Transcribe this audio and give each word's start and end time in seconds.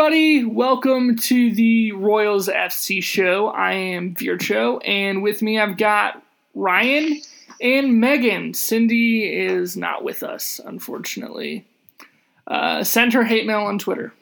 everybody. 0.00 0.46
Welcome 0.46 1.16
to 1.16 1.54
the 1.54 1.92
Royals 1.92 2.48
FC 2.48 3.02
show. 3.02 3.48
I 3.48 3.72
am 3.72 4.14
Vircho, 4.14 4.80
and 4.82 5.22
with 5.22 5.42
me 5.42 5.60
I've 5.60 5.76
got 5.76 6.22
Ryan 6.54 7.20
and 7.60 8.00
Megan. 8.00 8.54
Cindy 8.54 9.24
is 9.30 9.76
not 9.76 10.02
with 10.02 10.22
us, 10.22 10.58
unfortunately. 10.64 11.66
Uh, 12.46 12.82
send 12.82 13.12
her 13.12 13.24
hate 13.24 13.44
mail 13.44 13.60
on 13.60 13.78
Twitter 13.78 14.14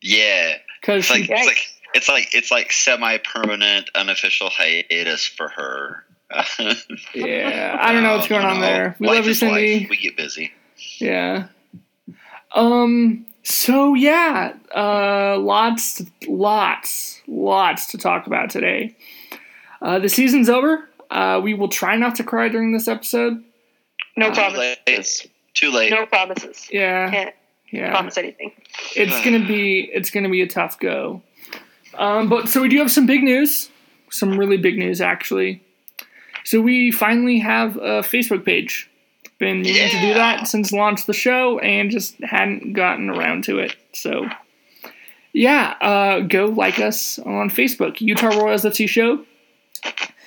Yeah, 0.00 0.56
because 0.80 1.08
it's 1.08 1.10
like 1.10 1.30
it's 1.30 1.46
like 1.46 1.66
it's 1.94 2.08
like 2.08 2.34
it's 2.34 2.50
like 2.50 2.72
semi-permanent 2.72 3.90
unofficial 3.94 4.50
hiatus 4.50 5.24
for 5.24 5.48
her. 5.50 6.04
Yeah, 7.14 7.78
I 7.80 7.92
don't 7.92 8.02
know 8.02 8.16
what's 8.16 8.26
going 8.26 8.44
on 8.44 8.60
there. 8.60 8.96
We 8.98 9.06
Life 9.06 9.16
love 9.18 9.26
you, 9.26 9.34
Cindy. 9.34 9.80
life. 9.82 9.88
We 9.88 9.98
get 9.98 10.16
busy. 10.16 10.50
Yeah. 10.98 11.46
Um. 12.56 13.26
So 13.42 13.94
yeah, 13.94 14.54
uh, 14.74 15.36
lots, 15.38 16.02
lots, 16.28 17.20
lots 17.26 17.86
to 17.88 17.98
talk 17.98 18.26
about 18.26 18.50
today. 18.50 18.94
Uh, 19.80 19.98
the 19.98 20.08
season's 20.08 20.48
over. 20.48 20.88
Uh, 21.10 21.40
we 21.42 21.54
will 21.54 21.68
try 21.68 21.96
not 21.96 22.14
to 22.16 22.24
cry 22.24 22.48
during 22.48 22.72
this 22.72 22.86
episode. 22.88 23.42
No 24.16 24.28
Too 24.28 24.34
promises. 24.34 24.78
late. 24.86 25.30
Too 25.54 25.70
late. 25.70 25.90
No 25.90 26.06
promises. 26.06 26.68
Yeah, 26.70 27.10
Can't 27.10 27.34
yeah. 27.70 27.90
promise 27.90 28.16
anything. 28.16 28.52
It's 28.94 29.22
gonna 29.24 29.46
be 29.46 29.90
it's 29.92 30.10
gonna 30.10 30.30
be 30.30 30.42
a 30.42 30.46
tough 30.46 30.78
go. 30.78 31.22
Um, 31.94 32.28
but 32.28 32.48
so 32.48 32.62
we 32.62 32.68
do 32.68 32.78
have 32.78 32.90
some 32.90 33.06
big 33.06 33.22
news, 33.22 33.70
some 34.10 34.38
really 34.38 34.56
big 34.56 34.78
news 34.78 35.00
actually. 35.00 35.62
So 36.44 36.60
we 36.60 36.90
finally 36.90 37.38
have 37.40 37.76
a 37.76 38.00
Facebook 38.02 38.44
page. 38.44 38.88
Been 39.42 39.62
needing 39.62 39.88
to 39.90 40.00
do 40.00 40.14
that 40.14 40.46
since 40.46 40.70
launch 40.70 41.06
the 41.06 41.12
show 41.12 41.58
and 41.58 41.90
just 41.90 42.14
hadn't 42.22 42.74
gotten 42.74 43.10
around 43.10 43.42
to 43.46 43.58
it. 43.58 43.74
So 43.92 44.28
yeah, 45.32 45.74
uh, 45.80 46.20
go 46.20 46.44
like 46.46 46.78
us 46.78 47.18
on 47.18 47.50
Facebook, 47.50 48.00
Utah 48.00 48.28
Royals 48.28 48.62
FC 48.62 48.88
Show. 48.88 49.24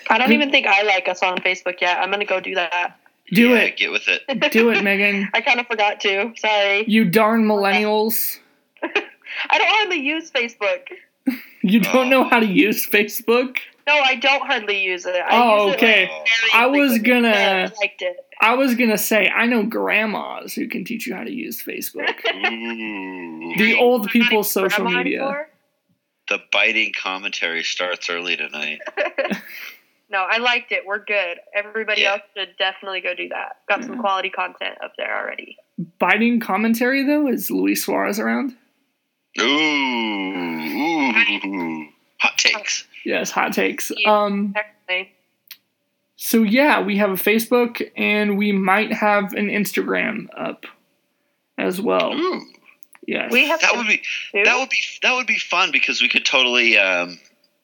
I 0.09 0.17
don't 0.17 0.33
even 0.33 0.51
think 0.51 0.67
I 0.67 0.81
like 0.83 1.07
us 1.07 1.23
on 1.23 1.37
Facebook 1.37 1.79
yet. 1.79 1.97
I'm 1.99 2.11
gonna 2.11 2.25
go 2.25 2.41
do 2.41 2.55
that. 2.55 2.97
Do 3.31 3.51
Yeah, 3.51 3.55
it, 3.59 3.77
Get 3.77 3.91
with 3.93 4.03
it. 4.09 4.51
do 4.51 4.69
it, 4.71 4.83
Megan. 4.83 5.29
I 5.33 5.39
kind 5.39 5.61
of 5.61 5.67
forgot 5.67 6.01
to. 6.01 6.33
Sorry. 6.35 6.83
You 6.85 7.05
darn 7.05 7.45
millennials. 7.45 8.39
I 8.83 9.57
don't 9.57 9.67
hardly 9.69 9.99
use 10.01 10.29
Facebook. 10.29 10.89
You 11.63 11.79
don't 11.79 12.07
Oh. 12.07 12.09
know 12.09 12.23
how 12.25 12.41
to 12.41 12.45
use 12.45 12.85
Facebook. 12.85 13.59
No, 13.87 13.93
I 13.93 14.15
don't 14.15 14.45
hardly 14.45 14.83
use 14.83 15.05
it. 15.05 15.15
I 15.15 15.27
Oh, 15.31 15.67
use 15.67 15.73
it, 15.75 15.77
okay. 15.77 16.01
like, 16.01 16.09
very 16.09 16.51
I 16.53 16.65
was 16.65 16.97
gonna- 16.99 17.71
I 17.71 17.79
liked 17.79 18.01
it. 18.01 18.17
I 18.41 18.53
was 18.55 18.75
gonna 18.75 18.97
say 18.97 19.29
I 19.29 19.45
know 19.45 19.63
grandmas 19.63 20.53
who 20.53 20.67
can 20.67 20.83
teach 20.83 21.07
you 21.07 21.15
how 21.15 21.23
to 21.23 21.31
use 21.31 21.63
Facebook. 21.63 22.21
The 23.57 23.77
old 23.79 24.09
people's 24.09 24.51
social 24.51 24.85
media. 24.85 25.19
anymore? 25.21 25.49
The 26.27 26.39
biting 26.51 26.91
commentary 26.99 27.63
starts 27.63 28.09
early 28.09 28.35
tonight. 28.37 28.79
No, 30.07 30.19
I 30.19 30.37
liked 30.37 30.71
it. 30.71 30.85
We're 30.85 31.03
good. 31.03 31.39
Everybody 31.55 32.01
Yeah. 32.03 32.11
else 32.11 32.21
should 32.37 32.55
definitely 32.59 33.01
go 33.01 33.15
do 33.15 33.27
that. 33.29 33.57
Got 33.67 33.83
some 33.83 33.97
quality 33.99 34.29
content 34.29 34.77
up 34.83 34.93
there 34.97 35.11
already. 35.19 35.57
Biting 35.97 36.39
commentary 36.39 37.03
though 37.03 37.27
is 37.27 37.49
Luis 37.49 37.83
Suarez 37.83 38.19
around. 38.19 38.55
Ooh, 39.41 39.45
ooh. 41.45 41.87
Hot 42.21 42.37
takes. 42.37 42.85
Yes, 43.03 43.31
hot 43.31 43.53
takes. 43.53 43.91
Yeah. 43.97 44.23
Um, 44.23 44.53
Technically. 44.53 45.11
So 46.15 46.43
yeah, 46.43 46.81
we 46.81 46.97
have 46.97 47.09
a 47.11 47.15
Facebook 47.15 47.81
and 47.97 48.37
we 48.37 48.51
might 48.51 48.91
have 48.93 49.33
an 49.33 49.47
Instagram 49.47 50.27
up 50.37 50.65
as 51.57 51.79
well. 51.81 52.13
Ooh. 52.13 52.41
Yes, 53.07 53.31
We 53.31 53.47
have 53.47 53.61
That 53.61 53.75
would 53.75 53.87
be 53.87 54.01
two. 54.31 54.43
that 54.45 54.57
would 54.57 54.69
be 54.69 54.77
that 55.03 55.13
would 55.13 55.27
be 55.27 55.37
fun 55.37 55.69
because 55.71 56.01
we 56.01 56.09
could 56.09 56.25
totally 56.25 56.77
um 56.79 57.19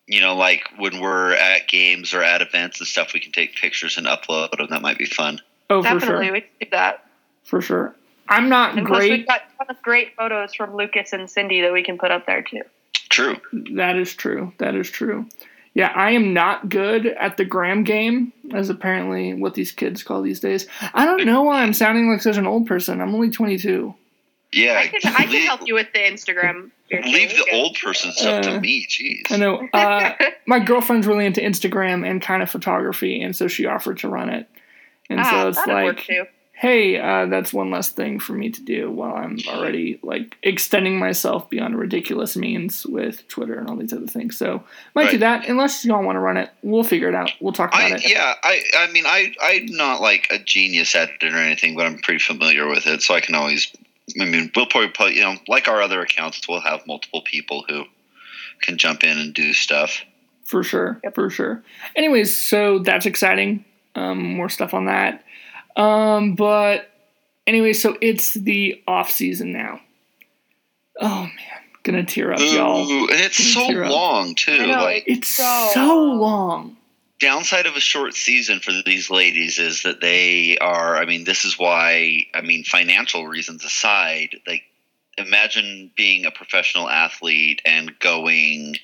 you 0.06 0.19
know 0.22 0.35
like 0.35 0.67
when 0.78 1.00
we're 1.01 1.34
at 1.34 1.67
games 1.67 2.13
or 2.13 2.22
at 2.22 2.41
events 2.44 2.79
and 2.79 2.88
stuff 2.88 3.13
we 3.13 3.19
can 3.19 3.31
take 3.31 3.56
pictures 3.56 3.97
and 3.97 4.06
upload 4.06 4.56
them 4.57 4.68
that 4.69 4.83
might 4.83 5.00
be 5.00 5.06
fun 5.06 5.41
oh 5.72 5.81
for 5.81 5.89
Definitely, 6.00 6.25
sure, 6.28 6.33
we 6.33 6.39
should 6.41 6.59
do 6.59 6.68
that. 6.73 7.06
for 7.44 7.59
sure. 7.62 7.95
I'm 8.29 8.50
not 8.50 8.78
And 8.78 8.85
plus, 8.85 9.00
great. 9.00 9.12
we've 9.12 9.28
got 9.28 9.41
a 9.41 9.57
ton 9.66 9.75
of 9.75 9.81
great 9.81 10.16
photos 10.16 10.53
from 10.53 10.75
Lucas 10.75 11.12
and 11.12 11.28
Cindy 11.29 11.62
that 11.62 11.73
we 11.73 11.83
can 11.83 11.97
put 11.97 12.12
up 12.12 12.28
there 12.28 12.44
too. 12.44 12.62
true 13.09 13.38
That 13.73 13.95
is 13.97 14.13
true. 14.13 14.53
That 14.59 14.75
is 14.75 14.91
true. 14.91 15.25
Yeah, 15.74 15.88
I 15.96 16.12
am 16.12 16.34
not 16.34 16.68
good 16.70 17.06
at 17.06 17.38
the 17.38 17.46
gram 17.46 17.84
game, 17.84 18.34
as 18.54 18.70
apparently 18.70 19.34
what 19.34 19.54
these 19.54 19.72
kids 19.72 20.04
call 20.04 20.22
these 20.22 20.42
days. 20.42 20.68
I 20.94 21.06
don't 21.06 21.26
know 21.26 21.44
why 21.44 21.62
I'm 21.64 21.74
sounding 21.74 22.09
like 22.12 22.22
such 22.22 22.36
an 22.38 22.46
old 22.46 22.68
person. 22.68 23.00
I'm 23.00 23.16
only 23.16 23.30
22. 23.32 23.94
yeah 24.52 24.80
I 24.84 24.88
can, 24.88 25.00
I 25.16 25.26
can 25.28 25.46
help 25.48 25.62
you 25.66 25.74
with 25.76 25.88
the 25.94 26.00
Instagram. 26.00 26.72
leave 26.92 27.30
the 27.30 27.48
old 27.54 27.78
person 27.81 28.12
stuff 28.12 28.46
Uh, 28.46 28.50
to 28.50 28.60
me 28.60 28.86
jeez 28.86 29.31
I 29.31 29.38
know. 29.38 29.66
Uh, 29.74 30.12
my 30.46 30.60
girlfriend's 30.60 31.08
really 31.08 31.26
into 31.26 31.40
Instagram 31.40 32.06
and 32.06 32.22
kind 32.22 32.44
of 32.44 32.50
photography, 32.50 33.22
and 33.22 33.34
so 33.34 33.48
she 33.48 33.66
offered 33.66 34.00
to 34.00 34.10
run 34.10 34.28
it. 34.30 34.50
And 35.10 35.22
Ah, 35.22 35.30
so 35.31 35.48
it's 35.50 35.58
that'd 35.58 35.74
work 35.74 35.96
like, 35.98 36.06
too. 36.06 36.26
Hey, 36.62 37.00
uh, 37.00 37.26
that's 37.26 37.52
one 37.52 37.72
less 37.72 37.90
thing 37.90 38.20
for 38.20 38.34
me 38.34 38.52
to 38.52 38.62
do 38.62 38.92
while 38.92 39.16
I'm 39.16 39.40
already 39.48 40.00
like 40.04 40.38
extending 40.44 41.00
myself 41.00 41.50
beyond 41.50 41.76
ridiculous 41.76 42.38
means 42.38 42.86
with 42.86 43.28
Twitter 43.28 43.58
and 43.58 43.68
all 43.68 43.76
these 43.76 43.92
other 43.92 44.06
things. 44.06 44.38
So 44.38 44.64
might 44.94 45.10
do 45.10 45.18
that 45.18 45.50
unless 45.50 45.84
y'all 45.84 46.04
want 46.04 46.18
to 46.18 46.20
run 46.20 46.38
it. 46.38 46.52
We'll 46.62 46.84
figure 46.84 47.10
it 47.10 47.16
out. 47.16 47.32
We'll 47.40 47.52
talk 47.52 47.74
about 47.74 47.94
I, 47.94 47.96
it. 47.96 48.08
yeah, 48.08 48.36
I, 48.44 48.62
I 48.78 48.92
mean, 48.92 49.06
I, 49.08 49.34
I'm 49.42 49.66
not 49.76 50.02
like 50.02 50.28
a 50.30 50.38
genius 50.38 50.94
at 50.94 51.10
it 51.10 51.34
or 51.34 51.38
anything, 51.38 51.76
but 51.76 51.88
I'm 51.88 51.98
pretty 51.98 52.20
familiar 52.20 52.68
with 52.68 52.86
it, 52.86 53.02
so 53.02 53.16
I 53.16 53.22
can 53.22 53.34
always. 53.34 53.74
I 54.20 54.26
mean, 54.26 54.52
we'll 54.56 54.68
probably, 54.68 54.90
put, 54.90 55.14
you 55.14 55.22
know, 55.22 55.38
like 55.48 55.68
our 55.68 55.82
other 55.82 56.02
accounts, 56.02 56.48
we'll 56.48 56.62
have 56.62 56.86
multiple 56.86 57.24
people 57.24 57.66
who 57.68 57.86
can 58.62 58.78
jump 58.78 59.04
in 59.04 59.18
and 59.18 59.34
do 59.34 59.54
stuff. 59.54 60.04
For 60.44 60.62
sure, 60.62 61.02
for 61.16 61.32
sure. 61.32 61.64
Anyways, 61.96 62.40
so 62.40 62.78
that's 62.78 63.08
exciting. 63.08 63.66
Um, 63.96 64.22
more 64.36 64.50
stuff 64.50 64.76
on 64.76 64.86
that. 64.86 65.24
Um, 65.76 66.36
but 66.36 66.90
anyway, 67.48 67.74
so 67.74 67.98
it's 68.02 68.34
the 68.34 68.82
off 68.88 69.09
season 69.12 69.52
now. 69.54 69.80
Oh 71.00 71.24
man, 71.24 71.62
gonna 71.84 72.04
tear 72.04 72.34
up, 72.34 72.40
y'all. 72.40 72.82
And 72.82 73.09
it's 73.12 73.38
so 73.54 73.68
Tear 73.68 73.86
up. 73.86 73.92
long 73.92 74.36
too. 74.36 74.68
Know, 74.68 74.84
like 74.84 75.04
It's 75.08 75.30
So 75.30 75.70
so 75.74 75.96
long. 76.04 76.20
long. 76.20 76.78
downside 77.20 77.66
of 77.66 77.76
a 77.76 77.80
short 77.80 78.14
season 78.16 78.60
for 78.60 78.72
these 78.86 79.10
ladies 79.10 79.58
is 79.60 79.84
that 79.84 80.02
they 80.02 80.58
are. 80.60 80.98
I 80.98 81.06
mean, 81.06 81.24
this 81.24 81.46
is 81.46 81.58
why. 81.58 82.26
I 82.34 82.42
mean, 82.42 82.64
financial 82.64 83.26
reasons 83.28 83.64
aside, 83.64 84.36
like 84.46 84.64
imagine 85.18 85.92
being 85.96 86.26
a 86.26 86.31
professional 86.31 86.90
athlete 86.90 87.62
and 87.66 87.98
going. 88.00 88.76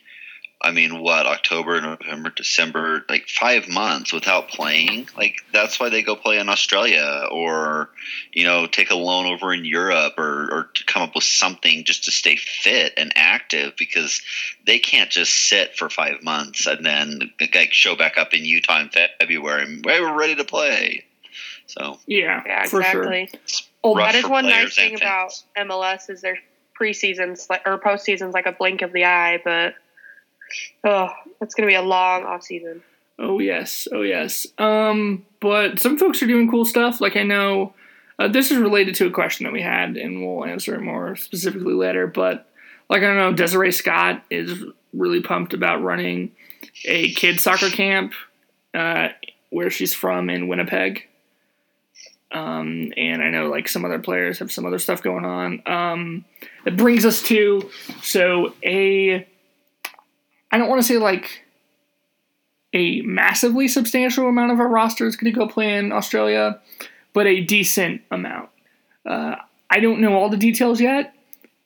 I 0.60 0.72
mean, 0.72 1.02
what 1.02 1.28
October, 1.28 1.80
November, 1.80 2.32
December, 2.36 3.06
like 3.10 3.28
five 3.30 3.68
months 3.68 4.12
without 4.12 4.48
playing. 4.50 5.08
Like 5.16 5.38
that's 5.54 5.80
why 5.80 5.90
they 5.90 6.02
go 6.02 6.16
play 6.16 6.40
in 6.40 6.50
Australia, 6.50 7.28
or 7.32 7.90
you 8.34 8.44
know, 8.44 8.66
take 8.66 8.90
a 8.90 8.96
loan 8.96 9.28
over 9.28 9.54
in 9.54 9.66
Europe, 9.66 10.14
or 10.18 10.50
or 10.52 10.70
to 10.74 10.84
come 10.86 11.04
up 11.04 11.14
with 11.14 11.26
something 11.26 11.84
just 11.84 12.06
to 12.06 12.12
stay 12.12 12.38
fit 12.38 12.94
and 12.98 13.14
active 13.16 13.74
because 13.78 14.22
they 14.66 14.80
can't 14.80 15.12
just 15.12 15.48
sit 15.48 15.78
for 15.78 15.90
five 15.92 16.24
months 16.24 16.66
and 16.66 16.84
then 16.84 17.32
like 17.54 17.72
show 17.72 17.96
back 17.96 18.18
up 18.18 18.34
in 18.34 18.44
Utah 18.44 18.82
in 18.82 18.90
February. 18.90 19.62
and 19.64 19.86
"Hey, 19.86 20.02
we're 20.02 20.18
ready 20.18 20.36
to 20.36 20.44
play. 20.44 21.06
So 21.68 22.00
Yeah, 22.08 22.42
Yeah, 22.46 22.64
for 22.64 22.82
sure. 22.82 23.14
exactly. 23.14 23.40
Oh, 23.84 23.96
That 23.96 24.16
is 24.16 24.26
one 24.26 24.46
nice 24.46 24.76
thing 24.76 24.96
about. 24.96 25.34
MLS 25.56 26.10
is 26.10 26.22
their 26.22 26.40
preseasons 26.80 27.50
like 27.50 27.62
or 27.68 27.78
postseasons 27.78 28.34
like 28.34 28.48
a 28.48 28.52
blink 28.52 28.82
of 28.82 28.92
the 28.92 29.06
eye, 29.06 29.40
but 29.44 29.76
oh, 30.84 31.10
it's 31.42 31.56
gonna 31.56 31.68
be 31.68 31.76
a 31.76 31.82
long 31.82 32.24
off 32.24 32.44
season. 32.44 32.82
Oh 33.20 33.40
yes, 33.40 33.88
oh 33.92 34.02
yes. 34.02 34.48
Um, 34.58 35.26
but 35.40 35.80
some 35.80 35.98
folks 35.98 36.22
are 36.22 36.28
doing 36.28 36.50
cool 36.50 36.66
stuff. 36.66 37.02
Like 37.02 37.16
I 37.16 37.24
know, 37.24 37.74
uh, 38.20 38.28
this 38.28 38.52
is 38.52 38.58
related 38.58 38.96
to 38.96 39.08
a 39.08 39.12
question 39.12 39.46
that 39.46 39.54
we 39.54 39.62
had, 39.62 39.98
and 39.98 40.22
we'll 40.24 40.46
answer 40.46 40.76
it 40.76 40.82
more 40.82 41.16
specifically 41.16 41.74
later. 41.74 42.08
But 42.08 42.48
like 42.90 43.02
I 43.02 43.08
don't 43.08 43.18
know, 43.18 43.34
Desiree 43.34 43.72
Scott 43.72 44.24
is 44.30 44.64
really 44.94 45.22
pumped 45.22 45.54
about 45.54 45.84
running 45.84 46.32
a 46.86 47.12
kid 47.14 47.40
soccer 47.40 47.70
camp 47.70 48.14
uh, 48.74 49.10
where 49.50 49.70
she's 49.70 49.94
from 49.94 50.30
in 50.30 50.48
Winnipeg. 50.48 51.08
Um, 52.32 52.92
and 52.98 53.24
I 53.24 53.30
know 53.30 53.48
like 53.48 53.70
some 53.70 53.86
other 53.86 54.00
players 54.00 54.40
have 54.40 54.52
some 54.52 54.66
other 54.66 54.80
stuff 54.80 55.02
going 55.02 55.26
on. 55.26 55.62
Um, 55.66 56.26
it 56.66 56.76
brings 56.76 57.06
us 57.06 57.22
to 57.24 57.70
so 58.02 58.54
a 58.64 59.26
I 60.52 60.58
don't 60.58 60.70
want 60.70 60.82
to 60.82 60.88
say 60.88 60.98
like 60.98 61.44
a 62.74 63.02
massively 63.02 63.68
substantial 63.68 64.28
amount 64.28 64.52
of 64.52 64.60
our 64.60 64.68
roster 64.68 65.08
is 65.08 65.16
going 65.16 65.34
to 65.34 65.40
go 65.40 65.48
play 65.48 65.78
in 65.78 65.92
Australia, 65.92 66.60
but 67.14 67.28
a 67.28 67.42
decent 67.42 68.02
amount. 68.12 68.50
Uh, 69.06 69.36
I 69.70 69.80
don't 69.80 70.02
know 70.02 70.14
all 70.14 70.30
the 70.30 70.38
details 70.38 70.80
yet. 70.80 71.14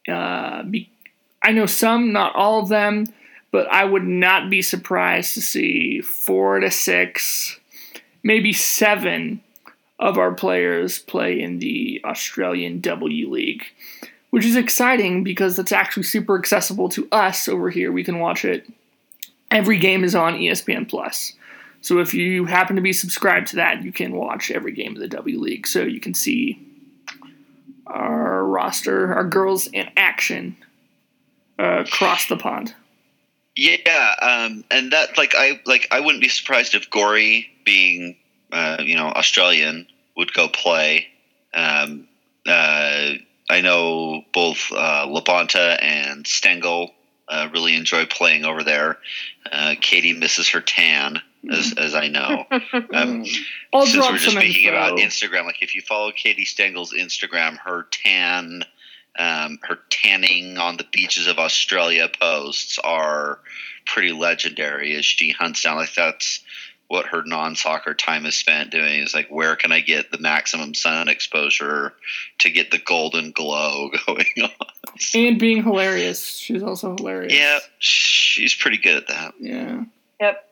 Uh, 0.07 0.63
be, 0.63 0.89
I 1.41 1.51
know 1.51 1.65
some, 1.65 2.13
not 2.13 2.35
all 2.35 2.61
of 2.61 2.69
them, 2.69 3.05
but 3.51 3.67
I 3.71 3.83
would 3.83 4.05
not 4.05 4.49
be 4.49 4.61
surprised 4.61 5.33
to 5.33 5.41
see 5.41 6.01
four 6.01 6.59
to 6.59 6.71
six, 6.71 7.59
maybe 8.23 8.53
seven 8.53 9.41
of 9.99 10.17
our 10.17 10.33
players 10.33 10.99
play 10.99 11.39
in 11.39 11.59
the 11.59 12.01
Australian 12.03 12.79
W 12.79 13.29
League, 13.29 13.63
which 14.31 14.45
is 14.45 14.55
exciting 14.55 15.23
because 15.23 15.59
it's 15.59 15.71
actually 15.71 16.03
super 16.03 16.37
accessible 16.37 16.89
to 16.89 17.07
us 17.11 17.47
over 17.47 17.69
here. 17.69 17.91
We 17.91 18.03
can 18.03 18.19
watch 18.19 18.43
it. 18.43 18.67
Every 19.51 19.77
game 19.77 20.03
is 20.03 20.15
on 20.15 20.35
ESPN 20.35 20.89
Plus. 20.89 21.33
So 21.81 21.99
if 21.99 22.13
you 22.13 22.45
happen 22.45 22.75
to 22.75 22.81
be 22.81 22.93
subscribed 22.93 23.47
to 23.47 23.57
that, 23.57 23.83
you 23.83 23.91
can 23.91 24.13
watch 24.13 24.49
every 24.49 24.71
game 24.71 24.95
of 24.95 25.01
the 25.01 25.07
W 25.07 25.39
League. 25.39 25.67
So 25.67 25.81
you 25.81 25.99
can 25.99 26.13
see 26.13 26.59
our 27.87 28.45
roster, 28.45 29.13
our 29.13 29.25
girls 29.25 29.67
in 29.67 29.89
action 29.97 30.55
uh, 31.59 31.83
across 31.85 32.27
the 32.27 32.37
pond. 32.37 32.73
Yeah, 33.55 34.15
um, 34.21 34.63
and 34.71 34.93
that 34.93 35.17
like 35.17 35.33
I 35.35 35.59
like 35.65 35.87
I 35.91 35.99
wouldn't 35.99 36.23
be 36.23 36.29
surprised 36.29 36.73
if 36.73 36.89
Gorry, 36.89 37.47
being 37.65 38.15
uh, 38.53 38.77
you 38.79 38.95
know 38.95 39.07
Australian, 39.07 39.87
would 40.15 40.33
go 40.33 40.47
play. 40.47 41.07
Um, 41.53 42.07
uh, 42.47 43.15
I 43.51 43.59
know 43.59 44.23
both 44.33 44.71
uh, 44.71 45.05
Labonta 45.07 45.77
and 45.81 46.25
Stengel 46.25 46.91
uh, 47.27 47.49
really 47.51 47.75
enjoy 47.75 48.05
playing 48.05 48.45
over 48.45 48.63
there. 48.63 48.97
Uh, 49.51 49.75
Katie 49.79 50.13
misses 50.13 50.47
her 50.49 50.61
tan, 50.61 51.21
as, 51.51 51.73
as 51.77 51.93
I 51.93 52.07
know. 52.07 52.45
Um, 52.93 53.25
since 53.25 53.95
we're 53.95 54.17
just 54.17 54.35
speaking 54.35 54.67
info. 54.67 54.77
about 54.77 54.99
Instagram, 54.99 55.45
like 55.45 55.61
if 55.61 55.75
you 55.75 55.81
follow 55.81 56.11
Katie 56.11 56.45
Stengel's 56.45 56.93
Instagram, 56.93 57.57
her 57.57 57.87
tan, 57.89 58.63
um, 59.17 59.59
her 59.63 59.79
tanning 59.89 60.57
on 60.57 60.77
the 60.77 60.85
beaches 60.91 61.27
of 61.27 61.39
Australia 61.39 62.09
posts 62.19 62.79
are 62.83 63.39
pretty 63.85 64.11
legendary. 64.11 64.95
As 64.95 65.05
she 65.05 65.31
hunts 65.31 65.63
down, 65.63 65.77
like 65.77 65.93
that's 65.93 66.41
what 66.91 67.05
her 67.05 67.23
non-soccer 67.25 67.93
time 67.93 68.25
is 68.25 68.35
spent 68.35 68.69
doing. 68.69 68.99
Is 68.99 69.15
like, 69.15 69.29
where 69.29 69.55
can 69.55 69.71
I 69.71 69.79
get 69.79 70.11
the 70.11 70.17
maximum 70.17 70.73
sun 70.73 71.07
exposure 71.07 71.93
to 72.39 72.49
get 72.49 72.69
the 72.69 72.79
golden 72.79 73.31
glow 73.31 73.89
going 74.05 74.25
on? 74.43 74.49
and 75.15 75.39
being 75.39 75.63
hilarious. 75.63 76.27
She's 76.27 76.61
also 76.61 76.95
hilarious. 76.97 77.33
yeah, 77.33 77.59
she's 77.79 78.53
pretty 78.53 78.77
good 78.77 78.97
at 78.97 79.07
that. 79.07 79.33
Yeah. 79.39 79.85
Yep. 80.19 80.47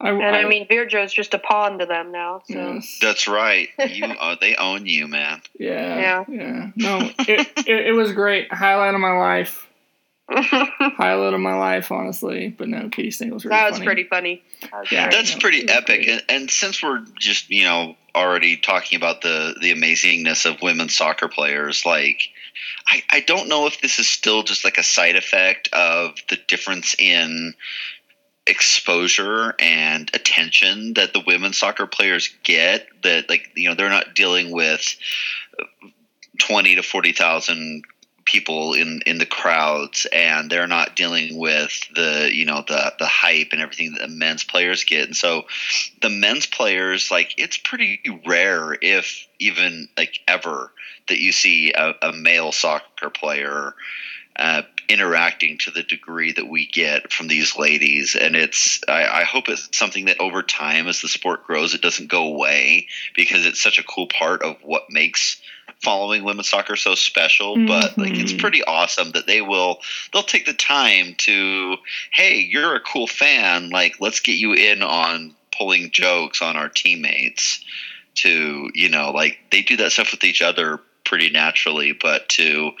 I, 0.00 0.10
And 0.10 0.22
I 0.36 0.44
mean, 0.46 0.68
Virjo's 0.68 1.12
just 1.12 1.32
a 1.32 1.38
pawn 1.38 1.78
to 1.78 1.86
them 1.86 2.12
now. 2.12 2.42
So 2.44 2.74
yes. 2.74 2.98
That's 3.00 3.26
right. 3.26 3.68
You, 3.88 4.04
uh, 4.04 4.36
they 4.38 4.56
own 4.56 4.84
you, 4.84 5.08
man. 5.08 5.40
Yeah. 5.58 6.24
Yeah. 6.28 6.70
No, 6.76 7.10
it, 7.20 7.48
it, 7.66 7.86
it 7.86 7.92
was 7.96 8.12
great. 8.12 8.52
Highlight 8.52 8.94
of 8.94 9.00
my 9.00 9.12
life. 9.12 9.66
Highlight 10.30 11.32
of 11.32 11.40
my 11.40 11.54
life, 11.54 11.90
honestly. 11.90 12.48
But 12.48 12.68
no, 12.68 12.90
Katie 12.90 13.10
Stengel's 13.10 13.44
really 13.44 13.56
that 13.56 13.70
was 13.70 13.78
funny. 13.78 13.86
pretty 13.86 14.04
funny. 14.04 14.42
Yeah. 14.90 15.08
That's 15.08 15.34
no, 15.34 15.40
pretty 15.40 15.68
epic. 15.68 16.06
And, 16.06 16.22
and 16.28 16.50
since 16.50 16.82
we're 16.82 17.02
just, 17.18 17.48
you 17.48 17.62
know, 17.62 17.96
already 18.14 18.58
talking 18.58 18.96
about 18.96 19.22
the 19.22 19.54
the 19.60 19.72
amazingness 19.72 20.44
of 20.44 20.60
women's 20.60 20.94
soccer 20.94 21.28
players, 21.28 21.86
like 21.86 22.28
I, 22.90 23.02
I 23.10 23.20
don't 23.20 23.48
know 23.48 23.66
if 23.66 23.80
this 23.80 23.98
is 23.98 24.06
still 24.06 24.42
just 24.42 24.64
like 24.64 24.76
a 24.76 24.82
side 24.82 25.16
effect 25.16 25.70
of 25.72 26.16
the 26.28 26.36
difference 26.46 26.94
in 26.98 27.54
exposure 28.46 29.54
and 29.58 30.10
attention 30.14 30.94
that 30.94 31.12
the 31.12 31.22
women's 31.26 31.58
soccer 31.58 31.86
players 31.86 32.34
get 32.44 32.86
that 33.02 33.28
like 33.28 33.48
you 33.54 33.68
know 33.68 33.74
they're 33.74 33.90
not 33.90 34.14
dealing 34.14 34.52
with 34.52 34.96
20 36.38 36.76
to 36.76 36.82
40,000 36.82 37.82
people 38.28 38.74
in 38.74 39.00
in 39.06 39.16
the 39.16 39.26
crowds 39.26 40.06
and 40.12 40.50
they're 40.50 40.66
not 40.66 40.94
dealing 40.94 41.38
with 41.38 41.72
the 41.94 42.28
you 42.30 42.44
know 42.44 42.62
the 42.68 42.92
the 42.98 43.06
hype 43.06 43.48
and 43.52 43.62
everything 43.62 43.92
that 43.92 44.02
the 44.02 44.14
men's 44.14 44.44
players 44.44 44.84
get. 44.84 45.06
And 45.06 45.16
so 45.16 45.46
the 46.02 46.10
men's 46.10 46.46
players 46.46 47.10
like 47.10 47.32
it's 47.38 47.56
pretty 47.56 48.00
rare 48.26 48.76
if 48.82 49.26
even 49.38 49.88
like 49.96 50.20
ever 50.28 50.72
that 51.08 51.18
you 51.18 51.32
see 51.32 51.72
a, 51.72 51.94
a 52.02 52.12
male 52.12 52.52
soccer 52.52 53.08
player 53.08 53.74
uh, 54.36 54.62
interacting 54.90 55.56
to 55.58 55.70
the 55.70 55.82
degree 55.82 56.32
that 56.32 56.48
we 56.48 56.66
get 56.66 57.10
from 57.10 57.28
these 57.28 57.56
ladies. 57.56 58.14
And 58.14 58.36
it's 58.36 58.80
I, 58.86 59.20
I 59.20 59.24
hope 59.24 59.48
it's 59.48 59.76
something 59.76 60.04
that 60.04 60.20
over 60.20 60.42
time 60.42 60.86
as 60.86 61.00
the 61.00 61.08
sport 61.08 61.46
grows 61.46 61.72
it 61.72 61.80
doesn't 61.80 62.10
go 62.10 62.26
away 62.26 62.88
because 63.16 63.46
it's 63.46 63.62
such 63.62 63.78
a 63.78 63.84
cool 63.84 64.06
part 64.06 64.42
of 64.42 64.58
what 64.62 64.84
makes 64.90 65.40
following 65.82 66.24
women's 66.24 66.48
soccer 66.48 66.74
so 66.76 66.94
special 66.94 67.54
but 67.66 67.96
like 67.98 68.18
it's 68.18 68.32
Mhm. 68.32 68.38
pretty 68.40 68.64
awesome 68.64 69.12
that 69.12 69.26
they 69.28 69.40
will 69.40 69.78
they'll 70.12 70.22
take 70.24 70.44
the 70.46 70.52
time 70.52 71.14
to 71.18 71.76
hey 72.12 72.38
you're 72.40 72.74
a 72.74 72.80
cool 72.80 73.06
fan 73.06 73.70
like 73.70 74.00
let's 74.00 74.20
get 74.20 74.32
you 74.38 74.52
in 74.54 74.82
on 74.82 75.34
pulling 75.56 75.90
jokes 75.90 76.42
on 76.42 76.56
our 76.56 76.68
teammates 76.68 77.64
to 78.16 78.68
you 78.74 78.88
know 78.88 79.10
like 79.12 79.38
they 79.52 79.62
do 79.62 79.76
that 79.76 79.92
stuff 79.92 80.10
with 80.10 80.24
each 80.24 80.42
other 80.42 80.80
pretty 81.04 81.30
naturally 81.30 81.92
but 81.92 82.28
to 82.28 82.72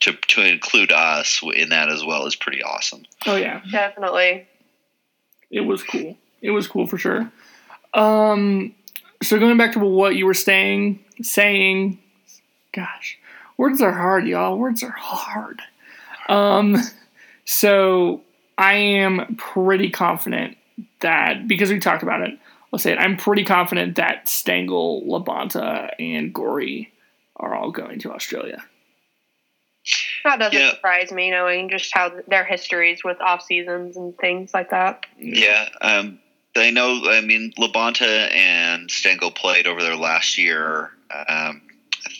to 0.00 0.12
to 0.26 0.42
include 0.42 0.90
us 0.90 1.40
in 1.54 1.68
that 1.68 1.88
as 1.88 2.04
well 2.04 2.26
is 2.26 2.34
pretty 2.34 2.62
awesome 2.62 3.04
Oh, 3.26 3.36
yeah. 3.36 3.60
Definitely. 3.70 4.46
It 5.50 5.60
was 5.60 5.82
cool. 5.82 6.16
It 6.40 6.50
was 6.52 6.66
cool 6.66 6.86
for 6.86 6.96
sure. 6.96 7.30
Um, 7.92 8.74
so 9.22 9.38
going 9.38 9.58
back 9.58 9.72
to 9.72 9.78
what 9.78 10.16
you 10.16 10.24
were 10.24 10.32
saying, 10.32 11.04
saying, 11.22 11.98
gosh, 12.72 13.18
words 13.56 13.80
are 13.80 13.92
hard, 13.92 14.26
y'all. 14.26 14.56
Words 14.58 14.82
are 14.82 14.90
hard. 14.96 15.60
Um, 16.28 16.76
so 17.44 18.22
I 18.58 18.74
am 18.74 19.36
pretty 19.36 19.90
confident 19.90 20.56
that 21.00 21.48
because 21.48 21.70
we 21.70 21.78
talked 21.80 22.02
about 22.02 22.22
it, 22.22 22.38
I'll 22.72 22.78
say 22.78 22.92
it. 22.92 22.98
I'm 22.98 23.16
pretty 23.16 23.44
confident 23.44 23.96
that 23.96 24.28
Stengel, 24.28 25.02
Labonta, 25.02 25.90
and 25.98 26.32
Gorry 26.32 26.92
are 27.36 27.54
all 27.54 27.70
going 27.72 27.98
to 28.00 28.12
Australia. 28.12 28.62
That 30.24 30.38
doesn't 30.38 30.58
Yeah. 30.60 30.70
surprise 30.70 31.10
me, 31.10 31.30
knowing 31.30 31.70
just 31.70 31.92
how 31.94 32.12
their 32.28 32.44
histories 32.44 33.02
with 33.02 33.20
off 33.20 33.42
seasons 33.42 33.96
and 33.96 34.16
things 34.18 34.52
like 34.54 34.70
that. 34.70 35.06
yeah 35.18 35.68
um 35.80 36.18
I 36.56 36.70
know. 36.70 37.02
I 37.08 37.20
mean, 37.20 37.52
Labonta 37.60 38.28
and 38.34 38.90
Stengel 38.90 39.30
played 39.30 39.68
over 39.68 39.80
there 39.84 39.94
last 39.94 40.36
year. 40.36 40.90
Um, 41.08 41.62
I 41.68 41.69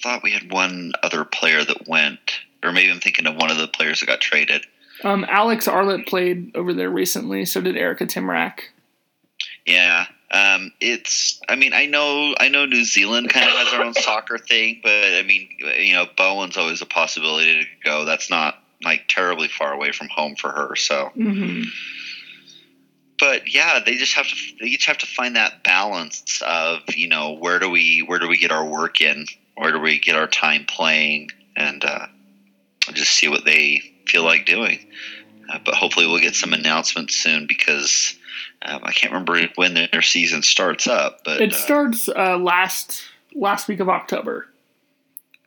thought 0.03 0.23
we 0.23 0.33
had 0.33 0.51
one 0.51 0.93
other 1.03 1.25
player 1.25 1.65
that 1.65 1.89
went, 1.89 2.41
or 2.63 2.73
maybe 2.73 2.91
I'm 2.91 3.01
thinking 3.01 3.27
of 3.27 3.37
one 3.37 3.51
of 3.51 3.59
the 3.59 3.69
players 3.69 4.01
that 4.01 4.07
got 4.07 4.21
traded. 4.21 4.67
Um, 5.05 5.25
Alex 5.29 5.67
Arlitt 5.67 6.07
played 6.07 6.55
over 6.55 6.75
there 6.75 6.91
recently. 6.91 7.45
So 7.45 7.61
did 7.61 7.77
Erika 7.77 8.07
Tymrak. 8.07 8.61
Yeah. 9.67 10.07
Um, 10.33 10.73
it's. 10.81 11.41
I 11.49 11.57
mean, 11.57 11.73
I 11.73 11.87
know. 11.87 12.35
I 12.39 12.49
know 12.49 12.67
New 12.67 12.85
Zealand 12.85 13.31
kind 13.31 13.49
of 13.49 13.55
has 13.57 13.71
their 13.73 13.83
own 13.83 13.95
soccer 13.95 14.39
thing, 14.39 14.81
but 14.83 15.15
I 15.15 15.23
mean, 15.23 15.49
you 15.79 15.95
know, 15.95 16.07
Bowen's 16.17 16.57
always 16.57 16.83
a 16.83 16.87
possibility 16.87 17.65
to 17.65 17.69
go. 17.85 18.05
That's 18.05 18.31
not 18.31 18.63
like 18.85 19.05
terribly 19.09 19.49
far 19.49 19.73
away 19.73 19.93
from 19.93 20.09
home 20.09 20.37
for 20.37 20.51
her. 20.51 20.77
So, 20.77 21.11
hmm 21.15 21.63
but 23.21 23.53
yeah, 23.53 23.79
they 23.85 23.97
just 23.97 24.15
have 24.15 24.27
to. 24.27 24.35
They 24.59 24.67
each 24.67 24.87
have 24.87 24.99
to 24.99 25.07
find 25.07 25.37
that 25.37 25.63
balance 25.63 26.43
of 26.45 26.81
you 26.89 27.07
know 27.07 27.33
where 27.33 27.59
do 27.59 27.69
we 27.71 28.03
where 28.05 28.19
do 28.19 28.27
we 28.27 28.39
get 28.39 28.51
our 28.51 28.65
work 28.65 29.01
in, 29.01 29.27
where 29.61 29.73
do 29.73 29.79
we 29.79 29.99
get 29.99 30.17
our 30.17 30.27
time 30.27 30.65
playing, 30.65 31.31
and 31.55 31.85
uh, 31.85 32.07
just 32.95 33.13
see 33.13 33.29
what 33.29 33.45
they 33.45 33.83
feel 34.07 34.25
like 34.25 34.47
doing. 34.47 34.79
Uh, 35.53 35.59
but 35.63 35.75
hopefully, 35.75 36.07
we'll 36.07 36.19
get 36.19 36.35
some 36.35 36.55
announcements 36.55 37.15
soon 37.15 37.47
because 37.47 38.19
um, 38.63 38.81
I 38.83 38.93
can't 38.93 39.13
remember 39.13 39.39
when 39.57 39.75
their 39.75 40.01
season 40.01 40.43
starts 40.43 40.87
up. 40.87 41.25
But 41.27 41.43
It 41.43 41.53
uh, 41.53 41.57
starts 41.57 42.09
uh, 42.09 42.39
last 42.39 43.03
last 43.35 43.69
week 43.69 43.81
of 43.81 43.91
October. 43.91 44.47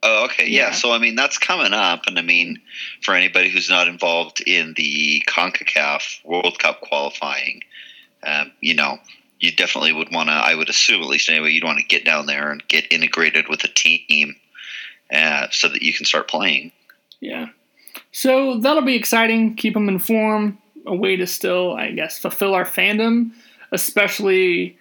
Oh, 0.03 0.25
okay. 0.25 0.48
Yeah. 0.48 0.67
Yeah. 0.67 0.72
So, 0.74 0.91
I 0.91 1.00
mean, 1.00 1.15
that's 1.15 1.39
coming 1.39 1.74
up. 1.74 2.03
And 2.05 2.20
I 2.20 2.22
mean, 2.22 2.62
for 3.01 3.15
anybody 3.15 3.50
who's 3.50 3.70
not 3.70 3.88
involved 3.88 4.41
in 4.41 4.75
the 4.75 5.24
CONCACAF 5.27 6.24
World 6.24 6.60
Cup 6.60 6.82
qualifying, 6.82 7.62
um, 8.22 8.51
you 8.60 8.75
know, 8.75 9.00
you 9.40 9.52
definitely 9.52 9.94
would 9.94 10.12
want 10.12 10.30
to, 10.30 10.34
I 10.34 10.56
would 10.56 10.70
assume, 10.70 11.02
at 11.02 11.10
least 11.10 11.30
anyway, 11.30 11.52
you'd 11.52 11.63
want 11.63 11.80
to 11.80 11.86
get 11.86 12.06
down 12.06 12.25
there 12.25 12.52
and 12.52 12.66
get 12.68 12.92
integrated 12.92 13.50
with 13.50 13.63
a 13.63 13.68
team 13.68 14.36
uh, 15.13 15.48
so 15.52 15.68
that 15.68 15.82
you 15.82 15.94
can 15.94 16.06
start 16.06 16.28
playing. 16.28 16.72
Yeah. 17.20 17.50
So 18.12 18.60
that'll 18.60 18.84
be 18.84 18.96
exciting. 18.96 19.56
Keep 19.56 19.74
them 19.74 19.90
informed. 19.90 20.58
A 20.86 20.96
way 20.96 21.16
to 21.16 21.25
still, 21.25 21.74
I 21.74 21.92
guess, 21.92 22.20
fulfill 22.20 22.54
our 22.54 22.66
fandom, 22.66 23.32
especially 23.72 24.78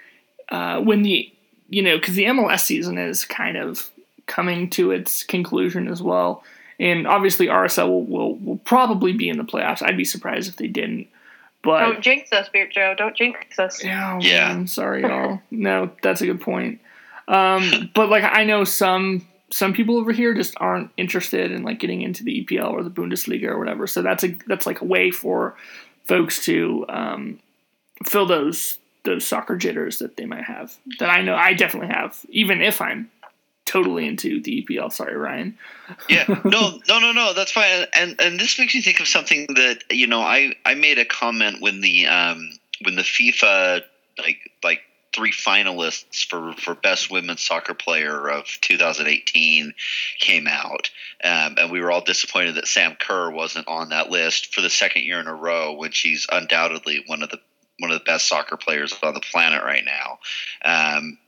uh, 0.48 0.80
when 0.80 1.02
the, 1.02 1.32
you 1.68 1.82
know, 1.82 1.96
because 1.96 2.14
the 2.14 2.24
MLS 2.24 2.60
season 2.60 2.98
is 2.98 3.24
kind 3.24 3.56
of 3.56 3.90
coming 4.26 4.68
to 4.70 4.90
its 4.90 5.22
conclusion 5.22 5.88
as 5.88 6.02
well. 6.02 6.42
And 6.80 7.06
obviously, 7.06 7.46
RSL 7.46 7.88
will, 7.88 8.04
will, 8.04 8.36
will 8.38 8.58
probably 8.58 9.12
be 9.12 9.28
in 9.28 9.38
the 9.38 9.44
playoffs. 9.44 9.82
I'd 9.82 9.96
be 9.96 10.04
surprised 10.04 10.48
if 10.48 10.56
they 10.56 10.66
didn't. 10.66 11.06
But 11.62 11.80
Don't 11.80 12.00
jinx 12.00 12.32
us, 12.32 12.48
Beard 12.48 12.72
Joe. 12.72 12.94
Don't 12.96 13.16
jinx 13.16 13.58
us. 13.58 13.82
Yeah, 13.84 14.18
Yeah. 14.20 14.54
Man, 14.54 14.66
sorry, 14.66 15.02
y'all. 15.08 15.40
no, 15.50 15.90
that's 16.02 16.20
a 16.20 16.26
good 16.26 16.40
point. 16.40 16.80
Um, 17.28 17.90
but 17.94 18.08
like 18.08 18.24
I 18.24 18.44
know 18.44 18.64
some 18.64 19.26
some 19.50 19.72
people 19.72 19.98
over 19.98 20.12
here 20.12 20.34
just 20.34 20.54
aren't 20.58 20.90
interested 20.96 21.52
in 21.52 21.62
like 21.62 21.78
getting 21.78 22.02
into 22.02 22.24
the 22.24 22.44
EPL 22.44 22.72
or 22.72 22.82
the 22.82 22.90
Bundesliga 22.90 23.44
or 23.48 23.58
whatever. 23.58 23.86
So 23.86 24.02
that's 24.02 24.24
a 24.24 24.36
that's 24.46 24.66
like 24.66 24.80
a 24.80 24.84
way 24.84 25.10
for 25.10 25.54
folks 26.04 26.44
to 26.46 26.84
um, 26.88 27.38
fill 28.04 28.26
those 28.26 28.78
those 29.04 29.26
soccer 29.26 29.56
jitters 29.56 29.98
that 29.98 30.16
they 30.16 30.26
might 30.26 30.44
have. 30.44 30.74
That 30.98 31.10
I 31.10 31.22
know 31.22 31.34
I 31.34 31.54
definitely 31.54 31.94
have, 31.94 32.18
even 32.30 32.60
if 32.60 32.80
I'm 32.80 33.10
totally 33.72 34.06
into 34.06 34.40
the 34.42 34.62
EPL. 34.62 34.92
Sorry, 34.92 35.16
Ryan. 35.16 35.56
yeah, 36.08 36.26
no, 36.44 36.78
no, 36.88 36.98
no, 36.98 37.12
no. 37.12 37.32
That's 37.32 37.52
fine. 37.52 37.86
And 37.94 38.20
and 38.20 38.38
this 38.38 38.58
makes 38.58 38.74
me 38.74 38.82
think 38.82 39.00
of 39.00 39.08
something 39.08 39.46
that 39.54 39.84
you 39.90 40.06
know 40.06 40.20
I 40.20 40.54
I 40.64 40.74
made 40.74 40.98
a 40.98 41.04
comment 41.04 41.60
when 41.60 41.80
the 41.80 42.06
um 42.06 42.50
when 42.84 42.96
the 42.96 43.02
FIFA 43.02 43.82
like 44.18 44.50
like 44.62 44.80
three 45.14 45.32
finalists 45.32 46.26
for, 46.26 46.54
for 46.54 46.74
best 46.74 47.10
women's 47.10 47.44
soccer 47.44 47.74
player 47.74 48.30
of 48.30 48.46
2018 48.62 49.74
came 50.18 50.46
out, 50.46 50.90
um, 51.22 51.56
and 51.58 51.70
we 51.70 51.82
were 51.82 51.92
all 51.92 52.00
disappointed 52.00 52.54
that 52.54 52.66
Sam 52.66 52.96
Kerr 52.98 53.30
wasn't 53.30 53.68
on 53.68 53.90
that 53.90 54.10
list 54.10 54.54
for 54.54 54.62
the 54.62 54.70
second 54.70 55.04
year 55.04 55.20
in 55.20 55.26
a 55.26 55.34
row 55.34 55.74
when 55.74 55.92
she's 55.92 56.26
undoubtedly 56.30 57.04
one 57.06 57.22
of 57.22 57.30
the 57.30 57.40
one 57.78 57.90
of 57.90 57.98
the 57.98 58.04
best 58.04 58.28
soccer 58.28 58.56
players 58.56 58.94
on 59.02 59.14
the 59.14 59.20
planet 59.20 59.64
right 59.64 59.84
now. 59.84 60.18
Um, 60.64 61.18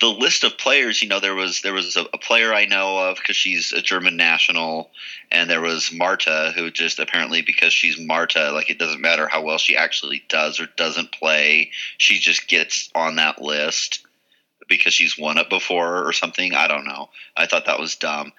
the 0.00 0.08
list 0.08 0.44
of 0.44 0.58
players, 0.58 1.02
you 1.02 1.08
know, 1.08 1.20
there 1.20 1.34
was 1.34 1.62
there 1.62 1.72
was 1.72 1.96
a, 1.96 2.04
a 2.12 2.18
player 2.18 2.52
I 2.52 2.66
know 2.66 3.10
of 3.10 3.16
because 3.16 3.36
she's 3.36 3.72
a 3.72 3.80
German 3.80 4.16
national, 4.16 4.90
and 5.30 5.48
there 5.48 5.60
was 5.60 5.92
Marta 5.92 6.52
who 6.54 6.70
just 6.70 6.98
apparently 6.98 7.42
because 7.42 7.72
she's 7.72 7.98
Marta, 7.98 8.50
like 8.50 8.70
it 8.70 8.78
doesn't 8.78 9.00
matter 9.00 9.28
how 9.28 9.42
well 9.42 9.58
she 9.58 9.76
actually 9.76 10.24
does 10.28 10.60
or 10.60 10.66
doesn't 10.76 11.12
play, 11.12 11.70
she 11.98 12.18
just 12.18 12.48
gets 12.48 12.90
on 12.94 13.16
that 13.16 13.40
list 13.40 14.04
because 14.68 14.94
she's 14.94 15.18
won 15.18 15.38
it 15.38 15.48
before 15.48 16.06
or 16.06 16.12
something. 16.12 16.54
I 16.54 16.66
don't 16.66 16.86
know. 16.86 17.10
I 17.36 17.46
thought 17.46 17.66
that 17.66 17.78
was 17.78 17.96
dumb. 17.96 18.32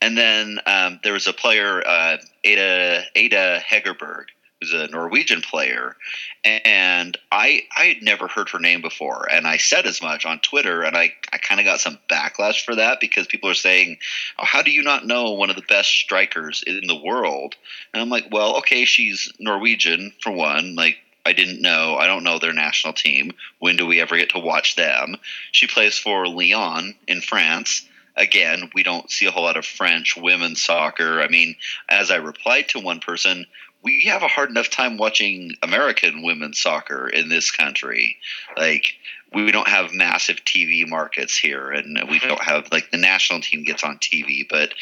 And 0.00 0.16
then 0.16 0.58
um, 0.66 1.00
there 1.02 1.12
was 1.12 1.26
a 1.26 1.32
player, 1.32 1.82
uh, 1.86 2.16
Ada 2.44 3.04
Ada 3.14 3.60
Hegerberg, 3.60 4.26
who's 4.60 4.72
a 4.72 4.88
Norwegian 4.88 5.42
player, 5.42 5.96
and 6.44 7.16
I 7.30 7.64
I 7.76 7.86
had 7.86 8.02
never 8.02 8.28
heard 8.28 8.48
her 8.50 8.58
name 8.58 8.80
before, 8.80 9.28
and 9.30 9.46
I 9.46 9.58
said 9.58 9.86
as 9.86 10.00
much 10.00 10.24
on 10.24 10.40
Twitter, 10.40 10.82
and 10.82 10.96
I 10.96 11.14
I 11.32 11.38
kind 11.38 11.60
of 11.60 11.66
got 11.66 11.80
some 11.80 11.98
backlash 12.08 12.64
for 12.64 12.74
that 12.76 13.00
because 13.00 13.26
people 13.26 13.50
are 13.50 13.54
saying, 13.54 13.98
oh, 14.38 14.44
"How 14.44 14.62
do 14.62 14.70
you 14.70 14.82
not 14.82 15.06
know 15.06 15.32
one 15.32 15.50
of 15.50 15.56
the 15.56 15.62
best 15.62 15.90
strikers 15.90 16.62
in 16.66 16.86
the 16.86 17.00
world?" 17.00 17.56
And 17.92 18.02
I'm 18.02 18.10
like, 18.10 18.28
"Well, 18.30 18.56
okay, 18.58 18.84
she's 18.84 19.32
Norwegian 19.38 20.12
for 20.22 20.32
one, 20.32 20.74
like." 20.74 20.98
I 21.24 21.32
didn't 21.32 21.60
know. 21.60 21.96
I 21.96 22.06
don't 22.06 22.22
know 22.22 22.38
their 22.38 22.52
national 22.52 22.92
team. 22.92 23.32
When 23.58 23.76
do 23.76 23.84
we 23.84 24.00
ever 24.00 24.16
get 24.16 24.30
to 24.30 24.38
watch 24.38 24.76
them? 24.76 25.16
She 25.50 25.66
plays 25.66 25.98
for 25.98 26.28
Lyon 26.28 26.94
in 27.08 27.20
France 27.20 27.84
again, 28.16 28.70
we 28.74 28.82
don't 28.82 29.10
see 29.10 29.26
a 29.26 29.30
whole 29.30 29.44
lot 29.44 29.56
of 29.56 29.66
French 29.66 30.16
women's 30.16 30.62
soccer. 30.62 31.20
I 31.20 31.28
mean, 31.28 31.56
as 31.88 32.10
I 32.10 32.16
replied 32.16 32.68
to 32.70 32.80
one 32.80 33.00
person, 33.00 33.46
we 33.82 34.06
have 34.08 34.22
a 34.22 34.28
hard 34.28 34.50
enough 34.50 34.70
time 34.70 34.96
watching 34.96 35.52
American 35.62 36.22
women's 36.22 36.58
soccer 36.58 37.08
in 37.08 37.28
this 37.28 37.50
country. 37.50 38.16
Like 38.56 38.94
we 39.32 39.50
don't 39.52 39.68
have 39.68 39.92
massive 39.92 40.44
TV 40.44 40.88
markets 40.88 41.36
here, 41.36 41.70
and 41.70 41.98
we 42.08 42.18
don't 42.18 42.42
have 42.42 42.68
like 42.72 42.90
the 42.90 42.96
national 42.96 43.40
team 43.40 43.64
gets 43.64 43.84
on 43.84 43.98
TV, 43.98 44.46
but 44.48 44.72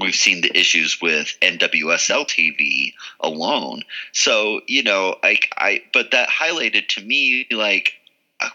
we've 0.00 0.14
seen 0.14 0.40
the 0.40 0.56
issues 0.58 1.00
with 1.00 1.36
NWSL 1.42 2.26
TV 2.26 2.94
alone. 3.20 3.82
So 4.12 4.60
you 4.66 4.82
know, 4.82 5.16
like 5.22 5.52
I, 5.56 5.82
but 5.92 6.12
that 6.12 6.28
highlighted 6.28 6.88
to 6.88 7.02
me 7.02 7.46
like 7.50 7.94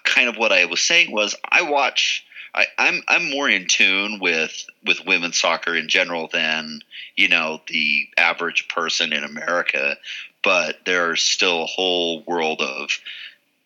kind 0.03 0.29
of 0.29 0.37
what 0.37 0.51
I 0.51 0.65
was 0.65 0.81
saying 0.81 1.11
was 1.11 1.35
I 1.49 1.63
watch 1.63 2.25
I, 2.53 2.65
I'm 2.77 3.01
I'm 3.07 3.29
more 3.29 3.49
in 3.49 3.67
tune 3.67 4.19
with 4.19 4.65
with 4.85 5.05
women's 5.05 5.39
soccer 5.39 5.75
in 5.75 5.87
general 5.87 6.29
than 6.31 6.81
you 7.15 7.27
know 7.27 7.61
the 7.67 8.07
average 8.17 8.67
person 8.67 9.13
in 9.13 9.23
America, 9.23 9.97
but 10.43 10.79
there's 10.85 11.21
still 11.21 11.63
a 11.63 11.67
whole 11.67 12.23
world 12.23 12.61
of 12.61 12.89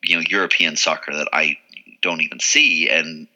you 0.04 0.18
know 0.18 0.24
European 0.28 0.76
soccer 0.76 1.14
that 1.14 1.30
I 1.32 1.58
don't 2.02 2.22
even 2.22 2.40
see, 2.40 2.90
and 2.90 3.28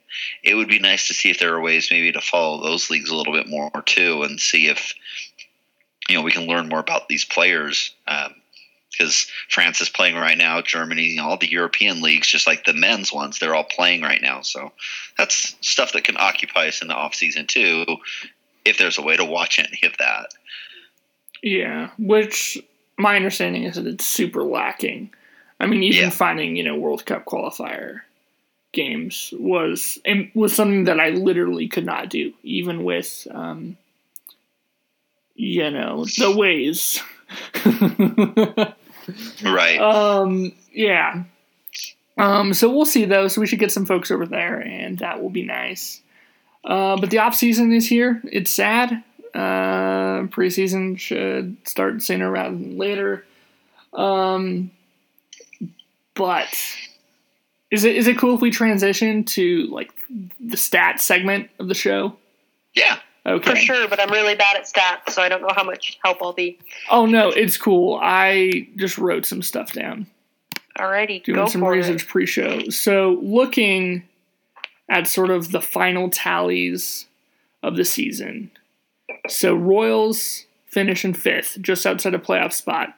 it 0.44 0.56
would 0.56 0.68
be 0.68 0.80
nice 0.80 1.08
to 1.08 1.14
see 1.14 1.30
if 1.30 1.40
there 1.40 1.54
are 1.54 1.62
ways 1.62 1.90
maybe 1.92 2.12
to 2.12 2.22
follow 2.22 2.62
those 2.62 2.90
leagues 2.90 3.10
a 3.10 3.16
little 3.16 3.34
bit 3.34 3.48
more 3.48 3.72
too, 3.86 4.24
and 4.24 4.40
see 4.40 4.68
if 4.68 4.94
you 6.10 6.16
know 6.16 6.24
we 6.24 6.32
can 6.32 6.48
learn 6.48 6.70
more 6.70 6.80
about 6.80 7.08
these 7.08 7.26
players. 7.26 7.94
Um, 8.08 8.36
because 8.98 9.28
France 9.50 9.82
is 9.82 9.90
playing 9.90 10.16
right 10.16 10.38
now, 10.38 10.62
Germany, 10.62 11.04
you 11.04 11.16
know, 11.18 11.30
all 11.30 11.38
the 11.38 11.52
European 11.52 12.02
leagues, 12.02 12.28
just 12.28 12.48
like 12.48 12.66
the 12.66 12.74
men's 12.74 13.14
ones, 13.14 13.40
they're 13.40 13.56
all 13.56 13.64
playing 13.64 14.02
right 14.02 14.22
now. 14.22 14.42
So 14.42 14.72
that's 15.18 15.56
stuff 15.62 15.94
that 15.94 16.04
can 16.04 16.18
occupy 16.18 16.68
us 16.68 16.82
in 16.82 16.88
the 16.88 16.96
off 16.96 17.16
season 17.16 17.48
too, 17.48 17.86
if 18.66 18.78
there's 18.78 18.98
a 18.98 19.04
way 19.04 19.18
to 19.18 19.26
watch 19.26 19.60
any 19.60 19.82
of 19.84 19.98
that. 19.98 20.34
Yeah, 21.44 21.92
which 21.98 22.58
my 22.98 23.16
understanding 23.16 23.64
is 23.64 23.76
that 23.76 23.88
it's 23.88 24.06
super 24.06 24.44
lacking. 24.44 25.12
I 25.60 25.66
mean, 25.66 25.84
even 25.84 26.06
yeah. 26.06 26.10
finding 26.10 26.56
you 26.56 26.64
know 26.64 26.76
World 26.76 27.06
Cup 27.06 27.26
qualifier 27.26 28.02
games 28.74 29.34
was 29.40 30.00
was 30.34 30.54
something 30.54 30.86
that 30.86 31.00
I 31.00 31.10
literally 31.10 31.68
could 31.68 31.86
not 31.86 32.10
do, 32.10 32.34
even 32.44 32.84
with 32.84 33.28
um, 33.32 33.78
you 35.36 35.70
know 35.70 36.06
the 36.06 36.36
ways. 36.36 37.02
right. 39.44 39.80
Um. 39.80 40.52
Yeah. 40.72 41.24
Um. 42.18 42.54
So 42.54 42.70
we'll 42.70 42.86
see 42.86 43.06
though. 43.06 43.28
So 43.28 43.42
we 43.42 43.48
should 43.48 43.60
get 43.60 43.72
some 43.72 43.86
folks 43.86 44.12
over 44.12 44.26
there, 44.26 44.60
and 44.60 45.00
that 45.00 45.22
will 45.22 45.30
be 45.30 45.44
nice. 45.44 46.02
Uh, 46.64 46.98
but 46.98 47.10
the 47.10 47.20
off 47.20 47.36
season 47.36 47.72
is 47.72 47.88
here. 47.88 48.22
It's 48.26 48.52
sad. 48.52 49.04
Uh, 49.34 50.28
preseason 50.28 51.00
should 51.00 51.58
start 51.68 52.02
sooner 52.02 52.30
rather 52.30 52.56
than 52.56 52.78
later. 52.78 53.26
Um. 53.94 54.72
But 56.16 56.50
is 57.70 57.84
it 57.84 57.96
is 57.96 58.08
it 58.08 58.18
cool 58.18 58.36
if 58.36 58.42
we 58.42 58.50
transition 58.50 59.24
to 59.26 59.68
like 59.68 59.92
the 60.40 60.58
stats 60.58 61.02
segment 61.02 61.50
of 61.60 61.68
the 61.68 61.74
show? 61.74 62.16
Yeah. 62.74 62.98
Okay. 63.28 63.50
For 63.50 63.56
sure, 63.58 63.88
but 63.90 64.00
I'm 64.00 64.10
really 64.10 64.36
bad 64.36 64.56
at 64.56 64.64
stats, 64.64 65.12
so 65.12 65.22
I 65.22 65.28
don't 65.28 65.42
know 65.42 65.52
how 65.54 65.64
much 65.64 66.00
help 66.04 66.20
I'll 66.22 66.32
be. 66.32 66.58
Oh 66.90 67.06
no, 67.06 67.30
it's 67.30 67.58
cool. 67.58 68.00
I 68.02 68.70
just 68.78 68.98
wrote 68.98 69.26
some 69.26 69.42
stuff 69.42 69.74
down. 69.74 70.08
Alrighty, 70.78 71.24
doing 71.24 71.48
some 71.48 71.64
research 71.64 72.04
it. 72.04 72.08
pre-show. 72.08 72.70
So 72.70 73.20
looking 73.22 74.04
at 74.90 75.08
sort 75.08 75.30
of 75.30 75.52
the 75.52 75.60
final 75.60 76.10
tallies 76.10 77.08
of 77.64 77.76
the 77.76 77.84
season. 77.84 78.52
So 79.28 79.54
Royals 79.54 80.46
finish 80.68 81.04
in 81.04 81.14
fifth, 81.14 81.58
just 81.62 81.86
outside 81.86 82.14
a 82.14 82.20
playoff 82.20 82.54
spot. 82.54 82.96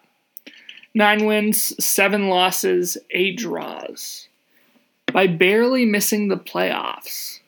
Nine 0.93 1.25
wins, 1.25 1.73
seven 1.83 2.27
losses, 2.27 2.97
eight 3.11 3.37
draws. 3.37 4.27
By 5.11 5.25
barely 5.25 5.85
missing 5.85 6.27
the 6.27 6.37
playoffs 6.37 7.38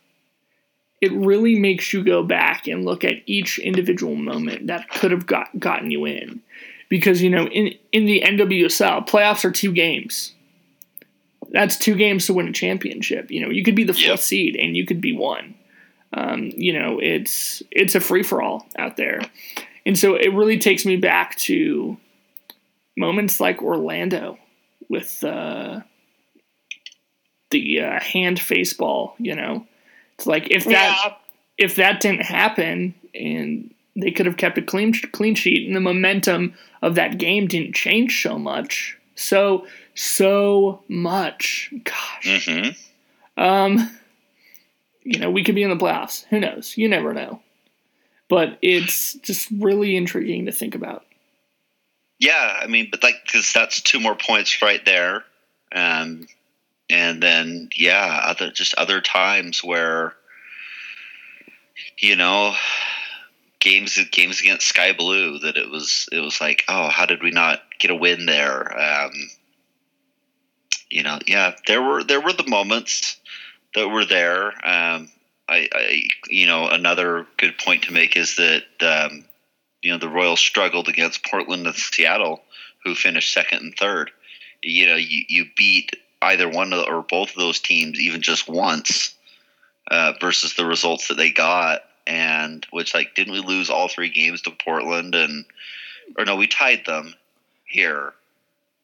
it 1.02 1.12
really 1.14 1.60
makes 1.60 1.92
you 1.92 2.04
go 2.04 2.24
back 2.24 2.68
and 2.68 2.86
look 2.86 3.04
at 3.04 3.24
each 3.26 3.58
individual 3.58 4.16
moment 4.16 4.68
that 4.68 4.88
could 4.90 5.12
have 5.12 5.26
got 5.26 5.60
gotten 5.60 5.90
you 5.90 6.06
in. 6.06 6.42
Because, 6.90 7.22
you 7.22 7.30
know, 7.30 7.48
in, 7.48 7.74
in 7.92 8.06
the 8.06 8.22
NWSL, 8.22 9.08
playoffs 9.08 9.44
are 9.46 9.52
two 9.52 9.72
games. 9.72 10.34
That's 11.50 11.78
two 11.78 11.96
games 11.96 12.26
to 12.28 12.34
win 12.34 12.48
a 12.48 12.54
championship. 12.54 13.32
You 13.32 13.42
know, 13.42 13.50
you 13.50 13.64
could 13.64 13.76
be 13.76 13.84
the 13.84 13.94
fourth 13.94 14.06
yep. 14.06 14.20
seed 14.20 14.56
and 14.56 14.78
you 14.78 14.86
could 14.86 15.02
be 15.02 15.16
one. 15.16 15.56
Um, 16.14 16.52
you 16.56 16.78
know, 16.78 17.00
it's 17.02 17.64
it's 17.72 17.96
a 17.96 18.02
free 18.02 18.24
for 18.24 18.42
all 18.42 18.68
out 18.78 18.98
there. 18.98 19.22
And 19.86 19.98
so 19.98 20.16
it 20.16 20.34
really 20.34 20.60
takes 20.60 20.86
me 20.86 20.98
back 20.98 21.36
to 21.40 21.98
moments 22.98 23.40
like 23.40 23.62
Orlando 23.62 24.38
with 24.90 25.24
uh, 25.24 25.82
the 27.50 27.82
uh, 27.82 28.00
hand 28.02 28.40
face 28.40 28.74
ball, 28.74 29.16
you 29.18 29.36
know, 29.36 29.66
it's 30.22 30.28
like 30.28 30.52
if 30.52 30.66
that 30.66 31.02
yeah. 31.04 31.14
if 31.58 31.76
that 31.78 32.00
didn't 32.00 32.22
happen 32.22 32.94
and 33.16 33.74
they 33.96 34.12
could 34.12 34.28
have 34.28 34.38
kept 34.38 34.58
a 34.58 34.62
clean 34.62 34.94
clean 35.12 35.34
sheet 35.34 35.66
and 35.66 35.76
the 35.76 35.82
momentum 35.82 36.54
of 36.84 36.96
that 36.96 37.18
game 37.18 37.48
didn't 37.48 37.74
change 37.74 38.22
so 38.22 38.38
much. 38.38 38.98
So 39.16 39.66
so 39.96 40.84
much. 40.88 41.74
Gosh. 41.84 42.46
Mm-hmm. 42.46 43.42
Um 43.42 43.98
you 45.04 45.20
know, 45.20 45.32
we 45.32 45.44
could 45.44 45.56
be 45.56 45.64
in 45.64 45.72
the 45.72 45.76
playoffs. 45.76 46.26
Who 46.26 46.40
knows? 46.40 46.78
You 46.78 46.88
never 46.88 47.14
know. 47.16 47.42
But 48.30 48.60
it's 48.62 49.16
just 49.16 49.50
really 49.50 49.98
intriguing 49.98 50.46
to 50.46 50.52
think 50.52 50.76
about. 50.76 51.04
Yeah, 52.20 52.60
I 52.62 52.68
mean, 52.68 52.90
but 52.92 53.02
like, 53.02 53.16
because 53.26 53.52
that's 53.52 53.82
two 53.82 54.00
more 54.00 54.16
points 54.16 54.62
right 54.62 54.86
there. 54.86 55.24
Um, 55.74 56.28
and 56.92 57.24
then 57.24 57.70
yeah, 57.76 58.22
other 58.24 58.52
just 58.52 58.76
other 58.76 59.02
times 59.02 59.64
where 59.64 60.14
you 61.98 62.16
know 62.16 62.54
games 63.60 63.98
games 64.12 64.42
against 64.42 64.68
Sky 64.68 64.94
Blue 64.94 65.40
that 65.40 65.58
it 65.58 65.70
was 65.70 66.10
it 66.12 66.20
was 66.20 66.42
like 66.42 66.66
oh 66.68 66.90
how 66.90 67.06
did 67.06 67.24
we 67.24 67.32
not 67.32 67.62
get 67.80 67.92
a 67.92 67.96
win 67.96 68.26
there? 68.26 68.78
Um, 68.78 69.12
you 70.90 71.04
know 71.04 71.20
yeah 71.26 71.56
there 71.68 71.82
were 71.82 72.04
there 72.04 72.22
were 72.22 72.34
the 72.34 72.48
moments 72.48 73.18
that 73.74 73.88
were 73.88 74.06
there. 74.06 74.48
Um, 74.48 75.10
I, 75.48 75.68
I, 75.74 76.04
you 76.28 76.46
know 76.46 76.68
another 76.68 77.26
good 77.38 77.58
point 77.58 77.84
to 77.84 77.94
make 77.94 78.18
is 78.18 78.36
that 78.36 78.64
um, 78.82 79.26
you 79.82 79.92
know 79.92 79.98
the 79.98 80.10
Royals 80.10 80.40
struggled 80.40 80.90
against 80.90 81.26
Portland 81.26 81.66
and 81.66 81.76
Seattle 81.76 82.42
who 82.84 82.96
finished 82.96 83.34
second 83.34 83.60
and 83.62 83.76
third. 83.78 84.12
You 84.64 84.88
know 84.88 84.96
you, 84.96 85.24
you 85.28 85.46
beat 85.56 85.96
either 86.22 86.50
one 86.50 86.74
or 86.74 87.02
both 87.02 87.32
of 87.32 87.36
those 87.36 87.60
teams 87.60 88.00
even 88.00 88.22
just 88.22 88.48
once, 88.48 89.16
uh, 89.90 90.14
versus 90.22 90.56
the 90.56 90.66
results 90.66 91.08
that 91.08 91.16
they 91.16 91.32
got, 91.32 91.82
and 92.08 92.66
which 92.72 92.94
like 92.94 93.16
didn't 93.16 93.34
we 93.34 93.40
lose 93.40 93.70
all 93.70 93.88
three 93.88 94.10
games 94.10 94.42
to 94.42 94.52
Portland 94.52 95.16
and 95.16 95.46
or 96.18 96.26
no 96.26 96.36
we 96.36 96.48
tied 96.48 96.86
them 96.86 97.14
here. 97.66 98.14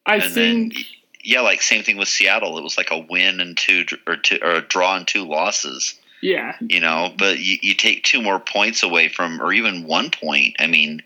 I 0.06 0.16
and 0.16 0.24
think 0.24 0.74
then 0.74 0.84
yeah, 1.22 1.40
like 1.40 1.62
same 1.62 1.82
thing 1.82 1.96
with 1.98 2.08
Seattle. 2.08 2.56
It 2.58 2.64
was 2.64 2.78
like 2.78 2.90
a 2.90 2.98
win 2.98 3.40
and 3.40 3.56
two 3.56 3.84
or 4.06 4.16
two 4.16 4.38
or 4.42 4.52
a 4.52 4.60
draw 4.62 4.96
and 4.96 5.06
two 5.06 5.24
losses. 5.24 5.94
yeah, 6.22 6.56
You 6.60 6.80
know, 6.80 7.12
but 7.16 7.38
you, 7.38 7.58
you 7.60 7.74
take 7.74 8.02
two 8.02 8.22
more 8.22 8.40
points 8.40 8.82
away 8.82 9.08
from, 9.08 9.40
or 9.40 9.52
even 9.52 9.86
one 9.86 10.10
point. 10.10 10.56
I 10.58 10.66
mean, 10.66 11.02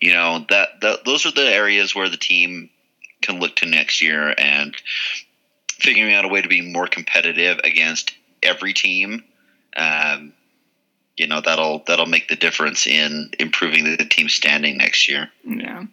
you 0.00 0.12
know 0.12 0.46
that, 0.50 0.80
that 0.80 1.04
those 1.04 1.26
are 1.26 1.30
the 1.30 1.46
areas 1.46 1.94
where 1.94 2.08
the 2.08 2.16
team 2.16 2.70
can 3.22 3.40
look 3.40 3.56
to 3.56 3.66
next 3.66 4.02
year 4.02 4.34
and 4.38 4.74
figuring 5.78 6.14
out 6.14 6.24
a 6.24 6.28
way 6.28 6.42
to 6.42 6.48
be 6.48 6.60
more 6.60 6.86
competitive 6.86 7.58
against 7.64 8.14
every 8.42 8.72
team. 8.72 9.24
Um, 9.76 10.32
you 11.16 11.26
know 11.26 11.40
that'll 11.40 11.82
that'll 11.86 12.06
make 12.06 12.28
the 12.28 12.36
difference 12.36 12.86
in 12.86 13.30
improving 13.38 13.84
the 13.84 14.04
team 14.04 14.28
standing 14.28 14.76
next 14.76 15.08
year. 15.08 15.30
Yeah. 15.44 15.84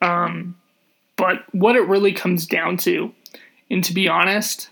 Um, 0.00 0.56
but 1.16 1.44
what 1.52 1.76
it 1.76 1.86
really 1.86 2.12
comes 2.12 2.46
down 2.46 2.76
to, 2.78 3.14
and 3.70 3.82
to 3.84 3.94
be 3.94 4.08
honest, 4.08 4.68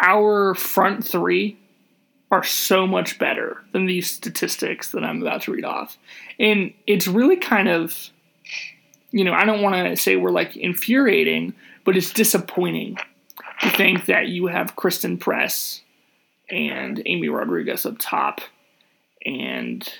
our 0.00 0.54
front 0.54 1.06
three 1.06 1.58
are 2.30 2.42
so 2.42 2.86
much 2.86 3.18
better 3.18 3.62
than 3.72 3.86
these 3.86 4.10
statistics 4.10 4.90
that 4.90 5.04
I'm 5.04 5.22
about 5.22 5.42
to 5.42 5.52
read 5.52 5.64
off. 5.64 5.96
And 6.40 6.72
it's 6.86 7.06
really 7.06 7.36
kind 7.36 7.68
of, 7.68 8.10
you 9.12 9.22
know, 9.22 9.32
I 9.32 9.44
don't 9.44 9.62
want 9.62 9.76
to 9.76 9.96
say 9.96 10.16
we're 10.16 10.30
like 10.30 10.56
infuriating, 10.56 11.54
but 11.84 11.96
it's 11.96 12.12
disappointing 12.12 12.98
to 13.60 13.70
think 13.70 14.06
that 14.06 14.28
you 14.28 14.46
have 14.46 14.76
Christen 14.76 15.18
Press 15.18 15.80
and 16.50 17.02
Amy 17.06 17.28
Rodriguez 17.28 17.86
up 17.86 17.96
top 17.98 18.40
and 19.24 19.92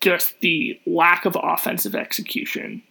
just 0.00 0.38
the 0.40 0.80
lack 0.86 1.24
of 1.24 1.36
offensive 1.40 1.94
execution. 1.94 2.82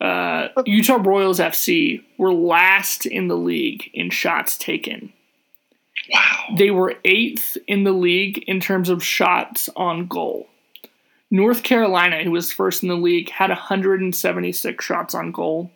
Uh, 0.00 0.48
Utah 0.66 1.00
Royals 1.00 1.38
FC 1.38 2.02
were 2.18 2.34
last 2.34 3.06
in 3.06 3.28
the 3.28 3.36
league 3.36 3.88
in 3.94 4.10
shots 4.10 4.58
taken. 4.58 5.12
Wow. 6.12 6.46
They 6.58 6.70
were 6.72 6.96
eighth 7.04 7.56
in 7.68 7.84
the 7.84 7.92
league 7.92 8.42
in 8.48 8.58
terms 8.58 8.88
of 8.88 9.04
shots 9.04 9.68
on 9.76 10.08
goal. 10.08 10.48
North 11.30 11.62
Carolina, 11.62 12.24
who 12.24 12.32
was 12.32 12.52
first 12.52 12.82
in 12.82 12.88
the 12.88 12.96
league, 12.96 13.30
had 13.30 13.50
176 13.50 14.84
shots 14.84 15.14
on 15.14 15.30
goal. 15.30 15.70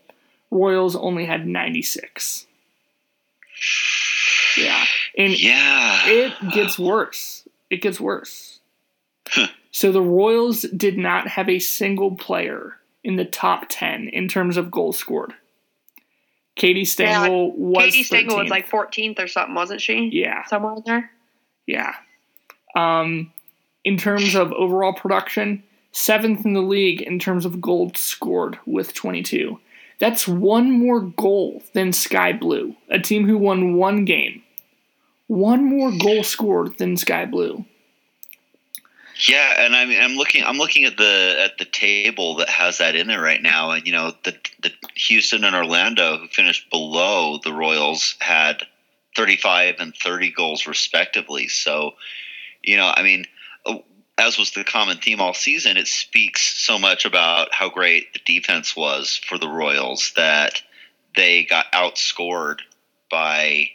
Royals 0.50 0.96
only 0.96 1.26
had 1.26 1.46
96. 1.46 2.46
Yeah. 4.56 4.84
And 5.18 5.38
Yeah. 5.38 6.08
it 6.08 6.32
gets 6.52 6.78
worse. 6.78 7.46
It 7.70 7.82
gets 7.82 8.00
worse. 8.00 8.60
Huh. 9.28 9.48
so 9.72 9.90
the 9.90 10.00
Royals 10.00 10.62
did 10.62 10.96
not 10.96 11.26
have 11.26 11.48
a 11.48 11.58
single 11.58 12.14
player 12.14 12.76
in 13.02 13.16
the 13.16 13.24
top 13.24 13.66
10 13.68 14.06
in 14.08 14.28
terms 14.28 14.56
of 14.56 14.70
goals 14.70 14.96
scored. 14.96 15.34
Katie 16.54 16.84
Stengel 16.84 17.52
was 17.56 17.86
Katie 17.86 18.02
Stengel 18.04 18.38
was 18.38 18.48
like 18.50 18.68
14th 18.68 19.18
or 19.18 19.26
something, 19.26 19.54
wasn't 19.56 19.80
she? 19.80 20.08
yeah, 20.12 20.44
Somewhere 20.46 20.74
in 20.76 20.82
there. 20.86 21.10
yeah. 21.66 21.94
Um, 22.76 23.32
in 23.84 23.96
terms 23.98 24.34
of 24.36 24.52
overall 24.52 24.92
production, 24.92 25.62
seventh 25.92 26.44
in 26.46 26.52
the 26.52 26.62
league 26.62 27.02
in 27.02 27.18
terms 27.18 27.44
of 27.44 27.60
goals 27.60 27.98
scored 27.98 28.58
with 28.64 28.94
22. 28.94 29.58
That's 29.98 30.28
one 30.28 30.70
more 30.70 31.00
goal 31.00 31.62
than 31.72 31.92
Sky 31.92 32.32
Blue, 32.32 32.76
a 32.90 32.98
team 32.98 33.26
who 33.26 33.38
won 33.38 33.76
one 33.76 34.04
game. 34.04 34.42
One 35.26 35.64
more 35.64 35.90
goal 35.90 36.22
scored 36.22 36.78
than 36.78 36.96
Sky 36.96 37.24
Blue. 37.24 37.64
Yeah, 39.26 39.64
and 39.64 39.74
I 39.74 39.86
mean, 39.86 40.00
I'm 40.00 40.16
looking. 40.16 40.44
I'm 40.44 40.58
looking 40.58 40.84
at 40.84 40.98
the 40.98 41.36
at 41.42 41.56
the 41.56 41.64
table 41.64 42.36
that 42.36 42.50
has 42.50 42.78
that 42.78 42.94
in 42.94 43.06
there 43.06 43.20
right 43.20 43.40
now, 43.40 43.70
and 43.70 43.86
you 43.86 43.92
know, 43.92 44.12
the 44.24 44.36
the 44.62 44.72
Houston 44.94 45.42
and 45.44 45.56
Orlando, 45.56 46.18
who 46.18 46.28
finished 46.28 46.68
below 46.68 47.38
the 47.42 47.52
Royals, 47.52 48.14
had 48.20 48.66
35 49.16 49.76
and 49.78 49.96
30 49.96 50.32
goals 50.32 50.66
respectively. 50.66 51.48
So, 51.48 51.94
you 52.62 52.76
know, 52.76 52.92
I 52.94 53.02
mean, 53.02 53.24
as 54.18 54.38
was 54.38 54.52
the 54.52 54.64
common 54.64 54.98
theme 54.98 55.20
all 55.20 55.34
season, 55.34 55.76
it 55.76 55.86
speaks 55.86 56.56
so 56.56 56.78
much 56.78 57.04
about 57.04 57.52
how 57.52 57.68
great 57.68 58.12
the 58.12 58.20
defense 58.24 58.74
was 58.74 59.20
for 59.26 59.38
the 59.38 59.48
Royals 59.48 60.12
that 60.16 60.62
they 61.14 61.44
got 61.44 61.70
outscored 61.72 62.60
by 63.10 63.70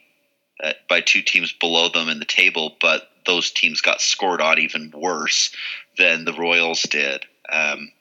uh, 0.64 0.74
by 0.90 1.02
two 1.02 1.22
teams 1.22 1.54
below 1.54 1.90
them 1.90 2.10
in 2.10 2.20
the 2.20 2.26
table, 2.26 2.76
but 2.82 3.10
those 3.26 3.52
teams 3.52 3.82
got 3.82 4.02
scored 4.02 4.42
on 4.42 4.60
even 4.60 4.92
worse 4.96 5.56
than 5.98 6.26
the 6.26 6.34
Royals 6.34 6.84
did. 6.84 7.26
Um, 7.52 7.92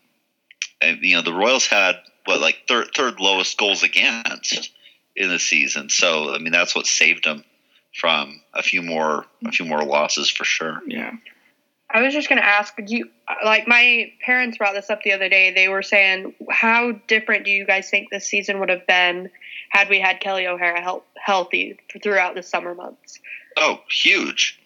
and, 0.81 0.98
you 1.03 1.16
know, 1.16 1.22
the 1.22 1.33
Royals 1.33 1.66
had 1.66 1.96
what 2.24 2.40
like 2.40 2.62
third 2.68 2.88
third 2.94 3.20
lowest 3.20 3.59
goals 3.59 3.83
against 3.83 4.70
in 5.16 5.29
the 5.29 5.38
season. 5.38 5.90
So 5.90 6.35
I 6.35 6.38
mean, 6.38 6.53
that's 6.53 6.74
what 6.74 6.87
saved 6.87 7.24
them 7.24 7.44
from 7.94 8.40
a 8.55 8.62
few 8.62 8.83
more 8.83 9.26
a 9.44 9.53
few 9.53 9.66
more 9.66 9.85
losses 9.85 10.31
for 10.31 10.44
sure. 10.44 10.81
Yeah. 10.87 11.12
I 11.92 12.03
was 12.03 12.14
just 12.14 12.29
going 12.29 12.40
to 12.40 12.46
ask, 12.46 12.74
do 12.76 12.96
you 12.96 13.09
like 13.44 13.66
my 13.66 14.12
parents 14.24 14.59
brought 14.59 14.74
this 14.74 14.90
up 14.90 15.03
the 15.03 15.12
other 15.12 15.29
day? 15.29 15.53
They 15.53 15.68
were 15.68 15.83
saying, 15.83 16.35
how 16.48 16.92
different 17.09 17.44
do 17.44 17.50
you 17.50 17.66
guys 17.66 17.90
think 17.90 18.11
this 18.11 18.26
season 18.26 18.61
would 18.61 18.68
have 18.68 18.87
been 18.87 19.31
had 19.70 19.88
we 19.88 20.00
had 20.00 20.20
Kelley 20.20 20.46
O'Hara 20.46 20.81
help, 20.81 21.07
healthy 21.16 21.79
throughout 22.03 22.35
the 22.35 22.42
summer 22.42 22.74
months? 22.74 23.18
Oh, 23.57 23.81
huge. 23.88 24.59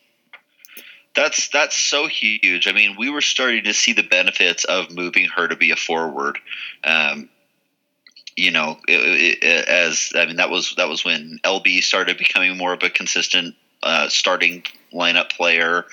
That's 1.14 1.48
that's 1.48 1.76
so 1.76 2.08
huge. 2.08 2.66
I 2.66 2.72
mean, 2.72 2.96
we 2.98 3.08
were 3.08 3.20
starting 3.20 3.64
to 3.64 3.72
see 3.72 3.92
the 3.92 4.02
benefits 4.02 4.64
of 4.64 4.90
moving 4.90 5.26
her 5.26 5.46
to 5.46 5.56
be 5.56 5.70
a 5.70 5.76
forward. 5.76 6.38
Um, 6.82 7.28
you 8.37 8.50
know, 8.50 8.78
it, 8.88 9.42
it, 9.42 9.68
as 9.68 10.12
I 10.16 10.26
mean, 10.26 10.37
that 10.37 10.50
was 10.50 10.74
that 10.76 10.88
was 10.88 11.04
when 11.04 11.38
LB 11.44 11.82
started 11.84 12.18
becoming 12.18 12.58
more 12.58 12.72
of 12.72 12.82
a 12.82 12.90
consistent 12.90 13.54
uh, 13.84 14.08
starting 14.08 14.64
lineup 14.92 15.30
player, 15.30 15.84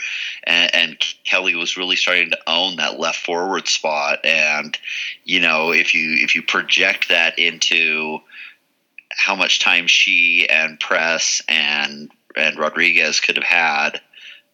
and, 0.43 0.73
and 0.75 0.97
Kelly 1.25 1.55
was 1.55 1.77
really 1.77 1.95
starting 1.95 2.29
to 2.31 2.39
own 2.47 2.77
that 2.77 2.99
left 2.99 3.25
forward 3.25 3.67
spot. 3.67 4.25
And 4.25 4.77
you 5.23 5.39
know, 5.39 5.71
if 5.71 5.93
you 5.93 6.15
if 6.19 6.35
you 6.35 6.41
project 6.41 7.09
that 7.09 7.37
into 7.37 8.19
how 9.11 9.35
much 9.35 9.59
time 9.59 9.87
she 9.87 10.47
and 10.49 10.79
Press 10.79 11.41
and 11.47 12.09
and 12.35 12.57
Rodriguez 12.57 13.19
could 13.19 13.35
have 13.35 13.45
had 13.45 14.01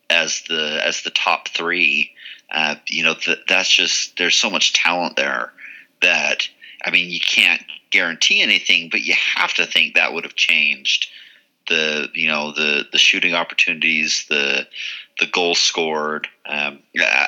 as 0.09 0.41
the 0.47 0.81
as 0.83 1.03
the 1.03 1.11
top 1.11 1.49
three. 1.49 2.11
Uh, 2.49 2.75
you 2.87 3.03
know, 3.03 3.13
th- 3.13 3.39
that's 3.49 3.69
just 3.69 4.17
there's 4.17 4.35
so 4.35 4.49
much 4.49 4.71
talent 4.71 5.17
there 5.17 5.51
that 6.01 6.47
I 6.83 6.91
mean, 6.91 7.09
you 7.09 7.19
can't 7.19 7.61
guarantee 7.89 8.41
anything, 8.41 8.89
but 8.89 9.01
you 9.01 9.13
have 9.35 9.53
to 9.55 9.65
think 9.65 9.95
that 9.95 10.13
would 10.13 10.23
have 10.23 10.35
changed 10.35 11.09
the 11.67 12.09
you 12.13 12.27
know 12.27 12.51
the 12.51 12.87
the 12.91 12.97
shooting 12.97 13.33
opportunities, 13.33 14.25
the 14.29 14.67
the 15.19 15.27
goals 15.27 15.59
scored. 15.59 16.27
Um, 16.45 16.79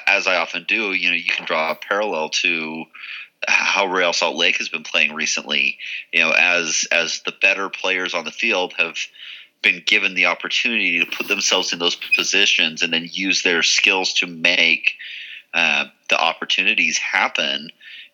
as 0.08 0.28
I 0.28 0.38
often 0.38 0.66
do, 0.68 0.94
you 0.94 1.10
know, 1.10 1.16
you 1.16 1.30
can 1.30 1.46
draw 1.46 1.72
a 1.72 1.76
parallel 1.76 2.30
to 2.30 2.86
how 3.48 3.86
Real 3.86 4.14
Salt 4.14 4.36
Lake 4.36 4.58
has 4.58 4.70
been 4.70 4.84
playing 4.84 5.14
recently. 5.14 5.78
You 6.14 6.22
know, 6.22 6.32
as 6.32 6.86
as 6.92 7.22
the 7.26 7.34
better 7.42 7.70
players 7.70 8.14
on 8.14 8.26
the 8.26 8.32
field 8.32 8.74
have 8.78 8.98
been 9.62 9.84
given 9.86 10.14
the 10.14 10.28
opportunity 10.28 11.00
to 11.00 11.06
put 11.06 11.28
themselves 11.28 11.74
in 11.74 11.80
those 11.80 11.96
positions 11.96 12.82
and 12.82 12.94
then 12.94 13.10
use 13.12 13.44
their 13.44 13.62
skills 13.62 14.14
to 14.14 14.28
make 14.28 14.94
uh, 15.54 15.86
the 16.10 16.18
opportunities 16.20 16.98
happen. 16.98 17.70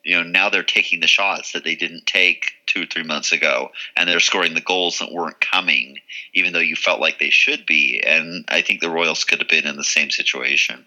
You 0.05 0.17
know, 0.17 0.23
now 0.23 0.49
they're 0.49 0.63
taking 0.63 0.99
the 0.99 1.07
shots 1.07 1.51
that 1.53 1.63
they 1.63 1.75
didn't 1.75 2.05
take 2.05 2.53
two 2.67 2.83
or 2.83 2.85
three 2.85 3.03
months 3.03 3.31
ago, 3.31 3.71
and 3.97 4.07
they're 4.07 4.19
scoring 4.19 4.53
the 4.53 4.61
goals 4.61 4.99
that 4.99 5.11
weren't 5.11 5.41
coming, 5.41 5.97
even 6.33 6.53
though 6.53 6.59
you 6.59 6.75
felt 6.75 7.01
like 7.01 7.17
they 7.17 7.31
should 7.31 7.65
be. 7.65 8.01
And 8.05 8.45
I 8.47 8.61
think 8.61 8.81
the 8.81 8.89
Royals 8.89 9.23
could 9.23 9.39
have 9.39 9.49
been 9.49 9.65
in 9.65 9.77
the 9.77 9.83
same 9.83 10.11
situation. 10.11 10.85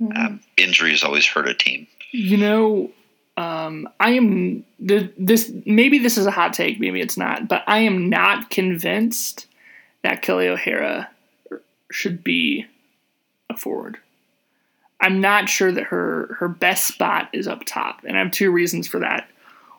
Um, 0.00 0.40
injuries 0.56 1.04
always 1.04 1.26
hurt 1.26 1.48
a 1.48 1.54
team. 1.54 1.86
You 2.12 2.36
know, 2.36 2.90
um, 3.36 3.88
I 4.00 4.12
am 4.12 4.64
th- 4.86 5.12
this. 5.18 5.52
Maybe 5.64 5.98
this 5.98 6.16
is 6.16 6.26
a 6.26 6.30
hot 6.30 6.52
take. 6.52 6.80
Maybe 6.80 7.00
it's 7.00 7.16
not. 7.16 7.48
But 7.48 7.62
I 7.66 7.78
am 7.78 8.08
not 8.08 8.50
convinced 8.50 9.46
that 10.02 10.22
Kelley 10.22 10.48
O'Hara 10.48 11.10
should 11.90 12.24
be 12.24 12.66
a 13.50 13.56
forward. 13.56 13.98
I'm 15.00 15.20
not 15.20 15.48
sure 15.48 15.72
that 15.72 15.84
her 15.84 16.36
her 16.38 16.48
best 16.48 16.86
spot 16.86 17.28
is 17.32 17.46
up 17.46 17.64
top, 17.64 18.00
and 18.04 18.16
I 18.16 18.22
have 18.22 18.30
two 18.30 18.50
reasons 18.50 18.88
for 18.88 19.00
that. 19.00 19.28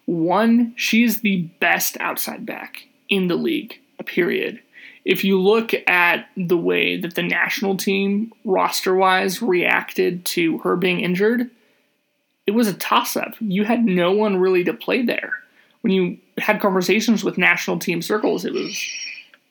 One, 0.05 0.73
she's 0.75 1.21
the 1.21 1.41
best 1.59 1.97
outside 1.99 2.45
back 2.45 2.87
in 3.09 3.27
the 3.27 3.35
league. 3.35 3.79
Period. 4.05 4.61
If 5.03 5.23
you 5.23 5.41
look 5.41 5.73
at 5.87 6.29
the 6.37 6.57
way 6.57 6.97
that 6.97 7.15
the 7.15 7.23
national 7.23 7.75
team 7.75 8.31
roster 8.45 8.95
wise 8.95 9.41
reacted 9.41 10.23
to 10.25 10.59
her 10.59 10.77
being 10.77 11.01
injured, 11.01 11.49
it 12.45 12.51
was 12.51 12.67
a 12.67 12.73
toss 12.73 13.17
up. 13.17 13.33
You 13.39 13.65
had 13.65 13.83
no 13.83 14.11
one 14.11 14.37
really 14.37 14.63
to 14.63 14.73
play 14.73 15.01
there. 15.01 15.33
When 15.81 15.91
you 15.91 16.17
had 16.37 16.61
conversations 16.61 17.23
with 17.23 17.37
national 17.37 17.79
team 17.79 18.01
circles, 18.01 18.45
it 18.45 18.53
was 18.53 18.81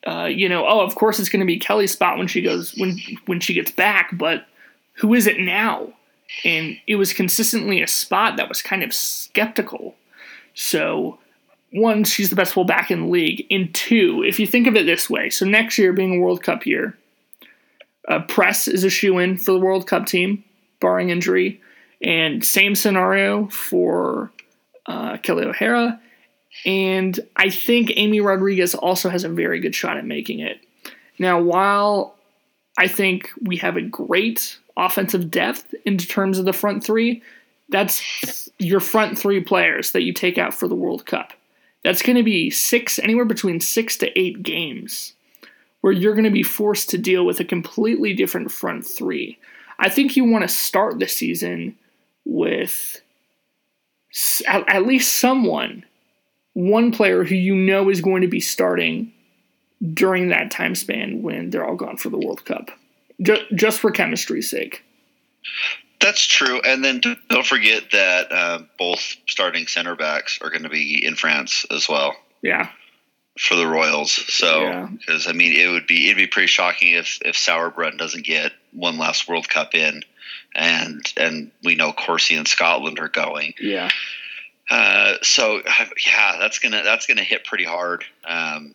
uh, 0.06 0.26
you 0.26 0.48
know, 0.48 0.66
oh, 0.66 0.80
of 0.80 0.94
course 0.94 1.18
it's 1.18 1.28
going 1.28 1.40
to 1.40 1.46
be 1.46 1.58
Kelly's 1.58 1.92
spot 1.92 2.16
when 2.16 2.28
she 2.28 2.40
goes 2.40 2.74
when 2.76 2.96
when 3.26 3.40
she 3.40 3.54
gets 3.54 3.70
back, 3.70 4.16
but 4.16 4.46
who 4.96 5.14
is 5.14 5.26
it 5.26 5.38
now? 5.38 5.88
And 6.44 6.76
it 6.86 6.96
was 6.96 7.12
consistently 7.12 7.82
a 7.82 7.86
spot 7.86 8.36
that 8.36 8.48
was 8.48 8.62
kind 8.62 8.82
of 8.82 8.92
skeptical. 8.92 9.94
So, 10.54 11.18
one, 11.72 12.04
she's 12.04 12.30
the 12.30 12.36
best 12.36 12.54
fullback 12.54 12.90
in 12.90 13.02
the 13.02 13.08
league. 13.08 13.46
And 13.50 13.74
two, 13.74 14.24
if 14.26 14.40
you 14.40 14.46
think 14.46 14.66
of 14.66 14.76
it 14.76 14.86
this 14.86 15.08
way, 15.08 15.30
so 15.30 15.46
next 15.46 15.78
year 15.78 15.92
being 15.92 16.16
a 16.16 16.20
World 16.20 16.42
Cup 16.42 16.66
year, 16.66 16.98
uh, 18.08 18.20
Press 18.20 18.68
is 18.68 18.84
a 18.84 18.90
shoe 18.90 19.18
in 19.18 19.36
for 19.36 19.52
the 19.52 19.60
World 19.60 19.86
Cup 19.86 20.06
team, 20.06 20.44
barring 20.80 21.10
injury. 21.10 21.60
And 22.02 22.44
same 22.44 22.74
scenario 22.74 23.48
for 23.48 24.30
uh, 24.86 25.16
Kelley 25.18 25.44
O'Hara. 25.44 26.00
And 26.64 27.18
I 27.36 27.50
think 27.50 27.92
Amy 27.96 28.20
Rodriguez 28.20 28.74
also 28.74 29.08
has 29.10 29.24
a 29.24 29.28
very 29.28 29.60
good 29.60 29.74
shot 29.74 29.96
at 29.96 30.04
making 30.04 30.40
it. 30.40 30.60
Now, 31.18 31.40
while 31.40 32.16
I 32.78 32.88
think 32.88 33.30
we 33.42 33.56
have 33.58 33.76
a 33.76 33.82
great 33.82 34.58
offensive 34.76 35.30
depth 35.30 35.74
in 35.84 35.98
terms 35.98 36.38
of 36.38 36.44
the 36.44 36.52
front 36.52 36.84
three, 36.84 37.22
that's 37.68 38.48
your 38.58 38.80
front 38.80 39.18
three 39.18 39.40
players 39.40 39.92
that 39.92 40.02
you 40.02 40.12
take 40.12 40.38
out 40.38 40.54
for 40.54 40.68
the 40.68 40.74
World 40.74 41.06
Cup. 41.06 41.32
That's 41.82 42.02
going 42.02 42.16
to 42.16 42.22
be 42.22 42.50
six, 42.50 42.98
anywhere 42.98 43.24
between 43.24 43.60
six 43.60 43.96
to 43.98 44.18
eight 44.18 44.42
games 44.42 45.14
where 45.80 45.92
you're 45.92 46.14
going 46.14 46.24
to 46.24 46.30
be 46.30 46.42
forced 46.42 46.90
to 46.90 46.98
deal 46.98 47.24
with 47.24 47.38
a 47.38 47.44
completely 47.44 48.12
different 48.12 48.50
front 48.50 48.86
three. 48.86 49.38
I 49.78 49.88
think 49.88 50.16
you 50.16 50.24
want 50.24 50.42
to 50.42 50.48
start 50.48 50.98
the 50.98 51.06
season 51.06 51.76
with 52.24 53.00
at, 54.46 54.68
at 54.68 54.86
least 54.86 55.14
someone, 55.14 55.84
one 56.54 56.90
player 56.90 57.24
who 57.24 57.34
you 57.34 57.54
know 57.54 57.90
is 57.90 58.00
going 58.00 58.22
to 58.22 58.28
be 58.28 58.40
starting 58.40 59.12
during 59.92 60.28
that 60.28 60.50
time 60.50 60.74
span 60.74 61.22
when 61.22 61.50
they're 61.50 61.64
all 61.64 61.76
gone 61.76 61.98
for 61.98 62.08
the 62.08 62.18
World 62.18 62.44
Cup, 62.44 62.70
just, 63.20 63.42
just 63.54 63.80
for 63.80 63.90
chemistry's 63.90 64.50
sake. 64.50 64.82
That's 66.00 66.24
true, 66.26 66.60
and 66.60 66.84
then 66.84 67.00
don't 67.00 67.46
forget 67.46 67.84
that 67.92 68.30
uh, 68.30 68.58
both 68.78 69.16
starting 69.26 69.66
center 69.66 69.96
backs 69.96 70.38
are 70.42 70.50
going 70.50 70.64
to 70.64 70.68
be 70.68 71.04
in 71.04 71.14
France 71.14 71.64
as 71.70 71.88
well. 71.88 72.14
Yeah, 72.42 72.68
for 73.38 73.56
the 73.56 73.66
Royals. 73.66 74.12
So, 74.12 74.88
because 74.98 75.24
yeah. 75.24 75.30
I 75.30 75.34
mean, 75.34 75.58
it 75.58 75.68
would 75.68 75.86
be 75.86 76.06
it'd 76.06 76.18
be 76.18 76.26
pretty 76.26 76.48
shocking 76.48 76.92
if 76.92 77.18
if 77.24 77.34
Sauerbrunn 77.34 77.96
doesn't 77.96 78.26
get 78.26 78.52
one 78.72 78.98
last 78.98 79.26
World 79.26 79.48
Cup 79.48 79.74
in 79.74 80.02
and 80.56 81.12
and 81.16 81.50
we 81.62 81.74
know 81.74 81.92
Corsie 81.92 82.36
and 82.36 82.48
Scotland 82.48 82.98
are 82.98 83.08
going. 83.08 83.54
Yeah. 83.60 83.90
Uh, 84.68 85.14
so 85.22 85.62
yeah, 86.04 86.36
that's 86.38 86.58
gonna 86.58 86.82
that's 86.82 87.06
gonna 87.06 87.22
hit 87.22 87.44
pretty 87.44 87.64
hard. 87.64 88.04
Um, 88.26 88.74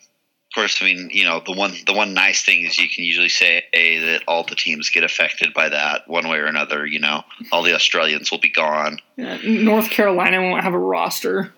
of 0.52 0.56
course, 0.56 0.82
I 0.82 0.86
mean 0.86 1.10
you 1.12 1.24
know 1.24 1.42
the 1.46 1.54
one 1.54 1.74
the 1.86 1.94
one 1.94 2.14
nice 2.14 2.44
thing 2.44 2.66
is 2.66 2.78
you 2.78 2.90
can 2.90 3.06
usually 3.06 3.30
say 3.30 3.64
that 3.74 4.24
all 4.28 4.44
the 4.44 4.56
teams 4.56 4.90
get 4.90 5.06
affected 5.06 5.54
by 5.54 5.70
that 5.70 6.10
one 6.10 6.28
way 6.28 6.40
or 6.40 6.46
another. 6.46 6.86
You 6.86 7.00
know, 7.00 7.24
all 7.54 7.64
the 7.64 7.74
Australians 7.74 8.32
will 8.32 8.40
be 8.40 8.50
gone. 8.50 9.00
Yeah, 9.16 9.38
North 9.46 9.90
Carolina 9.90 10.42
won't 10.42 10.64
have 10.64 10.74
a 10.74 10.80
roster. 10.80 11.54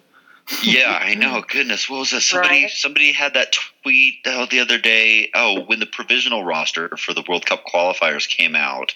yeah, 0.62 0.96
I 1.02 1.16
know. 1.16 1.42
Goodness, 1.48 1.90
what 1.90 2.02
was 2.02 2.12
that? 2.12 2.22
Somebody 2.22 2.64
right. 2.64 2.70
somebody 2.70 3.12
had 3.14 3.34
that 3.34 3.56
tweet 3.82 4.16
oh, 4.28 4.46
the 4.46 4.60
other 4.60 4.78
day. 4.78 5.32
Oh, 5.34 5.62
when 5.62 5.80
the 5.80 5.88
provisional 5.88 6.44
roster 6.44 6.90
for 6.98 7.16
the 7.16 7.24
World 7.28 7.48
Cup 7.48 7.64
qualifiers 7.66 8.30
came 8.30 8.56
out, 8.56 8.94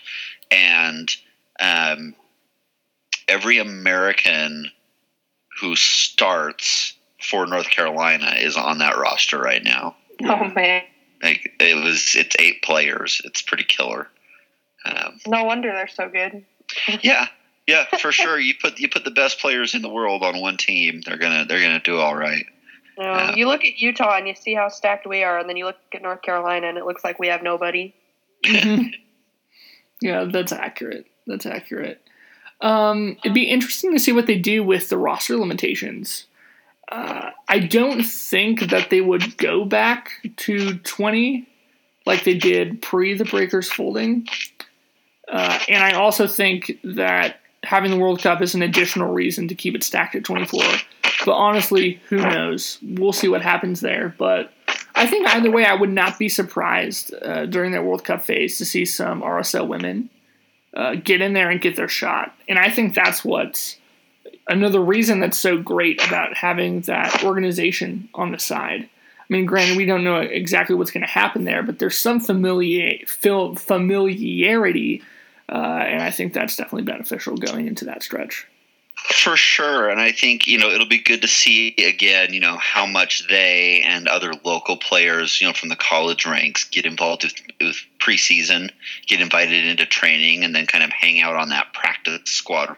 and 0.51 1.09
um, 1.59 2.13
every 3.27 3.57
American 3.57 4.69
who 5.59 5.75
starts 5.75 6.93
for 7.21 7.45
North 7.45 7.69
Carolina 7.69 8.35
is 8.37 8.57
on 8.57 8.79
that 8.79 8.97
roster 8.97 9.39
right 9.39 9.63
now. 9.63 9.95
Oh 10.23 10.51
man! 10.55 10.83
Like 11.21 11.53
it 11.59 11.75
was, 11.83 12.15
it's 12.15 12.35
eight 12.39 12.61
players. 12.61 13.21
It's 13.25 13.41
pretty 13.41 13.63
killer. 13.63 14.07
Um, 14.85 15.19
no 15.27 15.43
wonder 15.43 15.71
they're 15.71 15.87
so 15.87 16.09
good. 16.09 16.45
yeah, 17.01 17.27
yeah, 17.65 17.85
for 17.99 18.11
sure. 18.11 18.39
You 18.39 18.53
put 18.59 18.79
you 18.79 18.89
put 18.89 19.03
the 19.03 19.11
best 19.11 19.39
players 19.39 19.75
in 19.75 19.81
the 19.81 19.89
world 19.89 20.23
on 20.23 20.39
one 20.39 20.57
team, 20.57 21.01
they're 21.05 21.17
gonna 21.17 21.45
they're 21.45 21.61
gonna 21.61 21.81
do 21.81 21.97
all 21.97 22.15
right. 22.15 22.45
Yeah. 22.97 23.29
Um, 23.29 23.37
you 23.37 23.47
look 23.47 23.63
at 23.63 23.79
Utah 23.79 24.17
and 24.17 24.27
you 24.27 24.33
see 24.33 24.55
how 24.55 24.69
stacked 24.69 25.05
we 25.05 25.23
are, 25.23 25.37
and 25.37 25.47
then 25.47 25.55
you 25.55 25.65
look 25.65 25.77
at 25.93 26.01
North 26.01 26.23
Carolina 26.23 26.67
and 26.67 26.77
it 26.77 26.85
looks 26.85 27.03
like 27.03 27.19
we 27.19 27.27
have 27.27 27.43
nobody. 27.43 27.93
Yeah, 30.01 30.25
that's 30.25 30.51
accurate. 30.51 31.07
That's 31.25 31.45
accurate. 31.45 32.01
Um, 32.61 33.17
it'd 33.23 33.33
be 33.33 33.49
interesting 33.49 33.93
to 33.93 33.99
see 33.99 34.11
what 34.11 34.27
they 34.27 34.37
do 34.37 34.63
with 34.63 34.89
the 34.89 34.97
roster 34.97 35.35
limitations. 35.35 36.26
Uh, 36.89 37.31
I 37.47 37.59
don't 37.59 38.03
think 38.03 38.69
that 38.69 38.89
they 38.89 39.01
would 39.01 39.37
go 39.37 39.65
back 39.65 40.11
to 40.37 40.77
20 40.77 41.47
like 42.05 42.23
they 42.23 42.37
did 42.37 42.81
pre 42.81 43.13
the 43.13 43.25
Breakers 43.25 43.71
folding. 43.71 44.27
Uh, 45.27 45.59
and 45.67 45.83
I 45.83 45.91
also 45.93 46.27
think 46.27 46.79
that 46.83 47.41
having 47.63 47.91
the 47.91 47.97
World 47.97 48.21
Cup 48.21 48.41
is 48.41 48.55
an 48.55 48.61
additional 48.61 49.11
reason 49.11 49.47
to 49.49 49.55
keep 49.55 49.75
it 49.75 49.83
stacked 49.83 50.15
at 50.15 50.23
24. 50.23 50.61
But 51.25 51.33
honestly, 51.33 51.99
who 52.07 52.17
knows? 52.17 52.79
We'll 52.81 53.11
see 53.11 53.27
what 53.27 53.41
happens 53.41 53.81
there. 53.81 54.15
But 54.17 54.53
I 54.95 55.05
think 55.05 55.27
either 55.27 55.51
way, 55.51 55.65
I 55.65 55.73
would 55.73 55.91
not 55.91 56.17
be 56.17 56.29
surprised 56.29 57.13
uh, 57.21 57.45
during 57.45 57.73
that 57.73 57.83
World 57.83 58.05
Cup 58.05 58.23
phase 58.23 58.57
to 58.59 58.65
see 58.65 58.85
some 58.85 59.21
RSL 59.21 59.67
women 59.67 60.09
uh, 60.73 60.95
get 60.95 61.21
in 61.21 61.33
there 61.33 61.49
and 61.49 61.59
get 61.59 61.75
their 61.75 61.89
shot. 61.89 62.33
And 62.47 62.57
I 62.57 62.69
think 62.69 62.93
that's 62.93 63.25
what's 63.25 63.77
another 64.49 64.79
reason 64.79 65.19
that's 65.19 65.37
so 65.37 65.57
great 65.57 66.05
about 66.05 66.35
having 66.35 66.81
that 66.81 67.23
organization 67.23 68.09
on 68.13 68.31
the 68.31 68.39
side. 68.39 68.83
I 68.83 69.33
mean, 69.33 69.45
granted, 69.45 69.77
we 69.77 69.85
don't 69.85 70.03
know 70.03 70.17
exactly 70.17 70.75
what's 70.75 70.91
going 70.91 71.05
to 71.05 71.11
happen 71.11 71.43
there, 71.43 71.61
but 71.61 71.79
there's 71.79 71.97
some 71.97 72.19
familiar, 72.19 72.97
familiarity, 73.05 75.03
uh, 75.49 75.55
and 75.55 76.01
I 76.01 76.11
think 76.11 76.33
that's 76.33 76.55
definitely 76.55 76.83
beneficial 76.83 77.35
going 77.35 77.67
into 77.67 77.85
that 77.85 78.03
stretch. 78.03 78.47
For 78.97 79.37
sure. 79.37 79.89
And 79.89 80.01
I 80.01 80.11
think, 80.11 80.47
you 80.47 80.57
know, 80.57 80.69
it'll 80.69 80.87
be 80.87 80.99
good 80.99 81.21
to 81.21 81.27
see 81.27 81.75
again, 81.77 82.33
you 82.33 82.39
know, 82.39 82.57
how 82.57 82.85
much 82.85 83.27
they 83.27 83.81
and 83.81 84.07
other 84.07 84.33
local 84.43 84.75
players, 84.75 85.39
you 85.39 85.47
know, 85.47 85.53
from 85.53 85.69
the 85.69 85.75
college 85.75 86.25
ranks 86.25 86.63
get 86.65 86.85
involved 86.85 87.23
with, 87.23 87.35
with 87.61 87.77
preseason, 87.99 88.71
get 89.05 89.21
invited 89.21 89.65
into 89.65 89.85
training, 89.85 90.43
and 90.43 90.55
then 90.55 90.65
kind 90.65 90.83
of 90.83 90.91
hang 90.91 91.21
out 91.21 91.35
on 91.35 91.49
that 91.49 91.73
practice 91.73 92.21
squad 92.25 92.75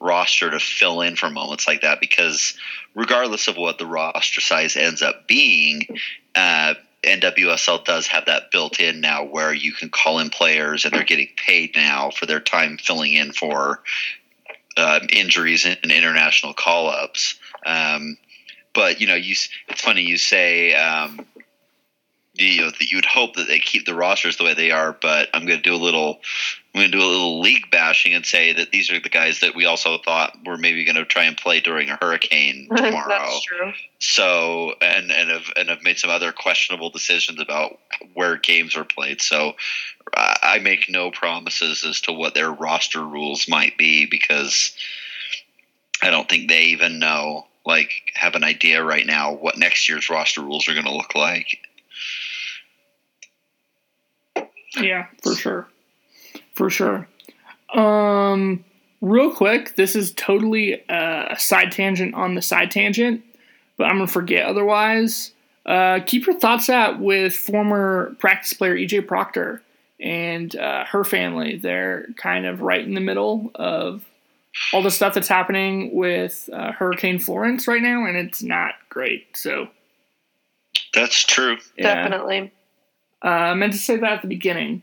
roster 0.00 0.50
to 0.50 0.60
fill 0.60 1.00
in 1.00 1.16
for 1.16 1.30
moments 1.30 1.66
like 1.66 1.80
that. 1.80 1.98
Because 1.98 2.54
regardless 2.94 3.48
of 3.48 3.56
what 3.56 3.78
the 3.78 3.86
roster 3.86 4.42
size 4.42 4.76
ends 4.76 5.00
up 5.00 5.26
being, 5.26 5.86
uh, 6.34 6.74
NWSL 7.02 7.84
does 7.84 8.06
have 8.08 8.26
that 8.26 8.50
built 8.50 8.80
in 8.80 9.00
now 9.00 9.24
where 9.24 9.52
you 9.52 9.72
can 9.72 9.90
call 9.90 10.18
in 10.18 10.30
players 10.30 10.84
and 10.84 10.94
they're 10.94 11.04
getting 11.04 11.28
paid 11.36 11.74
now 11.74 12.10
for 12.10 12.26
their 12.26 12.40
time 12.40 12.78
filling 12.78 13.12
in 13.12 13.32
for 13.32 13.82
uh, 14.76 15.00
injuries 15.10 15.64
and 15.64 15.78
international 15.90 16.54
call 16.54 16.88
ups. 16.88 17.38
Um, 17.64 18.16
but 18.74 19.00
you 19.00 19.06
know, 19.06 19.14
you 19.14 19.34
it's 19.68 19.80
funny 19.80 20.02
you 20.02 20.16
say 20.18 20.74
um, 20.74 21.24
you 22.34 22.62
know 22.62 22.70
that 22.70 22.90
you 22.90 22.98
would 22.98 23.04
hope 23.04 23.36
that 23.36 23.46
they 23.46 23.60
keep 23.60 23.86
the 23.86 23.94
rosters 23.94 24.36
the 24.36 24.44
way 24.44 24.54
they 24.54 24.70
are. 24.72 24.92
But 24.92 25.28
I'm 25.32 25.46
going 25.46 25.58
to 25.58 25.62
do 25.62 25.74
a 25.74 25.78
little, 25.82 26.18
I'm 26.74 26.80
going 26.80 26.90
to 26.90 26.98
do 26.98 27.04
a 27.04 27.06
little 27.06 27.40
league 27.40 27.70
bashing 27.70 28.12
and 28.12 28.26
say 28.26 28.52
that 28.52 28.72
these 28.72 28.90
are 28.90 28.98
the 28.98 29.08
guys 29.08 29.40
that 29.40 29.54
we 29.54 29.64
also 29.64 29.98
thought 29.98 30.36
were 30.44 30.58
maybe 30.58 30.84
going 30.84 30.96
to 30.96 31.04
try 31.04 31.24
and 31.24 31.36
play 31.36 31.60
during 31.60 31.90
a 31.90 31.98
hurricane 32.00 32.68
tomorrow. 32.76 33.08
That's 33.08 33.44
true. 33.44 33.72
So 34.00 34.74
and 34.82 35.12
and 35.12 35.30
have 35.30 35.52
and 35.56 35.68
have 35.68 35.82
made 35.82 35.98
some 35.98 36.10
other 36.10 36.32
questionable 36.32 36.90
decisions 36.90 37.40
about 37.40 37.78
where 38.14 38.36
games 38.36 38.76
are 38.76 38.84
played. 38.84 39.22
So 39.22 39.54
I 40.16 40.58
make 40.62 40.88
no 40.88 41.10
promises 41.10 41.84
as 41.84 42.00
to 42.02 42.12
what 42.12 42.34
their 42.34 42.52
roster 42.52 43.04
rules 43.04 43.48
might 43.48 43.76
be 43.76 44.06
because 44.06 44.76
I 46.02 46.10
don't 46.10 46.28
think 46.28 46.48
they 46.48 46.64
even 46.64 46.98
know 46.98 47.46
like 47.66 47.90
have 48.14 48.34
an 48.34 48.44
idea 48.44 48.84
right 48.84 49.06
now 49.06 49.32
what 49.32 49.58
next 49.58 49.88
year's 49.88 50.10
roster 50.10 50.42
rules 50.42 50.68
are 50.68 50.74
going 50.74 50.84
to 50.84 50.94
look 50.94 51.14
like. 51.14 51.58
Yeah, 54.76 55.06
for 55.22 55.34
sure. 55.34 55.68
For 56.54 56.68
sure. 56.68 57.08
Um, 57.74 58.64
real 59.00 59.32
quick, 59.32 59.76
this 59.76 59.96
is 59.96 60.12
totally 60.12 60.82
a 60.88 61.36
side 61.38 61.72
tangent 61.72 62.14
on 62.14 62.34
the 62.34 62.42
side 62.42 62.70
tangent, 62.70 63.24
but 63.76 63.84
I'm 63.84 63.96
going 63.96 64.06
to 64.06 64.12
forget 64.12 64.46
otherwise. 64.46 65.32
Uh, 65.64 66.00
keep 66.04 66.26
your 66.26 66.38
thoughts 66.38 66.68
out 66.68 67.00
with 67.00 67.34
former 67.34 68.14
practice 68.18 68.52
player 68.52 68.76
EJ 68.76 69.06
Proctor 69.06 69.62
and 70.04 70.54
uh, 70.54 70.84
her 70.84 71.02
family. 71.02 71.56
They're 71.56 72.06
kind 72.16 72.46
of 72.46 72.60
right 72.60 72.84
in 72.84 72.94
the 72.94 73.00
middle 73.00 73.50
of 73.54 74.04
all 74.72 74.82
the 74.82 74.90
stuff 74.90 75.14
that's 75.14 75.26
happening 75.26 75.94
with 75.94 76.48
uh, 76.52 76.72
Hurricane 76.72 77.18
Florence 77.18 77.66
right 77.66 77.82
now, 77.82 78.04
and 78.04 78.16
it's 78.16 78.42
not 78.42 78.74
great. 78.90 79.36
So 79.36 79.68
that's 80.92 81.24
true. 81.24 81.56
Yeah. 81.76 81.94
Definitely. 81.94 82.52
Uh, 83.24 83.28
I 83.28 83.54
meant 83.54 83.72
to 83.72 83.78
say 83.78 83.96
that 83.96 84.12
at 84.12 84.22
the 84.22 84.28
beginning. 84.28 84.82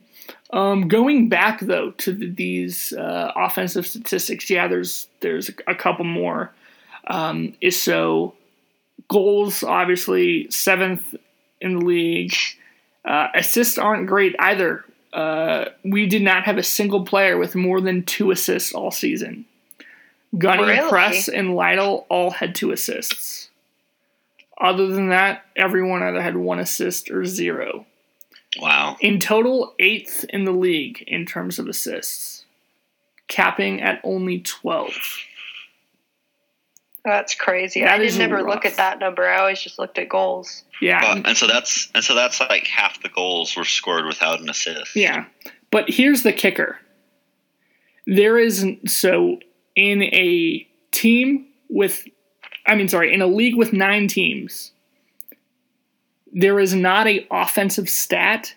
Um, 0.52 0.88
going 0.88 1.30
back 1.30 1.62
though 1.62 1.92
to 1.92 2.14
the, 2.14 2.30
these 2.30 2.92
uh, 2.94 3.32
offensive 3.36 3.86
statistics, 3.86 4.50
yeah, 4.50 4.68
there's 4.68 5.08
there's 5.20 5.52
a 5.68 5.76
couple 5.76 6.04
more. 6.04 6.52
Um, 7.08 7.54
is 7.62 7.80
so 7.80 8.34
goals 9.08 9.64
obviously 9.64 10.50
seventh 10.50 11.16
in 11.60 11.80
the 11.80 11.86
league. 11.86 12.34
Uh, 13.06 13.28
assists 13.36 13.78
aren't 13.78 14.08
great 14.08 14.36
either. 14.40 14.84
Uh, 15.14 15.66
we 15.84 16.06
did 16.08 16.22
not 16.22 16.44
have 16.44 16.58
a 16.58 16.64
single 16.64 17.06
player 17.06 17.38
with 17.38 17.56
more 17.56 17.82
than 17.82 18.04
two 18.04 18.32
assists 18.32 18.74
all 18.74 18.92
season. 18.92 19.46
Gunny, 20.38 20.64
Really? 20.64 20.90
Press, 20.90 21.28
and 21.28 21.56
Lytle 21.56 22.06
all 22.10 22.32
had 22.32 22.56
two 22.56 22.72
assists. 22.72 23.50
Other 24.60 24.88
than 24.88 25.10
that, 25.10 25.46
everyone 25.56 26.04
either 26.04 26.22
had 26.22 26.38
one 26.38 26.60
assist 26.60 27.12
or 27.12 27.26
zero. 27.26 27.86
Wow. 28.60 28.98
In 29.00 29.20
total, 29.20 29.74
eighth 29.80 30.26
in 30.30 30.46
the 30.46 30.52
league 30.52 31.04
in 31.08 31.26
terms 31.26 31.58
of 31.60 31.68
assists, 31.68 32.46
capping 33.28 33.82
at 33.82 34.00
only 34.04 34.40
12. 34.40 34.94
That's 37.04 37.34
crazy. 37.34 37.82
That 37.82 37.94
I 37.94 37.98
didn't 37.98 38.20
never 38.20 38.38
rough. 38.38 38.48
look 38.48 38.66
at 38.66 38.78
that 38.78 39.00
number. 39.00 39.28
I 39.28 39.40
always 39.40 39.60
just 39.60 39.80
looked 39.80 39.98
at 39.98 40.08
goals. 40.08 40.64
Yeah. 40.82 41.02
Well, 41.02 41.22
and 41.26 41.38
so 41.38 41.48
that's 41.48 41.90
and 41.96 42.04
so 42.04 42.14
that's 42.14 42.40
like 42.40 42.68
half 42.68 43.02
the 43.02 43.10
goals 43.10 43.56
were 43.58 43.66
scored 43.66 44.06
without 44.06 44.40
an 44.40 44.50
assist. 44.50 44.96
Yeah. 44.96 45.26
But 45.72 45.90
here's 45.90 46.24
the 46.24 46.34
kicker. 46.34 46.78
There 48.06 48.38
is 48.38 48.66
so 48.86 49.40
in 49.76 50.04
a 50.04 50.68
team 50.92 51.48
with 51.70 52.08
I 52.68 52.76
mean 52.76 52.88
sorry, 52.88 53.14
in 53.14 53.22
a 53.22 53.28
league 53.28 53.56
with 53.56 53.74
9 53.74 54.08
teams, 54.08 54.72
there 56.32 56.60
is 56.60 56.76
not 56.76 57.08
a 57.08 57.26
offensive 57.32 57.90
stat 57.90 58.54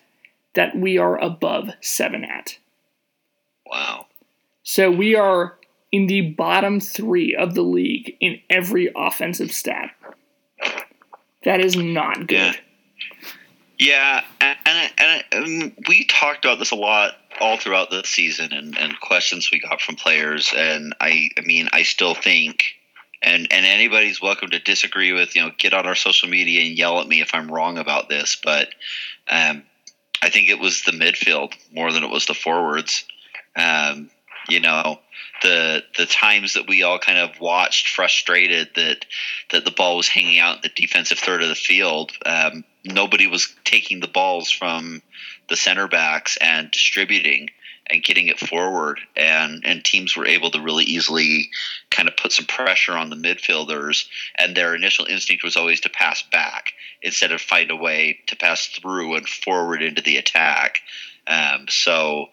that 0.53 0.75
we 0.75 0.97
are 0.99 1.17
above 1.17 1.71
7 1.81 2.23
at. 2.23 2.57
Wow. 3.65 4.05
So 4.63 4.91
we 4.91 5.15
are 5.15 5.57
in 5.91 6.07
the 6.07 6.21
bottom 6.21 6.79
3 6.79 7.35
of 7.35 7.55
the 7.55 7.61
league 7.61 8.15
in 8.19 8.39
every 8.49 8.91
offensive 8.95 9.51
stat. 9.51 9.91
That 11.43 11.61
is 11.61 11.75
not 11.75 12.27
good. 12.27 12.59
Yeah. 13.77 14.23
And, 14.41 14.91
and, 14.97 15.23
and 15.31 15.73
we 15.87 16.05
talked 16.05 16.43
about 16.43 16.59
this 16.59 16.71
a 16.71 16.75
lot 16.75 17.13
all 17.39 17.57
throughout 17.57 17.89
the 17.89 18.03
season, 18.03 18.53
and, 18.53 18.77
and 18.77 18.99
questions 18.99 19.49
we 19.51 19.59
got 19.59 19.81
from 19.81 19.95
players. 19.95 20.53
And 20.55 20.95
I, 20.99 21.29
I 21.37 21.41
mean, 21.41 21.69
I 21.73 21.83
still 21.83 22.15
think, 22.15 22.63
and 23.21 23.47
and 23.51 23.65
anybody's 23.65 24.21
welcome 24.21 24.49
to 24.51 24.59
disagree 24.59 25.11
with, 25.11 25.35
you 25.35 25.41
know, 25.41 25.51
get 25.57 25.73
on 25.73 25.85
our 25.85 25.95
social 25.95 26.29
media 26.29 26.61
and 26.61 26.77
yell 26.77 27.01
at 27.01 27.07
me 27.07 27.21
if 27.21 27.33
I'm 27.33 27.51
wrong 27.51 27.77
about 27.77 28.09
this. 28.09 28.37
But 28.43 28.69
um, 29.29 29.63
I 30.21 30.29
think 30.29 30.49
it 30.49 30.59
was 30.59 30.83
the 30.83 30.91
midfield 30.91 31.53
more 31.73 31.91
than 31.91 32.03
it 32.03 32.09
was 32.09 32.25
the 32.25 32.33
forwards. 32.33 33.05
Um, 33.55 34.09
you 34.47 34.59
know, 34.59 34.99
the 35.41 35.83
the 35.97 36.05
times 36.05 36.53
that 36.53 36.67
we 36.67 36.83
all 36.83 36.99
kind 36.99 37.17
of 37.17 37.39
watched 37.39 37.89
frustrated 37.89 38.69
that 38.75 39.05
that 39.51 39.65
the 39.65 39.71
ball 39.71 39.97
was 39.97 40.07
hanging 40.07 40.39
out 40.39 40.57
in 40.57 40.61
the 40.61 40.81
defensive 40.81 41.19
third 41.19 41.41
of 41.41 41.49
the 41.49 41.55
field. 41.55 42.11
Um, 42.25 42.63
nobody 42.83 43.27
was 43.27 43.53
taking 43.63 43.99
the 43.99 44.07
balls 44.07 44.49
from 44.49 45.01
the 45.49 45.55
center 45.55 45.87
backs 45.87 46.37
and 46.37 46.71
distributing 46.71 47.49
and 47.87 48.03
getting 48.03 48.27
it 48.27 48.39
forward 48.39 48.99
and 49.15 49.61
and 49.63 49.85
teams 49.85 50.15
were 50.15 50.25
able 50.25 50.49
to 50.51 50.61
really 50.61 50.85
easily 50.85 51.49
kind 51.91 52.07
of 52.07 52.17
put 52.17 52.31
some 52.31 52.45
pressure 52.45 52.93
on 52.93 53.09
the 53.09 53.15
midfielders 53.15 54.07
and 54.37 54.55
their 54.55 54.73
initial 54.73 55.05
instinct 55.05 55.43
was 55.43 55.55
always 55.55 55.81
to 55.81 55.89
pass 55.89 56.23
back 56.23 56.73
instead 57.03 57.31
of 57.31 57.39
find 57.39 57.69
a 57.69 57.75
way 57.75 58.19
to 58.25 58.35
pass 58.35 58.67
through 58.67 59.15
and 59.15 59.27
forward 59.29 59.83
into 59.83 60.01
the 60.01 60.17
attack 60.17 60.79
um, 61.27 61.65
so 61.69 62.27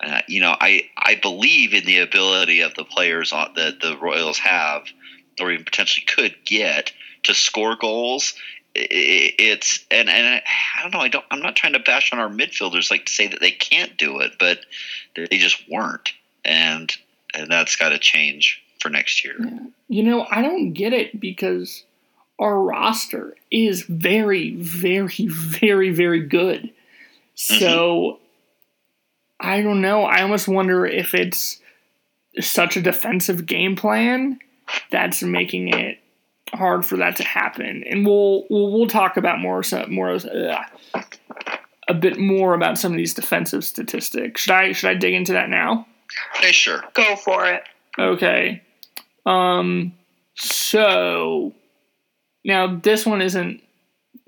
uh, 0.00 0.20
you 0.28 0.40
know 0.40 0.54
I, 0.58 0.88
I 0.96 1.16
believe 1.16 1.74
in 1.74 1.84
the 1.84 1.98
ability 1.98 2.60
of 2.60 2.74
the 2.74 2.84
players 2.84 3.32
on, 3.32 3.52
that 3.56 3.80
the 3.80 3.96
royals 3.96 4.38
have 4.38 4.84
or 5.40 5.52
even 5.52 5.64
potentially 5.64 6.04
could 6.06 6.34
get 6.44 6.92
to 7.24 7.34
score 7.34 7.76
goals 7.76 8.34
I- 8.76 8.80
I- 8.80 9.34
it's 9.38 9.84
and 9.90 10.08
and 10.08 10.42
I 10.46 10.82
don't 10.82 10.92
know. 10.92 11.00
I 11.00 11.08
don't. 11.08 11.24
I'm 11.30 11.40
not 11.40 11.56
trying 11.56 11.72
to 11.72 11.78
bash 11.78 12.12
on 12.12 12.18
our 12.18 12.28
midfielders 12.28 12.90
like 12.90 13.06
to 13.06 13.12
say 13.12 13.26
that 13.26 13.40
they 13.40 13.50
can't 13.50 13.96
do 13.96 14.20
it, 14.20 14.32
but 14.38 14.60
they 15.14 15.38
just 15.38 15.68
weren't, 15.68 16.12
and 16.44 16.94
and 17.34 17.50
that's 17.50 17.76
got 17.76 17.90
to 17.90 17.98
change 17.98 18.62
for 18.80 18.88
next 18.90 19.24
year. 19.24 19.36
You 19.88 20.02
know, 20.02 20.26
I 20.30 20.42
don't 20.42 20.72
get 20.72 20.92
it 20.92 21.18
because 21.18 21.82
our 22.38 22.60
roster 22.60 23.34
is 23.50 23.82
very, 23.82 24.54
very, 24.54 25.26
very, 25.26 25.90
very 25.90 26.20
good. 26.20 26.70
So 27.34 28.20
I 29.40 29.62
don't 29.62 29.80
know. 29.80 30.02
I 30.02 30.22
almost 30.22 30.48
wonder 30.48 30.84
if 30.86 31.14
it's 31.14 31.60
such 32.40 32.76
a 32.76 32.82
defensive 32.82 33.46
game 33.46 33.76
plan 33.76 34.38
that's 34.90 35.22
making 35.22 35.68
it 35.68 35.98
hard 36.52 36.84
for 36.84 36.96
that 36.96 37.16
to 37.16 37.24
happen. 37.24 37.84
And 37.88 38.06
we'll 38.06 38.44
we'll, 38.50 38.72
we'll 38.72 38.86
talk 38.88 39.16
about 39.16 39.38
more 39.40 39.62
so- 39.62 39.86
more 39.88 40.12
uh, 40.12 40.62
a 41.88 41.94
bit 41.94 42.18
more 42.18 42.54
about 42.54 42.78
some 42.78 42.92
of 42.92 42.96
these 42.98 43.14
defensive 43.14 43.64
statistics. 43.64 44.42
Should 44.42 44.52
I 44.52 44.72
should 44.72 44.90
I 44.90 44.94
dig 44.94 45.14
into 45.14 45.32
that 45.32 45.48
now? 45.48 45.86
Okay, 46.36 46.52
sure. 46.52 46.82
Go 46.94 47.16
for 47.16 47.46
it. 47.46 47.62
Okay. 47.98 48.62
Um 49.26 49.94
so 50.34 51.54
now 52.44 52.76
this 52.76 53.04
one 53.04 53.20
isn't 53.20 53.62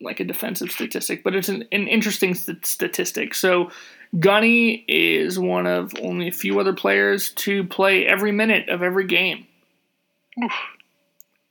like 0.00 0.20
a 0.20 0.24
defensive 0.24 0.70
statistic, 0.70 1.22
but 1.22 1.34
it's 1.34 1.48
an, 1.48 1.64
an 1.72 1.86
interesting 1.86 2.34
st- 2.34 2.66
statistic. 2.66 3.34
So 3.34 3.70
Gunny 4.18 4.84
is 4.88 5.38
one 5.38 5.66
of 5.66 5.92
only 6.02 6.26
a 6.28 6.32
few 6.32 6.58
other 6.58 6.72
players 6.72 7.30
to 7.32 7.64
play 7.64 8.06
every 8.06 8.32
minute 8.32 8.68
of 8.68 8.82
every 8.82 9.06
game. 9.06 9.46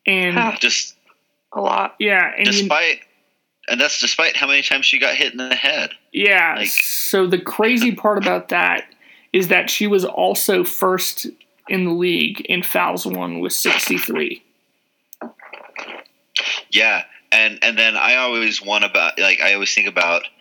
And 0.05 0.59
Just 0.59 0.95
A 1.53 1.61
lot. 1.61 1.95
yeah, 1.99 2.31
and 2.37 2.47
you- 2.47 2.53
despite, 2.53 2.99
and 3.69 3.79
that's 3.79 3.99
despite 3.99 4.35
how 4.35 4.47
many 4.47 4.61
times 4.61 4.85
she 4.85 4.97
got 4.99 5.15
hit 5.15 5.31
in 5.31 5.37
the 5.37 5.55
head. 5.55 5.91
Yeah. 6.11 6.55
Like- 6.57 6.67
so 6.67 7.27
the 7.27 7.39
crazy 7.39 7.93
part 7.93 8.17
about 8.17 8.49
that 8.49 8.85
is 9.31 9.47
that 9.49 9.69
she 9.69 9.85
was 9.87 10.03
also 10.03 10.63
first 10.63 11.27
in 11.69 11.85
the 11.85 11.91
league 11.91 12.41
in 12.41 12.63
fouls 12.63 13.05
won 13.05 13.39
with 13.39 13.53
63. 13.53 14.41
Yeah, 16.71 17.03
and 17.31 17.59
and 17.61 17.77
then 17.77 17.95
I 17.95 18.15
always 18.15 18.61
want 18.61 18.83
about 18.85 19.19
like 19.19 19.39
I 19.41 19.53
always 19.53 19.73
think 19.73 19.87
about 19.87 20.23
like 20.23 20.31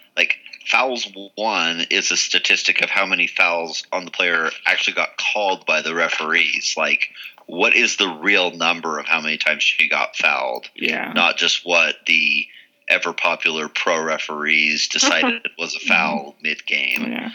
fouls 0.71 1.09
won 1.37 1.85
is 1.91 2.11
a 2.11 2.17
statistic 2.17 2.83
of 2.83 2.91
how 2.91 3.07
many 3.07 3.27
fouls 3.27 3.85
on 3.93 4.05
the 4.05 4.11
player 4.11 4.51
actually 4.67 4.95
got 4.95 5.19
called 5.19 5.67
by 5.67 5.83
the 5.83 5.95
referees. 5.95 6.75
Like, 6.77 7.09
what 7.47 7.75
is 7.75 7.97
the 7.97 8.09
real 8.09 8.51
number 8.51 8.99
of 8.99 9.07
how 9.07 9.21
many 9.21 9.39
times 9.39 9.63
she 9.63 9.89
got 9.89 10.17
fouled? 10.17 10.69
Yeah. 10.77 11.13
not 11.15 11.37
just 11.37 11.65
what 11.65 11.97
the 12.07 12.47
ever 12.89 13.13
popular 13.13 13.69
pro 13.69 14.03
referees 14.03 14.89
decided 14.93 15.47
was 15.59 15.75
a 15.75 15.81
foul 15.81 16.35
mid 16.43 16.65
game. 16.67 17.13
Yeah. 17.13 17.31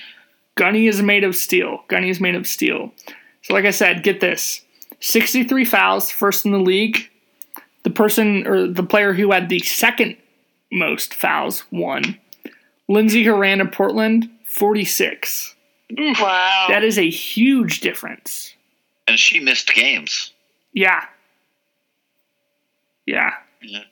Gunny 0.56 0.88
is 0.88 1.02
made 1.02 1.24
of 1.24 1.36
steel. 1.36 1.84
Gunny 1.88 2.10
is 2.10 2.20
made 2.20 2.36
of 2.36 2.46
steel. 2.48 2.92
So, 3.42 3.54
like 3.54 3.66
I 3.66 3.72
said, 3.72 4.04
get 4.04 4.22
this 4.22 4.62
63 5.00 5.66
fouls, 5.66 6.12
first 6.12 6.46
in 6.46 6.52
the 6.52 6.60
league. 6.60 7.10
The 7.84 7.90
person 7.90 8.48
or 8.48 8.68
the 8.68 8.84
player 8.84 9.14
who 9.14 9.32
had 9.32 9.50
the 9.50 9.60
second 9.60 10.16
most 10.72 11.14
fouls 11.14 11.66
won. 11.72 12.20
Lindsey 12.90 13.24
Horan 13.24 13.62
of 13.62 13.72
Portland, 13.72 14.30
46. 14.46 15.56
Wow. 15.98 16.66
That 16.70 16.84
is 16.84 16.98
a 16.98 17.10
huge 17.10 17.82
difference. 17.82 18.56
And 19.08 19.20
she 19.20 19.40
missed 19.40 19.74
games. 19.74 20.32
Yeah. 20.74 21.06
Yeah. 23.06 23.32
Yeah. 23.62 23.84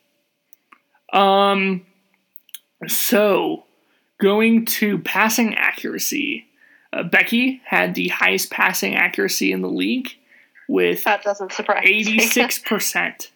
Um 1.13 1.85
so 2.87 3.65
going 4.19 4.65
to 4.65 4.97
passing 4.99 5.55
accuracy. 5.55 6.45
Uh, 6.93 7.03
Becky 7.03 7.61
had 7.65 7.95
the 7.95 8.07
highest 8.09 8.49
passing 8.51 8.95
accuracy 8.95 9.51
in 9.51 9.61
the 9.61 9.69
league 9.69 10.09
with 10.67 11.03
that 11.03 11.23
doesn't 11.23 11.51
surprise 11.51 11.83
me. 11.85 12.17
86%. 12.17 13.27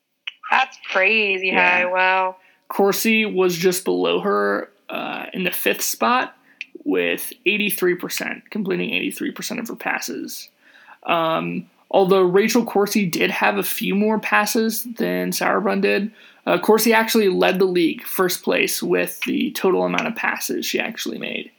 That's 0.50 0.78
crazy 0.90 1.48
Yeah. 1.48 1.78
high. 1.80 1.86
Wow. 1.86 2.36
Corsie 2.70 3.24
was 3.32 3.56
just 3.56 3.84
below 3.84 4.20
her 4.20 4.70
uh, 4.94 5.26
in 5.32 5.42
the 5.42 5.50
fifth 5.50 5.82
spot 5.82 6.36
with 6.84 7.32
83%, 7.44 8.42
completing 8.50 8.90
83% 8.90 9.58
of 9.58 9.68
her 9.68 9.74
passes. 9.74 10.48
Um, 11.02 11.68
although 11.90 12.22
Rachel 12.22 12.64
Corsie 12.64 13.10
did 13.10 13.30
have 13.30 13.58
a 13.58 13.64
few 13.64 13.96
more 13.96 14.20
passes 14.20 14.84
than 14.84 15.32
Sauerbrunn 15.32 15.82
did, 15.82 16.12
uh, 16.46 16.58
Corsie 16.58 16.92
actually 16.92 17.28
led 17.28 17.58
the 17.58 17.64
league 17.64 18.04
first 18.04 18.44
place 18.44 18.82
with 18.82 19.20
the 19.22 19.50
total 19.52 19.84
amount 19.84 20.06
of 20.06 20.14
passes 20.14 20.64
she 20.64 20.78
actually 20.78 21.18
made. 21.18 21.50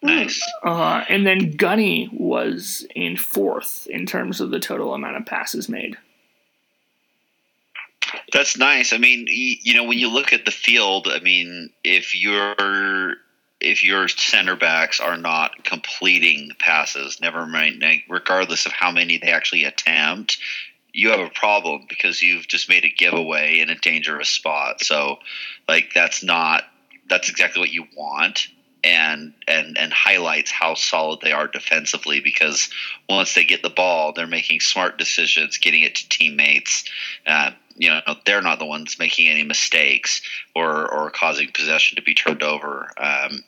Nice. 0.00 0.42
Uh, 0.64 1.04
and 1.08 1.26
then 1.26 1.52
Gunny 1.52 2.08
was 2.12 2.86
in 2.94 3.16
fourth 3.16 3.86
in 3.88 4.06
terms 4.06 4.40
of 4.40 4.50
the 4.50 4.58
total 4.58 4.94
amount 4.94 5.16
of 5.16 5.26
passes 5.26 5.68
made. 5.68 5.96
That's 8.32 8.56
nice. 8.56 8.92
I 8.92 8.98
mean, 8.98 9.26
you 9.28 9.74
know, 9.74 9.84
when 9.84 9.98
you 9.98 10.08
look 10.08 10.32
at 10.32 10.44
the 10.44 10.50
field, 10.50 11.08
I 11.10 11.20
mean, 11.20 11.70
if 11.84 12.14
your 12.14 13.14
if 13.60 13.84
your 13.84 14.08
center 14.08 14.56
backs 14.56 15.00
are 15.00 15.16
not 15.16 15.64
completing 15.64 16.50
passes, 16.58 17.20
never 17.20 17.46
mind, 17.46 17.82
regardless 18.08 18.66
of 18.66 18.72
how 18.72 18.90
many 18.90 19.18
they 19.18 19.28
actually 19.28 19.64
attempt, 19.64 20.38
you 20.92 21.10
have 21.10 21.20
a 21.20 21.30
problem 21.30 21.86
because 21.88 22.20
you've 22.22 22.48
just 22.48 22.68
made 22.68 22.84
a 22.84 22.90
giveaway 22.90 23.60
in 23.60 23.70
a 23.70 23.78
dangerous 23.78 24.28
spot. 24.28 24.82
So, 24.82 25.18
like 25.68 25.92
that's 25.94 26.22
not 26.22 26.64
that's 27.08 27.28
exactly 27.28 27.60
what 27.60 27.72
you 27.72 27.86
want 27.96 28.48
and 28.84 29.32
and 29.46 29.78
and 29.78 29.92
highlights 29.92 30.50
how 30.50 30.74
solid 30.74 31.20
they 31.20 31.32
are 31.32 31.46
defensively 31.46 32.20
because 32.20 32.68
once 33.08 33.34
they 33.34 33.44
get 33.44 33.62
the 33.62 33.70
ball, 33.70 34.12
they're 34.12 34.26
making 34.26 34.60
smart 34.60 34.98
decisions, 34.98 35.58
getting 35.58 35.82
it 35.82 35.94
to 35.94 36.08
teammates. 36.08 36.84
Uh, 37.26 37.52
you 37.76 37.88
know, 37.88 38.00
they're 38.26 38.42
not 38.42 38.58
the 38.58 38.66
ones 38.66 38.98
making 38.98 39.28
any 39.28 39.44
mistakes 39.44 40.20
or 40.54 40.90
or 40.90 41.10
causing 41.10 41.50
possession 41.52 41.96
to 41.96 42.02
be 42.02 42.14
turned 42.14 42.42
over. 42.42 42.92
Um, 42.98 43.44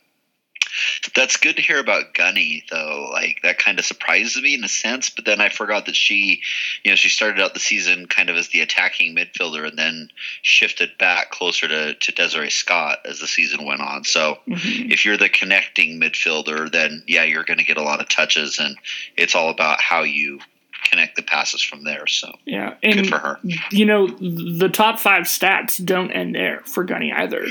that's 1.15 1.37
good 1.37 1.57
to 1.57 1.63
hear 1.63 1.79
about 1.79 2.15
Gunny 2.15 2.65
though. 2.71 3.09
Like 3.13 3.41
that 3.43 3.59
kind 3.59 3.79
of 3.79 3.85
surprises 3.85 4.41
me 4.43 4.55
in 4.55 4.65
a 4.65 4.69
sense, 4.69 5.11
but 5.11 5.25
then 5.25 5.41
I 5.41 5.49
forgot 5.49 5.87
that 5.87 5.97
she, 5.97 6.43
you 6.83 6.91
know, 6.91 6.97
she 6.97 7.09
started 7.09 7.41
out 7.41 7.55
the 7.55 7.61
season 7.61 8.07
kind 8.07 8.31
of 8.31 8.37
as 8.37 8.49
the 8.49 8.61
attacking 8.61 9.15
midfielder 9.15 9.67
and 9.67 9.79
then 9.79 10.09
shifted 10.43 10.97
back 10.99 11.31
closer 11.31 11.69
to, 11.69 11.95
to 11.95 12.13
Desiree 12.13 12.51
Scott 12.51 12.99
as 13.05 13.21
the 13.21 13.27
season 13.27 13.65
went 13.65 13.81
on. 13.81 14.05
So 14.05 14.39
mm-hmm. 14.49 14.91
if 14.91 15.05
you're 15.05 15.17
the 15.17 15.29
connecting 15.29 16.01
midfielder, 16.01 16.71
then 16.71 17.03
yeah, 17.07 17.25
you're 17.25 17.45
going 17.45 17.59
to 17.59 17.65
get 17.65 17.77
a 17.77 17.83
lot 17.83 18.01
of 18.01 18.09
touches 18.09 18.59
and 18.59 18.77
it's 19.17 19.35
all 19.35 19.51
about 19.51 19.81
how 19.81 20.03
you 20.03 20.41
connect 20.85 21.17
the 21.17 21.23
passes 21.23 21.63
from 21.63 21.85
there. 21.85 22.07
So 22.07 22.33
yeah, 22.45 22.75
and 22.83 22.95
good 22.97 23.09
for 23.09 23.19
her. 23.19 23.39
You 23.71 23.87
know, 23.87 24.07
the 24.07 24.69
top 24.69 24.99
five 24.99 25.25
stats 25.25 25.85
don't 25.85 26.11
end 26.11 26.35
there 26.35 26.61
for 26.67 26.85
Gunny 26.85 27.13
either. 27.13 27.47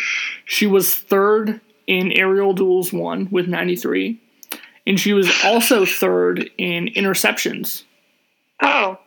She 0.46 0.68
was 0.68 0.96
third 0.96 1.60
in 1.88 2.12
aerial 2.12 2.54
duels 2.54 2.94
one 2.94 3.28
with 3.32 3.48
93, 3.48 4.20
and 4.86 5.00
she 5.00 5.14
was 5.14 5.32
also 5.44 5.86
third 5.86 6.50
in 6.58 6.88
interceptions. 6.88 7.84
Oh. 8.62 9.00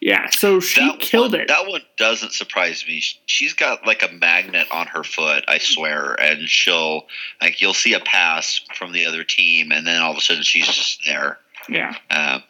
Yeah, 0.00 0.28
so 0.30 0.60
she 0.60 0.80
that 0.80 1.00
killed 1.00 1.32
one, 1.32 1.42
it. 1.42 1.48
That 1.48 1.66
one 1.66 1.80
doesn't 1.96 2.32
surprise 2.32 2.84
me. 2.86 3.02
She's 3.26 3.54
got 3.54 3.86
like 3.86 4.02
a 4.02 4.12
magnet 4.12 4.66
on 4.70 4.86
her 4.88 5.02
foot, 5.02 5.44
I 5.48 5.58
swear, 5.58 6.14
and 6.20 6.48
she'll 6.48 7.06
like 7.40 7.60
you'll 7.60 7.74
see 7.74 7.94
a 7.94 8.00
pass 8.00 8.60
from 8.74 8.92
the 8.92 9.06
other 9.06 9.24
team, 9.24 9.72
and 9.72 9.86
then 9.86 10.02
all 10.02 10.12
of 10.12 10.18
a 10.18 10.20
sudden 10.20 10.42
she's 10.42 10.66
just 10.66 11.00
there. 11.06 11.38
Yeah. 11.68 11.94
Um, 12.10 12.42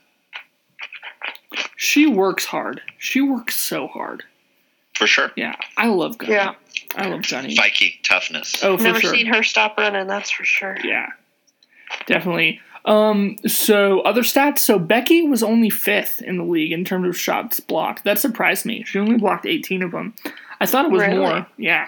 she 1.77 2.07
works 2.07 2.45
hard. 2.45 2.83
She 2.99 3.21
works 3.21 3.55
so 3.57 3.87
hard. 3.87 4.25
For 4.97 5.07
sure. 5.07 5.31
Yeah, 5.37 5.57
I 5.77 5.89
love 5.89 6.19
Gunny. 6.19 6.33
Yeah. 6.33 6.55
I 6.95 7.09
love 7.09 7.29
Gunny. 7.29 7.55
Viking 7.55 7.93
toughness. 8.09 8.63
Oh, 8.63 8.77
for 8.77 8.83
Never 8.85 9.01
sure. 9.01 9.15
seen 9.15 9.27
her 9.27 9.43
stop 9.43 9.77
running, 9.77 10.07
that's 10.07 10.31
for 10.31 10.45
sure. 10.45 10.77
Yeah, 10.83 11.09
definitely. 12.07 12.61
Um, 12.87 13.37
so 13.47 14.01
other 14.03 14.23
stats. 14.23 14.59
So 14.59 14.79
Becky 14.79 15.23
was 15.23 15.43
only 15.43 15.71
fifth 15.71 16.23
in 16.23 16.39
the 16.39 16.45
league 16.45 16.73
in 16.73 16.85
terms 16.85 17.09
of 17.09 17.19
shots 17.19 17.61
blocked. 17.61 18.05
That 18.05 18.19
surprised 18.19 18.65
me. 18.65 18.85
She 18.85 18.99
only 18.99 19.19
blocked 19.19 19.45
18 19.45 19.83
of 19.83 19.91
them. 19.91 20.15
I 20.61 20.67
thought 20.67 20.87
it 20.87 20.93
was 20.93 21.03
really? 21.03 21.19
more. 21.19 21.47
Yeah. 21.59 21.87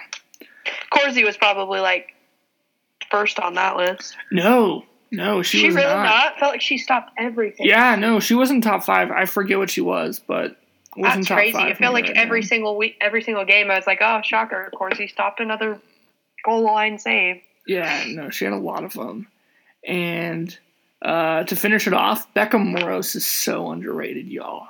Corsie 0.91 1.23
was 1.23 1.37
probably 1.37 1.79
like 1.79 2.13
first 3.09 3.39
on 3.39 3.55
that 3.55 3.77
list. 3.77 4.15
No, 4.31 4.83
no, 5.11 5.41
she, 5.41 5.59
she 5.59 5.65
was 5.67 5.75
really 5.75 5.87
not. 5.87 6.03
not. 6.03 6.39
Felt 6.39 6.51
like 6.51 6.61
she 6.61 6.77
stopped 6.77 7.11
everything. 7.17 7.65
Yeah, 7.65 7.95
no, 7.95 8.19
she 8.19 8.35
wasn't 8.35 8.63
top 8.63 8.83
five. 8.83 9.09
I 9.09 9.25
forget 9.25 9.57
what 9.57 9.69
she 9.69 9.81
was, 9.81 10.19
but 10.19 10.57
that's 10.97 11.27
crazy. 11.27 11.57
I 11.57 11.73
feel 11.73 11.93
like 11.93 12.09
every 12.09 12.43
single 12.43 12.77
week, 12.77 12.97
every 13.01 13.21
single 13.21 13.45
game, 13.45 13.69
I 13.71 13.75
was 13.75 13.87
like, 13.87 13.99
oh, 14.01 14.21
shocker! 14.23 14.65
Of 14.65 14.73
course, 14.77 14.97
he 14.97 15.07
stopped 15.07 15.39
another 15.39 15.79
goal 16.43 16.63
line 16.63 16.97
save. 16.97 17.41
Yeah, 17.67 18.05
no, 18.07 18.29
she 18.29 18.45
had 18.45 18.53
a 18.53 18.57
lot 18.57 18.83
of 18.83 18.93
them. 18.93 19.27
And 19.85 20.57
uh, 21.01 21.43
to 21.43 21.55
finish 21.55 21.87
it 21.87 21.93
off, 21.93 22.33
Becca 22.33 22.57
Moros 22.57 23.15
is 23.15 23.25
so 23.25 23.71
underrated, 23.71 24.27
y'all. 24.27 24.67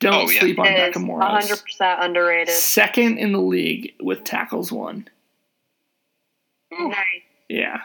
Don't 0.00 0.14
oh, 0.14 0.30
yeah. 0.30 0.40
sleep 0.40 0.58
on 0.58 0.66
it 0.66 0.76
Becca 0.76 1.00
Moros. 1.00 1.44
100% 1.44 2.04
underrated. 2.04 2.54
Second 2.54 3.18
in 3.18 3.32
the 3.32 3.40
league 3.40 3.94
with 4.00 4.22
tackles 4.24 4.70
one. 4.70 5.08
Nice. 6.70 6.96
Yeah. 7.48 7.82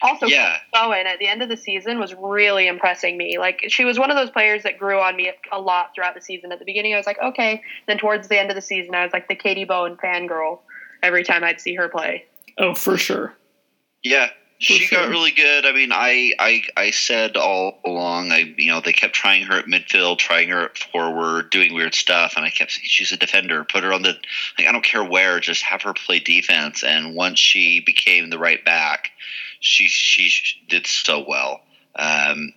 Also, 0.00 0.26
yeah. 0.26 0.58
Bowen 0.72 1.06
at 1.06 1.18
the 1.18 1.26
end 1.26 1.42
of 1.42 1.48
the 1.48 1.56
season 1.56 1.98
was 1.98 2.14
really 2.14 2.68
impressing 2.68 3.16
me. 3.16 3.38
Like 3.38 3.64
she 3.68 3.84
was 3.84 3.98
one 3.98 4.10
of 4.10 4.16
those 4.16 4.30
players 4.30 4.62
that 4.62 4.78
grew 4.78 5.00
on 5.00 5.16
me 5.16 5.32
a 5.50 5.60
lot 5.60 5.90
throughout 5.94 6.14
the 6.14 6.20
season. 6.20 6.52
At 6.52 6.60
the 6.60 6.64
beginning, 6.64 6.94
I 6.94 6.96
was 6.96 7.06
like, 7.06 7.18
okay. 7.20 7.62
Then 7.86 7.98
towards 7.98 8.28
the 8.28 8.38
end 8.38 8.50
of 8.50 8.54
the 8.54 8.62
season, 8.62 8.94
I 8.94 9.02
was 9.02 9.12
like 9.12 9.28
the 9.28 9.34
Katie 9.34 9.64
Bowen 9.64 9.96
fangirl 9.96 10.60
every 11.02 11.24
time 11.24 11.42
I'd 11.42 11.60
see 11.60 11.74
her 11.74 11.88
play. 11.88 12.24
Oh, 12.58 12.74
for 12.74 12.96
sure. 12.96 13.34
Yeah, 14.04 14.28
she 14.58 14.78
sure. 14.78 14.98
got 14.98 15.08
really 15.08 15.30
good. 15.30 15.64
I 15.64 15.72
mean, 15.72 15.90
I, 15.92 16.32
I 16.38 16.62
I 16.76 16.90
said 16.90 17.36
all 17.36 17.80
along, 17.84 18.32
I 18.32 18.54
you 18.56 18.70
know 18.70 18.80
they 18.80 18.92
kept 18.92 19.14
trying 19.14 19.44
her 19.44 19.58
at 19.58 19.66
midfield, 19.66 20.18
trying 20.18 20.48
her 20.48 20.64
at 20.64 20.78
forward, 20.78 21.50
doing 21.50 21.74
weird 21.74 21.94
stuff, 21.94 22.34
and 22.36 22.44
I 22.44 22.50
kept 22.50 22.72
saying 22.72 22.86
she's 22.86 23.12
a 23.12 23.16
defender. 23.16 23.64
Put 23.64 23.84
her 23.84 23.92
on 23.92 24.02
the 24.02 24.16
like 24.58 24.68
I 24.68 24.72
don't 24.72 24.84
care 24.84 25.04
where, 25.04 25.38
just 25.38 25.62
have 25.62 25.82
her 25.82 25.94
play 25.94 26.18
defense. 26.18 26.82
And 26.82 27.14
once 27.14 27.38
she 27.38 27.80
became 27.80 28.30
the 28.30 28.38
right 28.38 28.64
back, 28.64 29.12
she 29.60 29.88
she 29.88 30.60
did 30.68 30.86
so 30.86 31.24
well. 31.26 31.60
Um, 31.96 32.52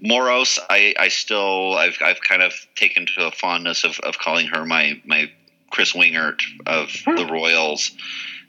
Moros, 0.00 0.58
I, 0.68 0.94
I 0.98 1.08
still 1.08 1.74
I've 1.74 1.98
I've 2.02 2.20
kind 2.20 2.42
of 2.42 2.54
taken 2.76 3.06
to 3.06 3.26
a 3.26 3.30
fondness 3.30 3.84
of, 3.84 3.98
of 4.00 4.18
calling 4.18 4.46
her 4.48 4.64
my 4.64 5.00
my 5.04 5.30
Chris 5.70 5.92
Wingert 5.92 6.40
of 6.66 6.90
the 7.04 7.26
Royals. 7.30 7.92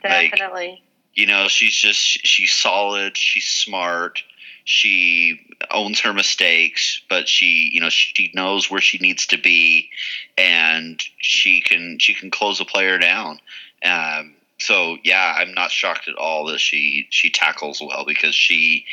Definitely. 0.04 0.68
Like, 0.68 0.80
you 1.14 1.26
know, 1.28 1.48
she's 1.48 1.74
just 1.74 2.00
she's 2.00 2.52
solid, 2.52 3.18
she's 3.18 3.48
smart, 3.48 4.22
she 4.66 5.40
owns 5.72 6.02
her 6.02 6.14
mistakes, 6.14 7.02
but 7.10 7.28
she 7.30 7.70
you 7.74 7.80
know 7.80 7.90
she 7.90 8.32
knows 8.34 8.70
where 8.70 8.82
she 8.82 8.98
needs 8.98 9.28
to 9.28 9.38
be, 9.38 9.90
and 10.38 11.02
she 11.18 11.62
can 11.62 11.98
she 12.00 12.14
can 12.14 12.32
close 12.32 12.60
a 12.60 12.66
player 12.66 12.98
down. 12.98 13.40
Um, 13.84 14.34
so 14.60 14.98
yeah, 15.04 15.36
I'm 15.38 15.54
not 15.54 15.72
shocked 15.72 16.08
at 16.08 16.16
all 16.16 16.46
that 16.46 16.60
she 16.60 17.08
she 17.10 17.30
tackles 17.30 17.82
well 17.82 18.06
because 18.06 18.36
she 18.36 18.86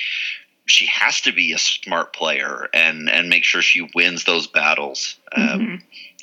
she 0.66 0.87
has 0.87 1.20
to 1.22 1.33
be 1.33 1.53
a 1.53 1.59
smart 1.59 2.12
player 2.12 2.68
and 2.72 3.09
and 3.09 3.29
make 3.29 3.44
sure 3.44 3.62
she 3.62 3.88
wins 3.94 4.25
those 4.25 4.46
battles. 4.46 5.16
Um, 5.33 5.42
mm-hmm. 5.42 5.75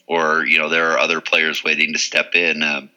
Or 0.07 0.43
you 0.45 0.57
know 0.57 0.69
there 0.69 0.91
are 0.91 0.99
other 0.99 1.21
players 1.21 1.63
waiting 1.63 1.93
to 1.93 1.99
step 1.99 2.35
in. 2.35 2.63
Um, 2.63 2.89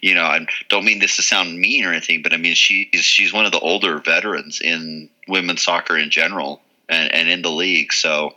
you 0.00 0.14
know 0.14 0.24
I 0.24 0.46
don't 0.68 0.84
mean 0.84 0.98
this 0.98 1.16
to 1.16 1.22
sound 1.22 1.58
mean 1.58 1.84
or 1.84 1.92
anything, 1.92 2.22
but 2.22 2.32
I 2.32 2.36
mean 2.36 2.54
she's 2.54 2.88
she's 3.04 3.32
one 3.32 3.46
of 3.46 3.52
the 3.52 3.60
older 3.60 3.98
veterans 3.98 4.60
in 4.60 5.08
women's 5.28 5.62
soccer 5.62 5.96
in 5.96 6.10
general 6.10 6.60
and, 6.88 7.12
and 7.14 7.28
in 7.28 7.42
the 7.42 7.50
league. 7.50 7.92
So 7.92 8.34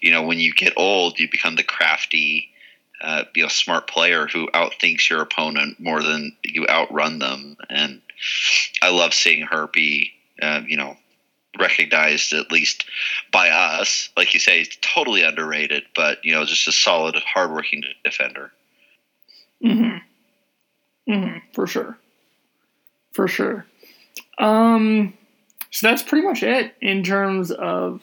you 0.00 0.12
know 0.12 0.22
when 0.22 0.38
you 0.38 0.52
get 0.54 0.74
old, 0.76 1.18
you 1.18 1.28
become 1.30 1.56
the 1.56 1.64
crafty 1.64 2.52
uh, 3.02 3.24
be 3.34 3.42
a 3.42 3.50
smart 3.50 3.88
player 3.88 4.26
who 4.26 4.48
outthinks 4.54 5.10
your 5.10 5.20
opponent 5.20 5.80
more 5.80 6.02
than 6.02 6.36
you 6.44 6.66
outrun 6.68 7.18
them. 7.18 7.56
And 7.68 8.00
I 8.80 8.90
love 8.90 9.12
seeing 9.12 9.42
her 9.42 9.66
be, 9.66 10.12
uh, 10.40 10.62
you 10.66 10.76
know, 10.76 10.96
recognized 11.58 12.32
at 12.32 12.52
least 12.52 12.84
by 13.32 13.50
us. 13.50 14.10
Like 14.16 14.34
you 14.34 14.40
say, 14.40 14.64
totally 14.80 15.22
underrated, 15.22 15.84
but 15.94 16.24
you 16.24 16.32
know, 16.32 16.44
just 16.44 16.68
a 16.68 16.72
solid, 16.72 17.16
hardworking 17.16 17.82
defender. 18.04 18.52
Hmm. 19.60 19.96
Hmm. 21.06 21.38
For 21.52 21.66
sure. 21.66 21.98
For 23.12 23.28
sure. 23.28 23.66
Um. 24.38 25.14
So 25.70 25.88
that's 25.88 26.02
pretty 26.02 26.26
much 26.26 26.42
it 26.42 26.74
in 26.82 27.02
terms 27.02 27.50
of 27.50 28.02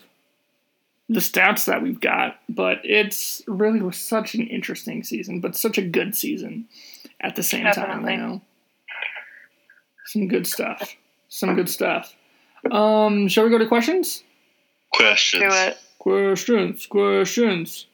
the 1.09 1.19
stats 1.19 1.65
that 1.65 1.81
we've 1.81 1.99
got, 1.99 2.39
but 2.47 2.79
it's 2.83 3.41
really 3.47 3.81
was 3.81 3.97
such 3.97 4.35
an 4.35 4.47
interesting 4.47 5.03
season, 5.03 5.39
but 5.41 5.55
such 5.55 5.77
a 5.77 5.81
good 5.81 6.15
season 6.15 6.67
at 7.19 7.35
the 7.35 7.41
same 7.41 7.63
Definitely. 7.63 8.15
time. 8.15 8.19
You 8.19 8.27
know, 8.27 8.41
some 10.05 10.27
good 10.27 10.45
stuff. 10.45 10.95
Some 11.27 11.55
good 11.55 11.69
stuff. 11.69 12.15
Um, 12.71 13.27
shall 13.27 13.43
we 13.43 13.49
go 13.49 13.57
to 13.57 13.67
questions? 13.67 14.23
Questions. 14.93 15.43
Do 15.43 15.49
it. 15.51 15.77
Questions. 15.97 16.85
Questions. 16.85 17.87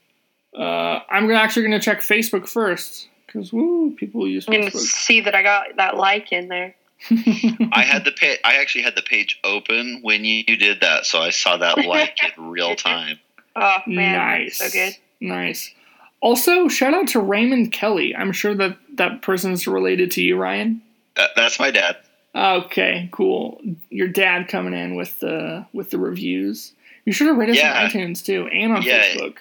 Uh, 0.57 0.99
I'm 1.09 1.30
actually 1.32 1.63
gonna 1.63 1.80
check 1.80 2.01
Facebook 2.01 2.47
first 2.47 3.09
because 3.26 3.51
woo, 3.51 3.93
people 3.97 4.28
use 4.28 4.45
Facebook. 4.45 4.74
You 4.74 4.80
see 4.80 5.22
that 5.22 5.36
I 5.36 5.43
got 5.43 5.76
that 5.78 5.97
like 5.97 6.32
in 6.32 6.47
there. 6.47 6.76
I 7.12 7.84
had 7.84 8.06
the 8.06 8.12
page. 8.12 8.39
I 8.43 8.56
actually 8.58 8.84
had 8.84 8.95
the 8.95 9.01
page 9.01 9.39
open 9.43 9.99
when 10.01 10.26
you, 10.26 10.43
you 10.47 10.58
did 10.58 10.82
that, 10.82 11.06
so 11.06 11.20
I 11.20 11.30
saw 11.30 11.58
that 11.58 11.78
like 11.78 12.18
in 12.24 12.49
real 12.49 12.76
time. 12.76 13.20
Oh 13.56 13.78
man, 13.88 14.18
nice, 14.18 14.58
so 14.58 14.70
good, 14.70 14.95
nice. 15.22 15.74
Also, 16.22 16.68
shout 16.68 16.93
out 16.93 17.08
to 17.10 17.20
Raymond 17.20 17.72
Kelly. 17.72 18.16
I'm 18.16 18.32
sure 18.32 18.56
that 18.56 18.78
that 18.95 19.22
person's 19.22 19.68
related 19.68 20.12
to 20.12 20.24
you, 20.24 20.38
Ryan. 20.38 20.82
That, 21.16 21.32
that's 21.36 21.60
my 21.60 21.72
dad. 21.72 21.97
Okay, 22.34 23.10
cool. 23.12 23.62
Your 23.89 24.08
dad 24.08 24.47
coming 24.47 24.74
in 24.74 24.95
with 24.95 25.20
the 25.20 25.66
with 25.72 25.91
the 25.91 25.99
reviews. 25.99 26.74
You 27.06 27.14
should 27.14 27.28
have 27.28 27.38
rated 27.38 27.56
yeah. 27.56 27.80
on 27.80 27.89
iTunes 27.89 28.24
too, 28.26 28.47
and 28.47 28.74
on 28.74 28.82
yeah. 28.82 29.03
Facebook. 29.03 29.38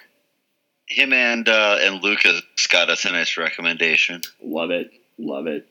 Him 0.87 1.11
and 1.13 1.49
uh, 1.49 1.77
and 1.81 2.03
Lucas 2.03 2.43
got 2.69 2.89
us 2.89 3.05
a 3.05 3.11
nice 3.11 3.37
recommendation. 3.37 4.21
Love 4.41 4.69
it, 4.69 4.91
love 5.17 5.47
it. 5.47 5.67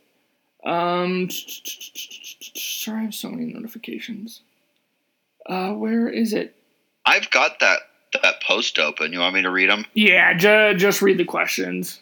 Um, 0.64 1.28
sorry, 1.30 3.00
I 3.00 3.02
have 3.04 3.14
so 3.14 3.30
many 3.30 3.52
notifications. 3.52 4.40
Uh, 5.46 5.72
where 5.72 6.08
is 6.08 6.32
it? 6.32 6.56
I've 7.04 7.30
got 7.30 7.60
that 7.60 7.80
that 8.22 8.42
post 8.42 8.78
open. 8.78 9.12
You 9.12 9.18
want 9.20 9.34
me 9.34 9.42
to 9.42 9.50
read 9.50 9.68
them? 9.68 9.84
Yeah, 9.92 10.34
ju- 10.34 10.74
just 10.78 11.02
read 11.02 11.18
the 11.18 11.24
questions. 11.24 12.00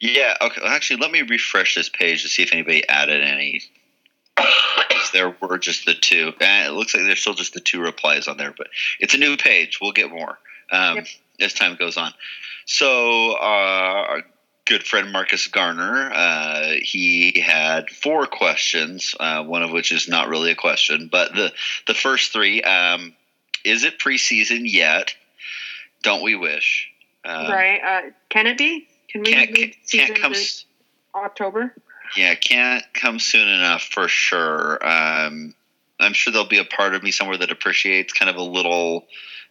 Yeah. 0.00 0.34
Okay. 0.40 0.60
Actually, 0.64 1.00
let 1.00 1.10
me 1.10 1.22
refresh 1.22 1.74
this 1.74 1.88
page 1.88 2.22
to 2.22 2.28
see 2.28 2.42
if 2.42 2.52
anybody 2.52 2.86
added 2.88 3.22
any. 3.22 3.62
there 5.12 5.34
were 5.40 5.58
just 5.58 5.86
the 5.86 5.94
two. 5.94 6.32
Eh, 6.40 6.66
it 6.66 6.72
looks 6.72 6.94
like 6.94 7.04
there's 7.04 7.20
still 7.20 7.34
just 7.34 7.54
the 7.54 7.60
two 7.60 7.80
replies 7.80 8.26
on 8.26 8.36
there, 8.36 8.52
but 8.56 8.68
it's 8.98 9.14
a 9.14 9.18
new 9.18 9.36
page. 9.36 9.78
We'll 9.80 9.92
get 9.92 10.10
more 10.10 10.38
um, 10.72 10.96
yep. 10.96 11.06
as 11.40 11.54
time 11.54 11.76
goes 11.76 11.96
on. 11.96 12.12
So, 12.66 13.32
uh, 13.32 14.20
good 14.66 14.86
friend 14.86 15.12
Marcus 15.12 15.46
Garner, 15.48 16.10
uh, 16.12 16.72
he 16.82 17.40
had 17.40 17.90
four 17.90 18.26
questions, 18.26 19.14
uh, 19.18 19.44
one 19.44 19.62
of 19.62 19.70
which 19.70 19.92
is 19.92 20.08
not 20.08 20.28
really 20.28 20.50
a 20.50 20.56
question, 20.56 21.08
but 21.10 21.34
the 21.34 21.52
the 21.86 21.94
first 21.94 22.32
three. 22.32 22.62
Um, 22.62 23.14
is 23.64 23.84
it 23.84 23.98
preseason 23.98 24.62
yet? 24.64 25.14
Don't 26.02 26.22
we 26.22 26.34
wish? 26.34 26.90
Um, 27.24 27.50
right. 27.50 27.80
Uh, 27.82 28.10
can 28.28 28.46
it 28.46 28.58
be? 28.58 28.86
Can 29.08 29.22
we 29.22 29.32
can't, 29.32 29.74
can't 29.90 30.20
come, 30.20 30.34
October? 31.14 31.74
Yeah, 32.16 32.34
can't 32.34 32.84
come 32.92 33.18
soon 33.18 33.48
enough 33.48 33.82
for 33.82 34.08
sure. 34.08 34.86
Um, 34.86 35.54
I'm 36.00 36.12
sure 36.12 36.32
there'll 36.32 36.48
be 36.48 36.58
a 36.58 36.64
part 36.64 36.94
of 36.94 37.02
me 37.02 37.10
somewhere 37.10 37.38
that 37.38 37.50
appreciates 37.50 38.12
kind 38.12 38.28
of 38.28 38.36
a 38.36 38.42
little. 38.42 39.06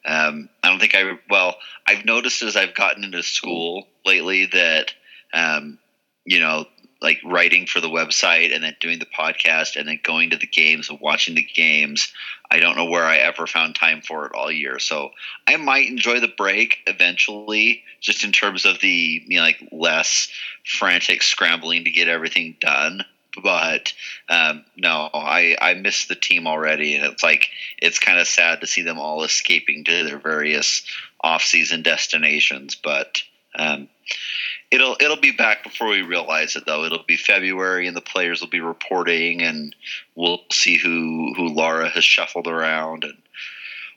Um, 0.05 0.49
I 0.61 0.69
don't 0.69 0.79
think 0.79 0.95
I 0.95 1.17
well. 1.29 1.55
I've 1.87 2.05
noticed 2.05 2.41
as 2.43 2.55
I've 2.55 2.75
gotten 2.75 3.03
into 3.03 3.23
school 3.23 3.87
lately 4.05 4.47
that 4.47 4.93
um, 5.33 5.79
you 6.25 6.39
know 6.39 6.65
like 7.03 7.19
writing 7.25 7.67
for 7.67 7.81
the 7.81 7.89
website 7.89 8.55
and 8.55 8.63
then 8.63 8.75
doing 8.79 8.97
the 8.97 9.05
podcast 9.05 9.75
and 9.75 9.87
then 9.87 9.99
going 10.01 10.29
to 10.29 10.37
the 10.37 10.47
games 10.47 10.89
and 10.89 11.01
watching 11.01 11.35
the 11.35 11.43
games. 11.43 12.13
I 12.49 12.59
don't 12.59 12.77
know 12.77 12.85
where 12.85 13.03
I 13.03 13.17
ever 13.17 13.45
found 13.45 13.75
time 13.75 14.01
for 14.01 14.25
it 14.25 14.31
all 14.33 14.49
year. 14.49 14.79
So 14.79 15.11
I 15.45 15.57
might 15.57 15.89
enjoy 15.89 16.21
the 16.21 16.29
break 16.29 16.77
eventually, 16.87 17.83
just 17.99 18.23
in 18.23 18.31
terms 18.31 18.65
of 18.65 18.79
the 18.79 19.21
you 19.27 19.37
know 19.37 19.43
like 19.43 19.67
less 19.71 20.29
frantic 20.65 21.21
scrambling 21.21 21.83
to 21.83 21.91
get 21.91 22.07
everything 22.07 22.55
done. 22.61 23.03
But 23.41 23.93
um, 24.29 24.63
no, 24.77 25.09
I 25.13 25.57
I 25.59 25.73
miss 25.73 26.05
the 26.05 26.15
team 26.15 26.47
already, 26.47 26.95
and 26.95 27.05
it's 27.05 27.23
like 27.23 27.49
it's 27.79 27.99
kind 27.99 28.19
of 28.19 28.27
sad 28.27 28.61
to 28.61 28.67
see 28.67 28.83
them 28.83 28.99
all 28.99 29.23
escaping 29.23 29.83
to 29.85 30.03
their 30.05 30.19
various 30.19 30.85
off-season 31.21 31.81
destinations. 31.81 32.75
But 32.75 33.23
um, 33.55 33.87
it'll 34.71 34.95
it'll 34.99 35.19
be 35.19 35.31
back 35.31 35.63
before 35.63 35.89
we 35.89 36.01
realize 36.01 36.55
it 36.55 36.65
though. 36.65 36.83
It'll 36.83 37.03
be 37.03 37.17
february 37.17 37.87
and 37.87 37.95
the 37.95 38.01
players 38.01 38.41
will 38.41 38.49
be 38.49 38.61
reporting 38.61 39.41
and 39.41 39.75
we'll 40.15 40.41
see 40.51 40.77
who 40.77 41.33
who 41.35 41.49
laura 41.49 41.89
has 41.89 42.03
shuffled 42.03 42.47
around 42.47 43.03
and 43.03 43.17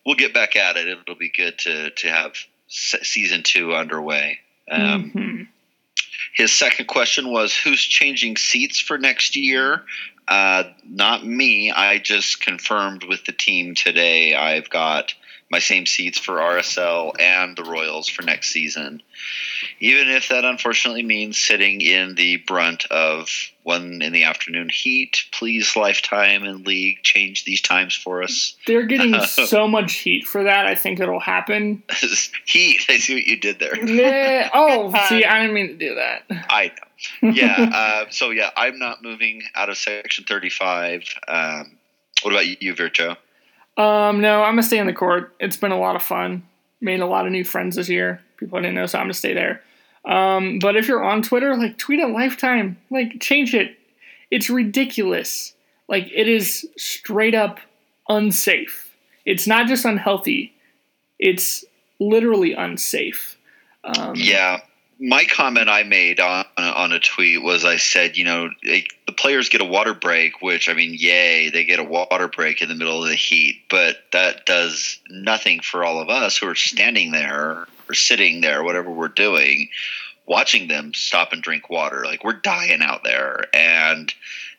we'll 0.05 0.17
get 0.17 0.35
back 0.35 0.57
at 0.57 0.77
it. 0.77 0.87
It'll 0.87 1.15
be 1.15 1.33
good 1.35 1.59
to 1.61 1.91
to 1.91 2.09
have 2.09 2.35
season 2.69 3.43
two 3.43 3.75
underway. 3.75 4.39
Um, 4.71 5.13
mm-hmm. 5.15 5.43
his 6.35 6.53
second 6.53 6.87
question 6.87 7.31
was 7.31 7.57
who's 7.57 7.81
changing 7.81 8.37
seats 8.37 8.81
for 8.81 8.99
next 8.99 9.37
year? 9.37 9.83
Uh, 10.29 10.65
not 10.85 11.25
me. 11.25 11.71
I 11.71 11.99
just 11.99 12.41
confirmed 12.41 13.05
with 13.05 13.25
the 13.25 13.33
team 13.33 13.77
today. 13.77 14.35
I've 14.35 14.69
got 14.69 15.15
my 15.51 15.59
same 15.61 15.87
seats 15.87 16.19
for 16.19 16.35
RSL 16.35 17.21
and 17.21 17.57
the 17.57 17.63
Royals 17.63 18.09
for 18.09 18.23
next 18.23 18.51
season. 18.51 19.03
Even 19.79 20.09
if 20.09 20.29
that 20.29 20.45
unfortunately 20.45 21.05
means 21.05 21.39
sitting 21.39 21.81
in 21.81 22.17
the 22.17 22.39
brunt 22.39 22.85
of 22.91 23.29
one 23.63 24.03
in 24.03 24.13
the 24.13 24.25
afternoon 24.25 24.69
heat, 24.69 25.25
please 25.33 25.77
Lifetime 25.77 26.45
and 26.45 26.67
League 26.67 27.03
change 27.03 27.45
these 27.45 27.61
times 27.61 27.95
for 27.95 28.23
us. 28.23 28.57
They're 28.67 28.87
getting 28.87 29.21
so 29.25 29.69
much 29.69 29.95
heat 29.95 30.27
for 30.27 30.45
that. 30.45 30.67
I 30.67 30.75
think 30.75 30.99
it'll 30.99 31.21
happen. 31.21 31.83
heat. 32.45 32.81
I 32.89 32.99
see 32.99 33.15
what 33.15 33.27
you 33.27 33.39
did 33.39 33.61
there. 33.61 33.85
Yeah. 33.85 34.51
Oh, 34.53 34.91
see, 35.09 35.25
I 35.25 35.43
didn't 35.43 35.55
mean 35.55 35.69
to 35.69 35.75
do 35.77 35.95
that. 35.95 36.25
I 36.31 36.73
know. 37.23 37.31
Yeah. 37.31 37.71
uh, 37.73 38.11
so 38.11 38.31
yeah, 38.31 38.51
I'm 38.57 38.79
not 38.79 39.03
moving 39.03 39.43
out 39.55 39.69
of 39.69 39.77
Section 39.77 40.25
35. 40.25 41.03
Um, 41.29 41.77
what 42.23 42.33
about 42.33 42.63
you, 42.63 42.75
Virtuo? 42.75 43.17
Um, 43.77 44.21
no, 44.21 44.43
I'm 44.43 44.53
gonna 44.53 44.63
stay 44.63 44.79
in 44.79 44.87
the 44.87 44.93
court. 44.93 45.35
It's 45.39 45.57
been 45.57 45.73
a 45.73 45.79
lot 45.79 45.97
of 45.97 46.03
fun. 46.03 46.43
Made 46.81 47.01
a 47.01 47.07
lot 47.07 47.27
of 47.27 47.33
new 47.33 47.45
friends 47.45 47.77
this 47.77 47.89
year. 47.89 48.21
People 48.37 48.59
I 48.59 48.63
didn't 48.63 48.75
know, 48.75 48.87
so 48.87 48.99
I'm 48.99 49.05
gonna 49.05 49.15
stay 49.15 49.35
there. 49.35 49.63
Um, 50.05 50.59
but 50.61 50.77
if 50.77 50.89
you're 50.89 51.05
on 51.05 51.23
Twitter, 51.23 51.57
like 51.57 51.79
tweet 51.79 52.01
at 52.01 52.11
Lifetime, 52.11 52.79
like 52.91 53.21
change 53.21 53.55
it. 53.55 53.77
It's 54.31 54.49
ridiculous. 54.49 55.55
Like 55.89 56.11
it 56.15 56.29
is 56.29 56.67
straight 56.77 57.35
up 57.35 57.61
unsafe. 58.09 58.95
It's 59.25 59.47
not 59.47 59.67
just 59.67 59.85
unhealthy. 59.85 60.55
It's 61.19 61.65
literally 61.99 62.53
unsafe. 62.53 63.37
Um, 63.85 64.15
yeah, 64.17 64.61
my 64.99 65.25
comment 65.25 65.69
I 65.69 65.83
made 65.83 66.21
on 66.21 66.45
on 66.57 66.93
a 66.93 67.01
tweet 67.01 67.43
was 67.43 67.65
I 67.65 67.77
said, 67.77 68.17
you 68.17 68.25
know, 68.25 68.51
it, 68.63 68.87
players 69.17 69.49
get 69.49 69.61
a 69.61 69.65
water 69.65 69.95
break, 69.95 70.43
which 70.43 70.69
I 70.69 70.75
mean, 70.75 70.95
yay, 70.95 71.51
they 71.51 71.65
get 71.65 71.79
a 71.79 71.85
water 71.85 72.29
break 72.29 72.63
in 72.63 72.69
the 72.69 72.75
middle 72.75 73.03
of 73.03 73.09
the 73.09 73.17
heat, 73.17 73.63
but 73.69 73.97
that 74.13 74.47
does 74.47 74.99
nothing 75.11 75.61
for 75.61 75.85
all 75.85 76.01
of 76.01 76.09
us 76.09 76.37
who 76.37 76.49
are 76.49 76.55
standing 76.55 77.13
there 77.13 77.67
or 77.89 77.95
sitting 77.95 78.41
there, 78.41 78.63
whatever 78.63 78.91
we're 78.91 79.09
doing, 79.09 79.69
watching 80.27 80.69
them 80.69 80.93
stop 80.95 81.33
and 81.33 81.43
drink 81.43 81.71
water. 81.71 82.05
Like 82.05 82.25
we're 82.25 82.35
dying 82.35 82.83
out 82.83 83.05
there, 83.05 83.47
and 83.55 84.13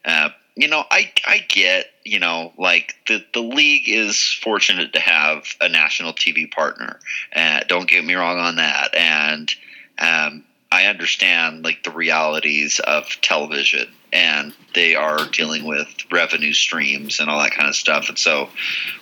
uh, 0.06 0.30
you 0.56 0.68
know, 0.68 0.84
I 0.90 1.12
I 1.26 1.46
get, 1.48 1.92
you 2.04 2.20
know, 2.20 2.54
like 2.58 2.96
the 3.08 3.24
the 3.34 3.42
league 3.42 3.88
is 3.88 4.22
fortunate 4.42 4.94
to 4.94 5.00
have 5.00 5.56
a 5.62 5.70
national 5.70 6.14
TV 6.14 6.50
partner. 6.50 7.00
Uh, 7.36 7.62
don't 7.68 7.90
get 7.90 8.04
me 8.04 8.16
wrong 8.16 8.40
on 8.40 8.56
that, 8.56 8.96
and 8.96 9.54
um, 10.00 10.44
I 10.78 10.86
understand 10.86 11.64
like 11.64 11.82
the 11.82 11.90
realities 11.90 12.80
of 12.80 13.10
television 13.22 13.88
and 14.14 14.54
they 14.76 14.94
are 14.94 15.26
dealing 15.32 15.66
with 15.66 15.88
revenue 16.12 16.54
streams 16.54 17.20
and 17.20 17.32
all 17.32 17.42
that 17.42 17.54
kind 17.54 17.68
of 17.68 17.76
stuff. 17.76 18.10
And 18.10 18.18
so 18.20 18.50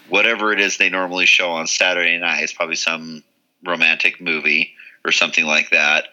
whatever 0.08 0.54
it 0.54 0.62
is 0.62 0.78
they 0.78 0.90
normally 0.90 1.26
show 1.26 1.52
on 1.52 1.68
Saturday 1.68 2.18
night 2.18 2.44
is 2.44 2.54
probably 2.54 2.78
some 2.78 3.24
romantic 3.66 4.22
movie 4.22 4.72
or 5.04 5.12
something 5.12 5.44
like 5.44 5.72
that. 5.72 6.06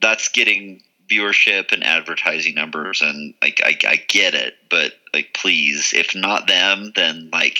That's 0.00 0.28
getting 0.28 0.80
viewership 1.10 1.72
and 1.72 1.82
advertising 1.82 2.54
numbers 2.54 3.02
and 3.02 3.34
like 3.42 3.60
I, 3.64 3.76
I 3.88 3.96
get 4.06 4.34
it, 4.34 4.54
but 4.70 4.92
like 5.12 5.34
please, 5.34 5.92
if 5.92 6.14
not 6.14 6.46
them, 6.46 6.92
then 6.94 7.30
like 7.32 7.58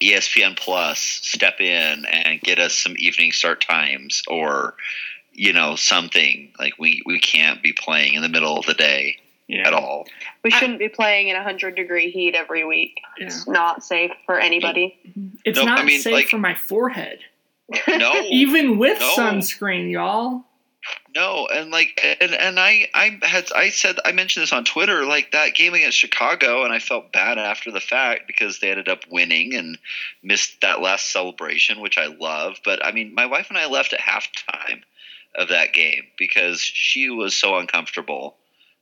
ESPN 0.00 0.56
Plus 0.58 0.98
step 0.98 1.60
in 1.60 2.06
and 2.06 2.40
get 2.40 2.58
us 2.58 2.74
some 2.74 2.96
evening 2.98 3.30
start 3.30 3.60
times 3.60 4.24
or 4.26 4.74
you 5.36 5.52
know 5.52 5.76
something 5.76 6.50
like 6.58 6.74
we 6.78 7.02
we 7.06 7.20
can't 7.20 7.62
be 7.62 7.72
playing 7.72 8.14
in 8.14 8.22
the 8.22 8.28
middle 8.28 8.58
of 8.58 8.66
the 8.66 8.74
day 8.74 9.18
yeah. 9.48 9.66
at 9.66 9.74
all. 9.74 10.06
We 10.42 10.50
shouldn't 10.50 10.76
I, 10.76 10.78
be 10.78 10.88
playing 10.88 11.28
in 11.28 11.36
100 11.36 11.76
degree 11.76 12.10
heat 12.10 12.34
every 12.34 12.64
week. 12.64 13.00
Yeah. 13.18 13.26
It's 13.26 13.46
not 13.46 13.84
safe 13.84 14.12
for 14.24 14.38
anybody. 14.38 14.98
It's 15.44 15.58
no, 15.58 15.66
not 15.66 15.80
I 15.80 15.84
mean, 15.84 16.00
safe 16.00 16.12
like, 16.12 16.28
for 16.28 16.38
my 16.38 16.54
forehead. 16.54 17.20
No. 17.88 18.14
Even 18.30 18.78
with 18.78 18.98
no. 18.98 19.14
sunscreen, 19.16 19.90
y'all. 19.90 20.44
No, 21.16 21.48
and 21.52 21.70
like 21.72 21.98
and 22.20 22.32
and 22.32 22.60
I 22.60 22.88
I 22.94 23.18
had 23.22 23.50
I 23.56 23.70
said 23.70 23.96
I 24.04 24.12
mentioned 24.12 24.42
this 24.42 24.52
on 24.52 24.64
Twitter 24.64 25.04
like 25.04 25.32
that 25.32 25.54
game 25.54 25.74
against 25.74 25.98
Chicago 25.98 26.62
and 26.62 26.72
I 26.72 26.78
felt 26.78 27.10
bad 27.10 27.38
after 27.38 27.72
the 27.72 27.80
fact 27.80 28.28
because 28.28 28.60
they 28.60 28.70
ended 28.70 28.88
up 28.88 29.00
winning 29.10 29.54
and 29.54 29.78
missed 30.22 30.60
that 30.60 30.80
last 30.80 31.10
celebration 31.10 31.80
which 31.80 31.98
I 31.98 32.06
love, 32.06 32.58
but 32.64 32.84
I 32.84 32.92
mean 32.92 33.14
my 33.14 33.26
wife 33.26 33.46
and 33.48 33.58
I 33.58 33.66
left 33.66 33.94
at 33.94 34.00
halftime 34.00 34.82
of 35.36 35.48
that 35.48 35.72
game 35.72 36.04
because 36.18 36.60
she 36.60 37.10
was 37.10 37.34
so 37.34 37.56
uncomfortable. 37.56 38.36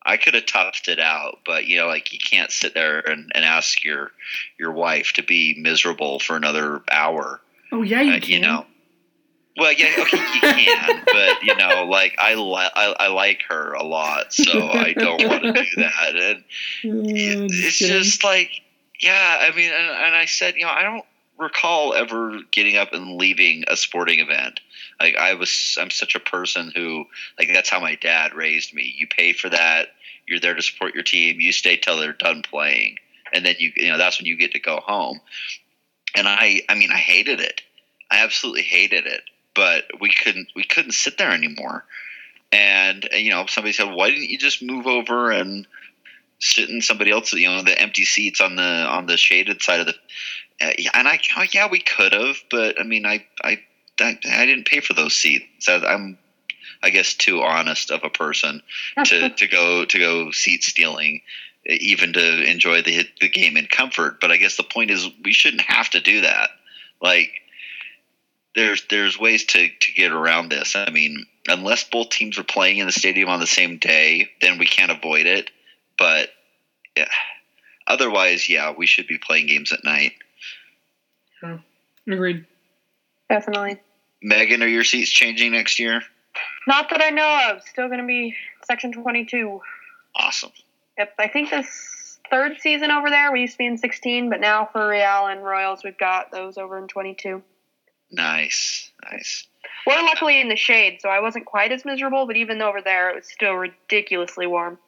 I 0.07 0.19
could 0.19 0.35
have 0.35 0.47
toughed 0.47 0.89
it 0.89 1.01
out, 1.01 1.41
but 1.47 1.67
you 1.67 1.79
know, 1.79 1.87
like 1.87 2.13
you 2.13 2.19
can't 2.19 2.51
sit 2.51 2.75
there 2.75 3.01
and, 3.01 3.33
and 3.35 3.45
ask 3.45 3.83
your 3.85 4.13
your 4.59 4.73
wife 4.73 5.13
to 5.15 5.23
be 5.23 5.57
miserable 5.59 6.19
for 6.19 6.37
another 6.37 6.83
hour. 6.91 7.41
Oh 7.73 7.83
yeah, 7.83 8.03
you 8.03 8.13
uh, 8.13 8.21
can. 8.21 8.31
You 8.31 8.41
know. 8.41 8.67
Well, 9.57 9.73
yeah, 9.73 9.95
okay, 10.01 10.17
you 10.17 10.41
can, 10.41 11.03
but 11.05 11.43
you 11.45 11.55
know, 11.55 11.87
like 11.89 12.17
I, 12.19 12.35
li- 12.35 12.71
I, 12.75 12.95
I 12.99 13.07
like 13.09 13.43
her 13.49 13.73
a 13.75 13.85
lot, 13.85 14.33
so 14.33 14.69
I 14.69 14.95
don't 14.95 15.29
want 15.29 15.43
to 15.45 15.53
do 15.53 15.65
that. 15.77 16.17
And 16.17 16.45
oh, 16.87 17.47
it's 17.49 17.79
just 17.79 18.25
like, 18.25 18.51
yeah, 18.99 19.39
I 19.43 19.55
mean, 19.55 19.71
and, 19.71 19.91
and 19.91 20.15
I 20.17 20.25
said, 20.25 20.57
you 20.57 20.65
know, 20.65 20.73
I 20.73 20.83
don't 20.83 21.05
recall 21.39 21.95
ever 21.95 22.39
getting 22.51 22.77
up 22.77 22.93
and 22.93 23.17
leaving 23.17 23.65
a 23.69 23.77
sporting 23.77 24.21
event. 24.21 24.61
Like 25.01 25.17
I 25.17 25.35
was, 25.35 25.77
I'm 25.81 25.91
such 25.91 26.15
a 26.15 26.21
person 26.21 26.73
who 26.75 27.05
like 27.39 27.49
that's 27.53 27.71
how 27.71 27.81
my 27.81 27.97
dad 27.97 28.35
raised 28.35 28.73
me. 28.75 28.95
You 28.97 29.07
pay 29.07 29.33
for 29.33 29.49
that. 29.51 29.89
You're 30.27 30.41
there 30.41 30.55
to 30.55 30.63
support 30.63 30.95
your 30.95 31.03
team. 31.03 31.41
You 31.41 31.53
stay 31.53 31.77
till 31.77 31.99
they're 31.99 32.13
done 32.13 32.43
playing, 32.43 32.97
and 33.33 33.45
then 33.45 33.57
you, 33.59 33.73
you 33.77 33.91
know, 33.91 33.99
that's 33.99 34.19
when 34.19 34.27
you 34.27 34.39
get 34.39 34.53
to 34.53 34.61
go 34.61 34.77
home. 34.77 35.21
And 36.17 36.27
I, 36.27 36.63
I 36.69 36.77
mean, 36.77 36.91
I 36.91 36.97
hated 36.97 37.41
it. 37.41 37.61
I 38.11 38.23
absolutely 38.23 38.63
hated 38.63 39.07
it. 39.07 39.23
But 39.55 39.85
we 40.01 40.11
couldn't, 40.11 40.49
we 40.57 40.65
couldn't 40.65 40.93
sit 40.93 41.19
there 41.19 41.31
anymore. 41.31 41.85
And 42.53 43.07
you 43.13 43.31
know, 43.31 43.47
somebody 43.47 43.73
said, 43.73 43.93
"Why 43.93 44.11
didn't 44.11 44.31
you 44.31 44.39
just 44.39 44.63
move 44.63 44.87
over 44.87 45.31
and?" 45.31 45.67
sit 46.41 46.69
in 46.69 46.83
somebody 46.83 47.11
else, 47.11 47.33
you 47.33 47.49
know, 47.49 47.63
the 47.63 47.81
empty 47.81 48.05
seats 48.05 48.41
on 48.41 48.57
the 48.57 48.63
on 48.63 49.07
the 49.07 49.17
shaded 49.17 49.63
side 49.63 49.81
of 49.81 49.87
the. 49.87 49.95
Uh, 50.61 50.71
and 50.95 51.09
I, 51.09 51.19
oh, 51.37 51.45
yeah, 51.53 51.69
we 51.69 51.81
could 51.81 52.13
have, 52.13 52.37
but 52.51 52.81
I 52.81 52.85
mean, 52.85 53.07
I, 53.07 53.25
I 53.43 53.59
I, 54.01 54.19
I 54.29 54.47
didn't 54.47 54.67
pay 54.67 54.81
for 54.81 54.95
those 54.95 55.15
seats. 55.15 55.69
I, 55.69 55.77
I'm, 55.77 56.19
I 56.83 56.91
guess, 56.91 57.15
too 57.15 57.43
honest 57.43 57.91
of 57.91 58.03
a 58.05 58.11
person 58.11 58.63
to, 59.05 59.31
to 59.37 59.47
go 59.47 59.85
to 59.85 59.99
go 59.99 60.31
seat 60.31 60.65
stealing, 60.65 61.23
even 61.67 62.13
to 62.15 62.51
enjoy 62.51 62.83
the 62.83 63.09
the 63.21 63.29
game 63.29 63.57
in 63.57 63.67
comfort. 63.67 64.21
But 64.21 64.31
I 64.31 64.37
guess 64.37 64.57
the 64.57 64.65
point 64.65 64.91
is 64.91 65.09
we 65.25 65.33
shouldn't 65.33 65.63
have 65.63 65.91
to 65.91 66.01
do 66.01 66.23
that. 66.23 66.51
Like 67.01 67.31
there's 68.55 68.85
there's 68.91 69.19
ways 69.19 69.45
to 69.47 69.69
to 69.69 69.93
get 69.93 70.13
around 70.13 70.51
this. 70.51 70.77
I 70.77 70.91
mean, 70.91 71.27
unless 71.49 71.85
both 71.85 72.11
teams 72.11 72.39
are 72.39 72.45
playing 72.45 72.79
in 72.79 72.87
the 72.87 72.93
stadium 72.93 73.29
on 73.29 73.41
the 73.41 73.47
same 73.47 73.79
day, 73.79 74.31
then 74.41 74.59
we 74.59 74.67
can't 74.67 74.93
avoid 74.93 75.27
it. 75.27 75.51
But 75.97 76.31
yeah, 76.97 77.09
otherwise, 77.87 78.49
yeah, 78.49 78.73
we 78.77 78.87
should 78.87 79.07
be 79.07 79.19
playing 79.19 79.47
games 79.47 79.73
at 79.73 79.85
night. 79.85 80.13
Mm. 81.45 81.63
Agreed. 82.09 82.47
Definitely. 83.29 83.81
Megan, 84.23 84.63
are 84.63 84.69
your 84.69 84.85
seats 84.85 85.11
changing 85.11 85.53
next 85.53 85.79
year? 85.79 86.03
Not 86.67 86.91
that 86.91 87.03
I 87.03 87.11
know 87.11 87.51
of. 87.51 87.63
Still 87.63 87.89
going 87.89 88.01
to 88.01 88.07
be 88.07 88.35
section 88.67 88.93
22. 88.93 89.61
Awesome. 90.17 90.53
Yep. 90.99 91.15
I 91.19 91.29
think 91.29 91.51
this 91.51 92.19
third 92.31 92.61
season 92.61 92.91
over 92.91 93.11
there, 93.11 93.33
we 93.33 93.43
used 93.43 93.55
to 93.55 93.59
be 93.59 93.67
in 93.67 93.79
16, 93.79 94.31
but 94.31 94.41
now 94.41 94.69
for 94.73 94.89
Real 94.89 95.27
and 95.27 95.45
Royals, 95.45 95.85
we've 95.85 95.99
got 95.99 96.31
those 96.31 96.57
over 96.57 96.79
in 96.79 96.89
22. 96.89 97.43
Nice, 98.11 98.91
nice. 99.11 99.47
We're 99.87 100.03
luckily 100.03 100.41
in 100.41 100.49
the 100.49 100.57
shade, 100.57 100.99
so 101.01 101.09
I 101.09 101.21
wasn't 101.21 101.47
quite 101.47 101.73
as 101.73 101.85
miserable, 101.85 102.27
but 102.27 102.37
even 102.37 102.63
over 102.63 102.81
there, 102.81 103.11
it 103.11 103.17
was 103.17 103.29
still 103.29 103.55
ridiculously 103.55 104.47
warm. 104.47 104.79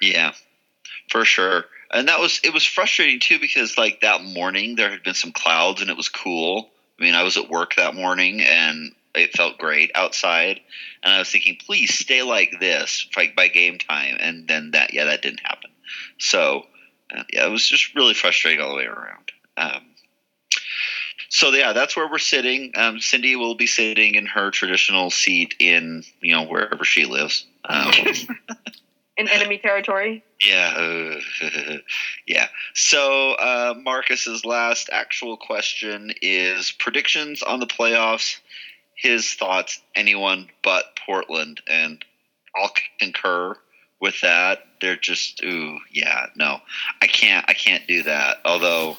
Yeah, 0.00 0.32
for 1.10 1.24
sure. 1.24 1.64
And 1.90 2.08
that 2.08 2.20
was 2.20 2.40
it 2.44 2.52
was 2.52 2.64
frustrating 2.64 3.20
too 3.20 3.38
because 3.38 3.78
like 3.78 4.02
that 4.02 4.22
morning 4.22 4.76
there 4.76 4.90
had 4.90 5.02
been 5.02 5.14
some 5.14 5.32
clouds 5.32 5.80
and 5.80 5.90
it 5.90 5.96
was 5.96 6.08
cool. 6.08 6.70
I 6.98 7.04
mean, 7.04 7.14
I 7.14 7.22
was 7.22 7.36
at 7.36 7.48
work 7.48 7.76
that 7.76 7.94
morning 7.94 8.40
and 8.40 8.92
it 9.14 9.32
felt 9.32 9.58
great 9.58 9.90
outside, 9.94 10.60
and 11.02 11.12
I 11.12 11.18
was 11.18 11.30
thinking, 11.30 11.56
please 11.64 11.94
stay 11.94 12.22
like 12.22 12.54
this 12.60 13.08
like 13.16 13.34
by 13.34 13.48
game 13.48 13.78
time, 13.78 14.16
and 14.20 14.46
then 14.46 14.72
that 14.72 14.92
yeah 14.92 15.04
that 15.04 15.22
didn't 15.22 15.40
happen. 15.40 15.70
So 16.18 16.66
uh, 17.16 17.24
yeah, 17.32 17.46
it 17.46 17.50
was 17.50 17.66
just 17.66 17.94
really 17.94 18.14
frustrating 18.14 18.60
all 18.60 18.70
the 18.70 18.76
way 18.76 18.84
around. 18.84 19.32
Um, 19.56 19.82
so 21.30 21.50
yeah, 21.50 21.72
that's 21.72 21.96
where 21.96 22.10
we're 22.10 22.18
sitting. 22.18 22.72
Um, 22.74 23.00
Cindy 23.00 23.36
will 23.36 23.54
be 23.54 23.66
sitting 23.66 24.14
in 24.14 24.26
her 24.26 24.50
traditional 24.50 25.10
seat 25.10 25.54
in 25.58 26.04
you 26.20 26.34
know 26.34 26.44
wherever 26.44 26.84
she 26.84 27.04
lives. 27.04 27.46
Um, 27.64 27.92
In 29.18 29.28
enemy 29.28 29.58
territory. 29.58 30.22
yeah, 30.46 31.16
yeah. 32.26 32.46
So 32.74 33.32
uh, 33.32 33.74
Marcus's 33.76 34.44
last 34.44 34.88
actual 34.92 35.36
question 35.36 36.12
is 36.22 36.70
predictions 36.70 37.42
on 37.42 37.58
the 37.58 37.66
playoffs. 37.66 38.38
His 38.94 39.34
thoughts, 39.34 39.80
anyone 39.94 40.48
but 40.62 40.96
Portland, 41.04 41.60
and 41.66 42.04
I'll 42.56 42.70
concur 43.00 43.56
with 44.00 44.20
that. 44.22 44.60
They're 44.80 44.96
just 44.96 45.42
ooh, 45.42 45.78
yeah, 45.92 46.26
no, 46.36 46.60
I 47.02 47.08
can't, 47.08 47.44
I 47.48 47.54
can't 47.54 47.86
do 47.88 48.04
that. 48.04 48.38
Although 48.44 48.96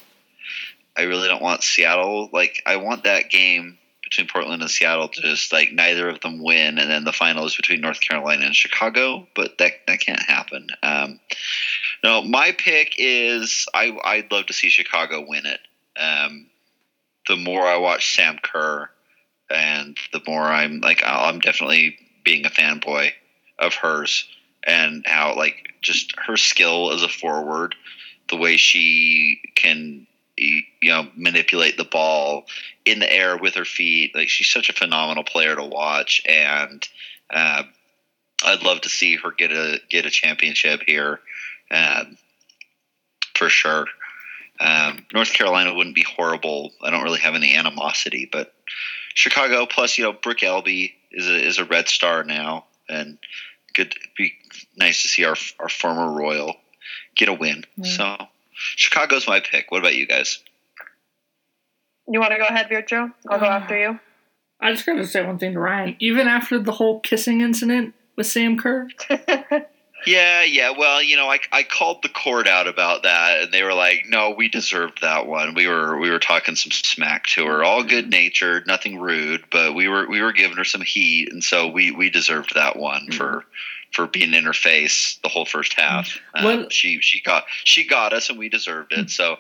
I 0.98 1.04
really 1.04 1.30
don't 1.30 1.42
want 1.42 1.64
Seattle. 1.64 2.30
Like 2.34 2.62
I 2.66 2.76
want 2.76 3.06
that 3.06 3.30
game 3.30 3.78
between 4.10 4.28
Portland 4.28 4.62
and 4.62 4.72
Seattle 4.72 5.10
just 5.10 5.54
like 5.54 5.72
neither 5.72 6.10
of 6.10 6.20
them 6.22 6.42
win, 6.42 6.80
and 6.80 6.90
then 6.90 7.04
the 7.04 7.14
final 7.14 7.46
is 7.46 7.56
between 7.56 7.82
North 7.82 8.00
Carolina 8.02 8.46
and 8.46 8.56
Chicago. 8.56 9.28
But 9.36 9.58
that 9.60 9.74
that 9.88 10.00
can't 10.00 10.22
happen. 10.22 10.68
Um, 10.82 11.20
no, 12.04 12.22
my 12.22 12.52
pick 12.52 12.96
is 12.98 13.68
I 13.74 13.98
I'd 14.04 14.32
love 14.32 14.48
to 14.48 14.54
see 14.54 14.70
Chicago 14.70 15.26
win 15.28 15.46
it. 15.46 15.60
Um, 16.00 16.48
the 17.28 17.36
more 17.36 17.66
I 17.66 17.78
watch 17.78 18.16
Sam 18.16 18.40
Kerr, 18.42 18.90
and 19.50 19.98
the 20.12 20.22
more 20.28 20.44
I'm 20.44 20.82
like 20.82 21.04
I'm 21.06 21.40
definitely 21.40 21.98
being 22.24 22.46
a 22.46 22.50
fanboy 22.50 23.12
of 23.60 23.74
hers 23.76 24.28
and 24.64 25.04
how 25.06 25.36
like 25.36 25.74
just 25.82 26.14
her 26.26 26.38
skill 26.38 26.92
as 26.92 27.04
a 27.04 27.08
forward, 27.08 27.76
the 28.30 28.38
way 28.38 28.58
she 28.58 29.40
can 29.56 30.08
you 30.40 30.90
know 30.90 31.08
manipulate 31.16 31.78
the 31.78 31.84
ball 31.84 32.46
in 32.86 33.00
the 33.00 33.12
air 33.12 33.38
with 33.38 33.56
her 33.56 33.66
feet. 33.66 34.16
Like 34.16 34.30
she's 34.30 34.50
such 34.50 34.70
a 34.70 34.74
phenomenal 34.74 35.24
player 35.24 35.56
to 35.56 35.64
watch, 35.64 36.22
and 36.26 36.88
uh, 37.30 37.64
I'd 38.44 38.64
love 38.64 38.82
to 38.82 38.90
see 38.90 39.16
her 39.18 39.32
get 39.32 39.52
a 39.52 39.80
get 39.90 40.06
a 40.06 40.10
championship 40.10 40.82
here, 40.86 41.20
um, 41.72 42.18
for 43.36 43.50
sure. 43.50 43.86
Um, 44.60 45.06
North 45.14 45.34
Carolina 45.34 45.74
wouldn't 45.74 45.96
be 45.96 46.04
horrible. 46.04 46.72
I 46.82 46.90
don't 46.90 47.04
really 47.04 47.20
have 47.20 47.36
any 47.36 47.56
animosity, 47.56 48.28
but 48.30 48.54
Chicago 49.14 49.66
plus 49.66 49.98
you 49.98 50.06
know 50.06 50.14
Brooke 50.14 50.40
Elby 50.40 50.94
is 51.12 51.28
a 51.28 51.36
is 51.36 51.60
a 51.60 51.66
Red 51.66 51.88
Star 51.90 52.24
now, 52.24 52.66
and 52.88 53.18
good 53.74 53.94
be 54.18 54.34
nice 54.78 55.02
to 55.04 55.08
see 55.08 55.26
our 55.26 55.36
our 55.60 55.70
former 55.70 56.12
Royal 56.12 56.56
get 57.16 57.30
a 57.30 57.34
win. 57.34 57.66
So 57.84 58.18
Chicago's 58.76 59.28
my 59.28 59.40
pick. 59.40 59.72
What 59.72 59.80
about 59.80 59.96
you 59.96 60.06
guys? 60.06 60.40
You 62.08 62.20
want 62.20 62.32
to 62.34 62.38
go 62.38 62.46
ahead, 62.46 62.68
Virgil? 62.70 63.12
I'll 63.30 63.40
go 63.40 63.46
Uh, 63.46 63.50
after 63.50 63.78
you. 63.78 64.00
I 64.60 64.74
just 64.74 64.86
gotta 64.86 65.08
say 65.08 65.26
one 65.26 65.38
thing 65.40 65.54
to 65.54 65.60
Ryan. 65.60 65.96
Even 66.00 66.28
after 66.28 66.60
the 66.60 66.74
whole 66.74 67.00
kissing 67.00 67.40
incident 67.42 67.94
with 68.18 68.28
Sam 68.28 68.58
Kerr, 68.58 68.90
Yeah, 70.06 70.44
yeah. 70.44 70.72
Well, 70.78 71.04
you 71.04 71.18
know, 71.18 71.28
I, 71.30 71.40
I 71.52 71.64
called 71.64 72.04
the 72.04 72.10
court 72.10 72.48
out 72.48 72.68
about 72.68 73.04
that, 73.04 73.42
and 73.44 73.52
they 73.54 73.64
were 73.64 73.74
like, 73.74 74.06
"No, 74.08 74.32
we 74.32 74.48
deserved 74.48 75.02
that 75.02 75.28
one. 75.28 75.54
We 75.56 75.68
were 75.68 75.98
we 76.00 76.10
were 76.10 76.20
talking 76.20 76.56
some 76.56 76.72
smack 76.72 77.26
to 77.28 77.46
her, 77.46 77.64
all 77.64 77.84
good 77.84 78.10
natured, 78.10 78.66
nothing 78.66 78.98
rude, 78.98 79.44
but 79.52 79.76
we 79.76 79.90
were 79.90 80.08
we 80.10 80.22
were 80.22 80.32
giving 80.32 80.56
her 80.58 80.64
some 80.64 80.82
heat, 80.82 81.32
and 81.34 81.44
so 81.44 81.68
we 81.68 81.92
we 81.92 82.10
deserved 82.10 82.56
that 82.56 82.78
one 82.78 83.12
for 83.12 83.44
for 83.92 84.08
being 84.08 84.34
in 84.34 84.44
her 84.44 84.54
face 84.54 85.18
the 85.24 85.30
whole 85.30 85.46
first 85.46 85.74
half. 85.74 86.18
Um, 86.36 86.44
Well- 86.46 86.70
she 86.70 87.00
she 87.02 87.22
got 87.22 87.46
she 87.64 87.84
got 87.86 88.14
us, 88.14 88.30
and 88.30 88.38
we 88.40 88.50
deserved 88.50 88.92
it. 88.94 89.10
So, 89.10 89.38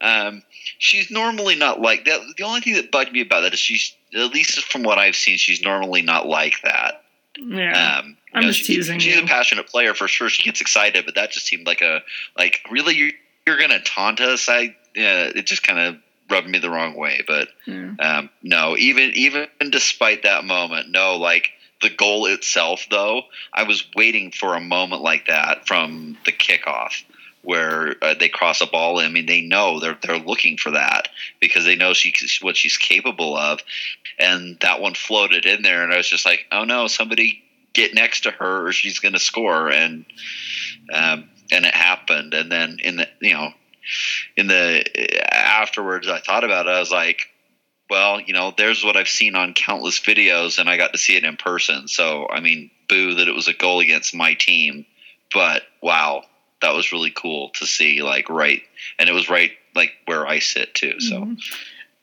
um, 0.00 0.42
she's 0.78 1.10
normally 1.10 1.54
not 1.56 1.80
like 1.80 2.04
that. 2.06 2.20
The 2.36 2.42
only 2.44 2.60
thing 2.60 2.74
that 2.74 2.90
bugged 2.90 3.12
me 3.12 3.20
about 3.20 3.42
that 3.42 3.52
is 3.54 3.58
she's 3.60 3.94
at 4.14 4.32
least 4.32 4.60
from 4.64 4.82
what 4.82 4.98
I've 4.98 5.14
seen, 5.16 5.36
she's 5.36 5.62
normally 5.62 6.02
not 6.02 6.26
like 6.26 6.54
that. 6.64 7.04
yeah, 7.38 7.98
Um, 7.98 8.16
I'm 8.34 8.42
you 8.42 8.46
know, 8.48 8.52
just 8.52 8.64
she- 8.66 8.74
teasing 8.76 8.98
She's 8.98 9.16
you. 9.16 9.22
a 9.22 9.26
passionate 9.26 9.66
player 9.68 9.94
for 9.94 10.08
sure. 10.08 10.28
She 10.28 10.42
gets 10.42 10.60
excited, 10.60 11.04
but 11.04 11.14
that 11.14 11.30
just 11.30 11.46
seemed 11.46 11.66
like 11.66 11.80
a 11.82 12.02
like 12.38 12.60
really 12.70 12.94
you're, 12.96 13.12
you're 13.46 13.58
gonna 13.58 13.80
taunt 13.80 14.20
us. 14.20 14.48
I 14.48 14.74
yeah, 14.96 15.30
it 15.34 15.46
just 15.46 15.62
kind 15.62 15.78
of 15.78 15.96
rubbed 16.28 16.48
me 16.48 16.58
the 16.58 16.70
wrong 16.70 16.94
way. 16.96 17.22
But 17.26 17.48
yeah. 17.66 17.92
um, 18.00 18.30
no, 18.42 18.76
even 18.76 19.12
even 19.14 19.46
despite 19.70 20.22
that 20.24 20.44
moment, 20.44 20.88
no, 20.90 21.16
like 21.16 21.50
the 21.80 21.90
goal 21.90 22.26
itself, 22.26 22.86
though, 22.90 23.22
I 23.52 23.64
was 23.64 23.84
waiting 23.94 24.32
for 24.32 24.54
a 24.54 24.60
moment 24.60 25.02
like 25.02 25.26
that 25.26 25.66
from 25.66 26.16
the 26.24 26.32
kickoff 26.32 27.02
where 27.42 27.96
uh, 28.02 28.14
they 28.18 28.28
cross 28.28 28.60
a 28.60 28.66
ball. 28.66 28.98
I 28.98 29.08
mean, 29.08 29.26
they 29.26 29.40
know 29.40 29.80
they're 29.80 29.98
they're 30.02 30.18
looking 30.18 30.56
for 30.56 30.72
that 30.72 31.08
because 31.40 31.64
they 31.64 31.76
know 31.76 31.94
she 31.94 32.12
what 32.42 32.56
she's 32.56 32.76
capable 32.76 33.36
of, 33.36 33.60
and 34.18 34.58
that 34.60 34.80
one 34.80 34.94
floated 34.94 35.46
in 35.46 35.62
there, 35.62 35.82
and 35.82 35.92
I 35.92 35.96
was 35.96 36.08
just 36.08 36.26
like, 36.26 36.46
oh 36.52 36.64
no, 36.64 36.86
somebody 36.86 37.42
get 37.72 37.94
next 37.94 38.22
to 38.22 38.30
her 38.30 38.66
or 38.66 38.72
she's 38.72 38.98
going 38.98 39.14
to 39.14 39.20
score, 39.20 39.70
and 39.70 40.04
um, 40.92 41.30
and 41.50 41.64
it 41.64 41.74
happened, 41.74 42.34
and 42.34 42.52
then 42.52 42.78
in 42.82 42.96
the 42.96 43.08
you 43.20 43.34
know 43.34 43.52
in 44.36 44.46
the 44.46 45.34
afterwards, 45.34 46.08
I 46.08 46.20
thought 46.20 46.44
about 46.44 46.66
it. 46.66 46.70
I 46.70 46.80
was 46.80 46.90
like, 46.90 47.28
well, 47.90 48.20
you 48.20 48.32
know, 48.32 48.54
there's 48.56 48.84
what 48.84 48.96
I've 48.96 49.08
seen 49.08 49.34
on 49.34 49.52
countless 49.54 49.98
videos, 50.00 50.58
and 50.58 50.70
I 50.70 50.76
got 50.76 50.92
to 50.92 50.98
see 50.98 51.16
it 51.16 51.24
in 51.24 51.36
person. 51.36 51.88
So, 51.88 52.28
I 52.30 52.40
mean, 52.40 52.70
boo 52.88 53.14
that 53.16 53.28
it 53.28 53.34
was 53.34 53.48
a 53.48 53.52
goal 53.54 53.80
against 53.80 54.14
my 54.14 54.34
team, 54.34 54.86
but 55.34 55.62
wow, 55.82 56.22
that 56.62 56.74
was 56.74 56.92
really 56.92 57.10
cool 57.10 57.50
to 57.54 57.66
see. 57.66 58.02
Like 58.02 58.28
right, 58.28 58.62
and 58.98 59.08
it 59.08 59.12
was 59.12 59.28
right 59.28 59.50
like 59.74 59.92
where 60.06 60.26
I 60.26 60.38
sit 60.38 60.74
too. 60.74 61.00
So 61.00 61.20
Mhm. 61.22 61.40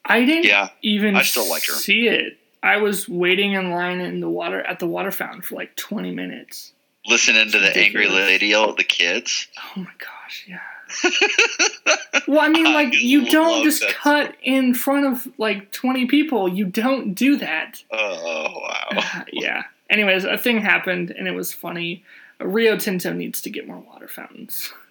I 0.06 0.24
didn't 0.24 0.46
yeah, 0.46 0.70
even 0.82 1.16
I 1.16 1.24
still 1.24 1.50
like 1.50 1.66
her. 1.66 1.74
see 1.74 2.08
it. 2.08 2.38
I 2.64 2.78
was 2.78 3.08
waiting 3.10 3.54
in 3.54 3.72
line 3.72 4.00
in 4.00 4.20
the 4.20 4.30
water 4.30 4.62
at 4.62 4.80
the 4.80 4.88
water 4.88 5.12
fountain 5.12 5.42
for 5.42 5.56
like 5.56 5.76
20 5.76 6.12
minutes. 6.12 6.74
listening 7.06 7.50
to 7.52 7.60
the 7.60 7.78
angry 7.78 8.08
lady 8.08 8.48
yell 8.48 8.70
at 8.72 8.78
the 8.78 8.84
kids. 8.84 9.48
Oh 9.58 9.80
my 9.82 9.92
gosh, 10.00 10.46
yeah. 10.48 10.60
Well, 12.28 12.42
I 12.42 12.50
mean, 12.50 12.68
I 12.68 12.74
like 12.74 12.94
you 12.94 13.30
don't 13.30 13.64
just 13.64 13.80
that. 13.82 13.92
cut 13.94 14.36
in 14.44 14.74
front 14.74 15.06
of 15.06 15.30
like 15.38 15.72
20 15.72 16.08
people. 16.08 16.50
You 16.50 16.66
don't 16.66 17.14
do 17.14 17.38
that. 17.38 17.82
Oh 17.90 18.60
wow. 18.62 19.24
yeah. 19.32 19.64
Anyways, 19.90 20.26
a 20.26 20.38
thing 20.38 20.60
happened 20.60 21.12
and 21.12 21.26
it 21.26 21.32
was 21.32 21.54
funny. 21.54 22.04
Rio 22.42 22.76
Tinto 22.78 23.14
needs 23.14 23.40
to 23.44 23.50
get 23.50 23.66
more 23.68 23.80
water 23.80 24.08
fountains. 24.08 24.74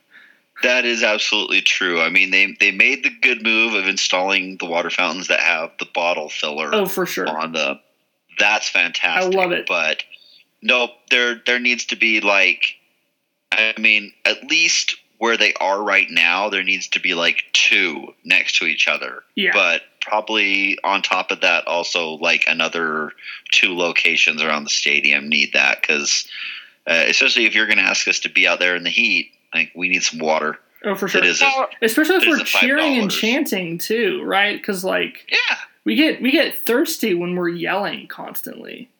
That 0.62 0.86
is 0.86 1.03
absolutely 1.03 1.61
true. 1.61 2.01
I 2.01 2.09
mean, 2.09 2.30
they 2.30 2.57
they 2.59 2.70
made 2.70 3.05
the 3.05 3.11
good 3.20 3.42
move 3.42 3.74
of 3.74 3.86
installing 3.86 4.57
the 4.57 4.64
water 4.64 4.88
fountains 4.88 5.28
that 5.28 5.40
have 5.40 5.70
the 5.78 5.84
bottle 5.94 6.30
filler 6.30 6.70
Oh, 6.74 6.86
for 6.86 7.05
sure. 7.05 7.28
on 7.28 7.53
the 7.53 7.78
That's 8.38 8.66
fantastic. 8.70 9.34
I 9.34 9.36
love 9.38 9.53
it. 9.53 9.66
But 9.68 10.03
no, 10.62 10.88
there 11.11 11.42
there 11.44 11.59
needs 11.61 11.84
to 11.86 11.97
be 11.97 12.22
like, 12.22 12.76
I 13.53 13.74
mean, 13.78 14.14
at 14.24 14.44
least 14.44 14.97
where 15.19 15.37
they 15.37 15.55
are 15.55 15.83
right 15.83 16.09
now, 16.11 16.49
there 16.49 16.62
needs 16.62 16.89
to 16.89 17.01
be 17.01 17.14
like 17.14 17.45
two 17.53 18.14
next 18.25 18.59
to 18.59 18.67
each 18.67 18.89
other. 18.89 19.23
Yeah. 19.35 19.51
But 19.53 19.83
probably 20.01 20.79
on 20.85 21.03
top 21.03 21.31
of 21.31 21.41
that, 21.41 21.67
also 21.67 22.12
like 22.12 22.45
another 22.47 23.12
two 23.53 23.77
locations 23.77 24.43
around 24.43 24.64
the 24.64 24.71
stadium 24.71 25.29
need 25.29 25.53
that 25.55 25.81
because, 25.81 26.29
uh, 26.87 27.05
especially 27.07 27.47
if 27.47 27.55
you're 27.55 27.67
going 27.67 27.79
to 27.79 27.85
ask 27.85 28.07
us 28.09 28.21
to 28.21 28.29
be 28.29 28.47
out 28.47 28.59
there 28.59 28.77
in 28.77 28.85
the 28.85 28.91
heat, 28.91 29.33
like 29.55 29.73
we 29.75 29.89
need 29.89 30.03
some 30.03 30.21
water. 30.21 30.59
Oh, 30.85 30.95
for 30.95 31.09
sure. 31.09 31.23
It 31.23 31.27
is. 31.27 31.43
A, 31.43 31.67
Especially 31.83 32.17
if 32.17 32.23
it 32.23 32.29
is 32.29 32.39
we're 32.39 32.43
a 32.43 32.47
$5. 32.47 32.61
cheering 32.61 32.99
and 32.99 33.11
chanting 33.11 33.79
too, 33.79 34.23
right? 34.23 34.57
Because 34.57 34.85
like 34.85 35.27
yeah. 35.31 35.57
we 35.85 35.97
get 35.97 36.21
we 36.21 36.31
get 36.31 36.55
thirsty 36.67 37.14
when 37.14 37.35
we're 37.35 37.49
yelling 37.49 38.07
constantly. 38.07 38.91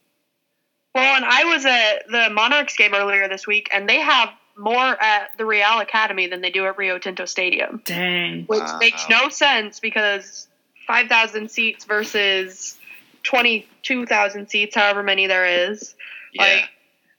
Well, 0.95 1.17
and 1.17 1.27
I 1.27 1.45
was 1.45 1.67
at 1.67 2.07
the 2.11 2.35
Monarchs 2.35 2.75
game 2.75 2.95
earlier 2.95 3.29
this 3.29 3.47
week, 3.47 3.69
and 3.71 3.87
they 3.87 4.01
have 4.01 4.31
more 4.57 5.03
at 5.03 5.37
the 5.37 5.45
Real 5.45 5.81
Academy 5.81 6.27
than 6.27 6.41
they 6.41 6.51
do 6.51 6.67
at 6.67 6.79
Rio 6.79 6.99
Tinto 6.99 7.25
Stadium, 7.27 7.83
Dang. 7.85 8.45
which 8.47 8.61
Wow. 8.61 8.79
makes 8.79 9.09
no 9.09 9.29
sense 9.29 9.81
because 9.81 10.49
5,000 10.87 11.51
seats 11.51 11.85
versus 11.85 12.79
22,000 13.25 14.49
seats, 14.49 14.75
however 14.75 15.03
many 15.03 15.27
there 15.27 15.71
is. 15.71 15.95
Yeah. 16.33 16.43
Like, 16.43 16.71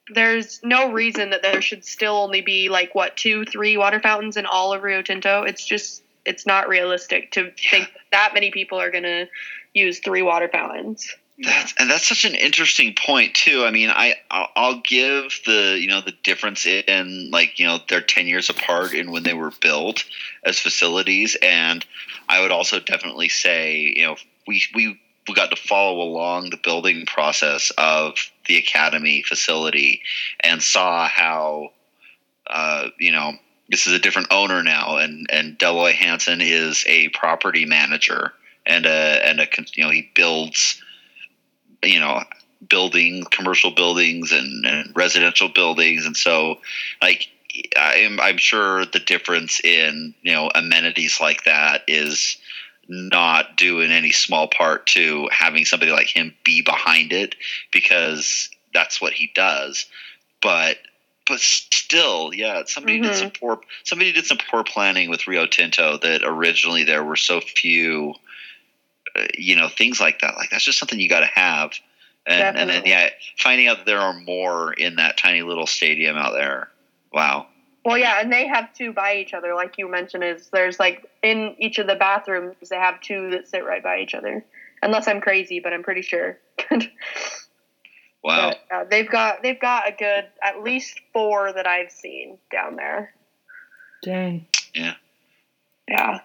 there's 0.10 0.62
no 0.64 0.92
reason 0.92 1.32
that 1.32 1.42
there 1.42 1.62
should 1.62 1.84
still 1.84 2.16
only 2.16 2.42
be 2.42 2.70
like 2.70 2.96
what 2.96 3.18
two, 3.18 3.44
three 3.46 3.76
water 3.78 4.00
fountains 4.00 4.38
in 4.38 4.46
all 4.46 4.74
of 4.74 4.84
Rio 4.84 5.02
Tinto. 5.02 5.44
It's 5.44 5.66
just 5.66 6.02
it's 6.26 6.46
not 6.46 6.68
realistic 6.70 7.32
to 7.32 7.52
think 7.52 7.90
that 8.12 8.32
many 8.34 8.52
people 8.52 8.80
are 8.80 8.90
gonna 8.92 9.28
use 9.74 10.00
three 10.00 10.22
water 10.22 10.48
fountains. 10.48 11.14
That's 11.40 11.74
and 11.78 11.90
that's 11.90 12.08
such 12.08 12.26
an 12.26 12.34
interesting 12.34 12.96
point 12.96 13.36
too. 13.36 13.64
I 13.64 13.70
mean, 13.70 13.90
I 13.92 14.16
I'll, 14.32 14.82
give 14.82 15.40
the 15.46 15.78
you 15.80 15.88
know 15.88 16.02
the 16.02 16.14
difference 16.24 16.66
in 16.66 17.30
like 17.32 17.60
you 17.60 17.68
know 17.68 17.80
they're 17.88 18.02
ten 18.02 18.26
years 18.26 18.50
apart 18.50 18.94
in 18.94 19.12
when 19.12 19.22
they 19.22 19.36
were 19.36 19.52
built 19.62 20.04
as 20.44 20.60
facilities, 20.60 21.38
and 21.44 21.86
I 22.28 22.42
would 22.42 22.50
also 22.50 22.80
definitely 22.80 23.30
say 23.30 23.94
you 23.96 24.04
know 24.04 24.16
we 24.48 24.64
we 24.74 25.00
we 25.28 25.36
got 25.36 25.52
to 25.52 25.56
follow 25.56 26.02
along 26.02 26.50
the 26.50 26.58
building 26.58 27.06
process 27.06 27.72
of 27.78 28.16
the 28.48 28.58
academy 28.58 29.22
facility 29.22 30.02
and 30.40 30.64
saw 30.64 31.08
how 31.08 31.72
uh, 32.50 32.88
you 33.00 33.12
know 33.12 33.34
this 33.70 33.86
is 33.86 33.94
a 33.94 34.00
different 34.00 34.30
owner 34.32 34.64
now, 34.64 34.98
and 34.98 35.28
and 35.32 35.56
Dell 35.60 35.76
Loy 35.76 35.92
Hansen 35.92 36.42
is 36.42 36.84
a 36.88 37.10
property 37.10 37.66
manager 37.66 38.34
and 38.66 38.88
a 38.88 39.28
and 39.28 39.40
a 39.40 39.48
you 39.76 39.84
know 39.84 39.92
he 39.92 40.10
builds 40.16 40.82
you 41.84 42.00
know 42.00 42.24
building 42.68 43.24
commercial 43.30 43.72
buildings 43.72 44.32
and, 44.32 44.66
and 44.66 44.92
residential 44.96 45.48
buildings 45.50 46.06
and 46.06 46.18
so 46.18 46.58
like 47.02 47.28
I'm, 47.76 48.20
I'm 48.20 48.38
sure 48.38 48.86
the 48.86 49.00
difference 49.00 49.60
in 49.64 50.14
you 50.22 50.34
know 50.34 50.50
amenities 50.54 51.20
like 51.22 51.44
that 51.46 51.84
is 51.88 52.38
not 52.88 53.58
due 53.58 53.82
in 53.82 53.92
any 53.92 54.12
small 54.12 54.48
part 54.48 54.88
to 54.88 55.28
having 55.32 55.66
somebody 55.66 55.92
like 55.92 56.08
him 56.08 56.34
be 56.44 56.62
behind 56.62 57.12
it 57.14 57.36
because 57.72 58.50
that's 58.74 59.02
what 59.02 59.14
he 59.14 59.32
does 59.36 59.86
but 60.42 60.78
but 61.28 61.40
still 61.40 62.32
yeah 62.34 62.64
somebody 62.66 63.00
did 63.00 63.12
Mhm. 63.12 63.20
some 63.20 63.32
poor 63.32 63.60
somebody 63.84 64.14
did 64.14 64.26
some 64.26 64.38
poor 64.50 64.64
planning 64.64 65.10
with 65.10 65.28
rio 65.28 65.46
tinto 65.46 65.98
that 65.98 66.22
originally 66.24 66.84
there 66.84 67.04
were 67.04 67.16
so 67.16 67.42
few 67.42 68.14
you 69.38 69.56
know 69.56 69.70
things 69.70 70.00
like 70.00 70.20
that 70.20 70.36
like 70.36 70.50
that's 70.50 70.64
just 70.64 70.80
something 70.80 71.00
you 71.00 71.10
got 71.10 71.22
to 71.22 71.30
have 71.34 71.72
and 72.26 72.58
and 72.58 72.70
then 72.70 72.84
yeah 72.86 73.10
finding 73.38 73.68
out 73.68 73.78
that 73.78 73.86
there 73.86 74.00
are 74.00 74.14
more 74.14 74.74
in 74.74 74.96
that 74.96 75.18
tiny 75.18 75.42
little 75.42 75.68
stadium 75.68 76.18
out 76.18 76.34
there 76.34 76.70
wow 77.14 77.48
Well, 77.86 77.98
yeah, 77.98 78.20
and 78.20 78.32
they 78.32 78.48
have 78.48 78.74
two 78.74 78.92
by 78.92 79.16
each 79.16 79.34
other, 79.34 79.56
like 79.56 79.78
you 79.78 79.90
mentioned. 79.90 80.22
Is 80.22 80.50
there's 80.52 80.78
like 80.78 81.06
in 81.24 81.56
each 81.58 81.80
of 81.80 81.88
the 81.88 81.96
bathrooms 81.96 82.56
they 82.70 82.76
have 82.76 83.00
two 83.00 83.30
that 83.32 83.48
sit 83.48 83.64
right 83.64 83.82
by 83.82 84.00
each 84.00 84.14
other. 84.14 84.44
Unless 84.82 85.08
I'm 85.08 85.22
crazy, 85.22 85.62
but 85.62 85.72
I'm 85.72 85.84
pretty 85.84 86.02
sure. 86.02 86.38
wow 88.24 88.52
But, 88.70 88.76
uh, 88.76 88.84
they've 88.90 89.10
got 89.10 89.42
they've 89.42 89.60
got 89.60 89.88
a 89.88 89.94
good 89.94 90.26
at 90.44 90.62
least 90.64 91.00
four 91.14 91.54
that 91.54 91.66
I've 91.66 91.92
seen 91.92 92.38
down 92.52 92.76
there. 92.76 93.14
Dang. 94.04 94.46
Yeah 94.76 94.96
yeah. 95.88 96.20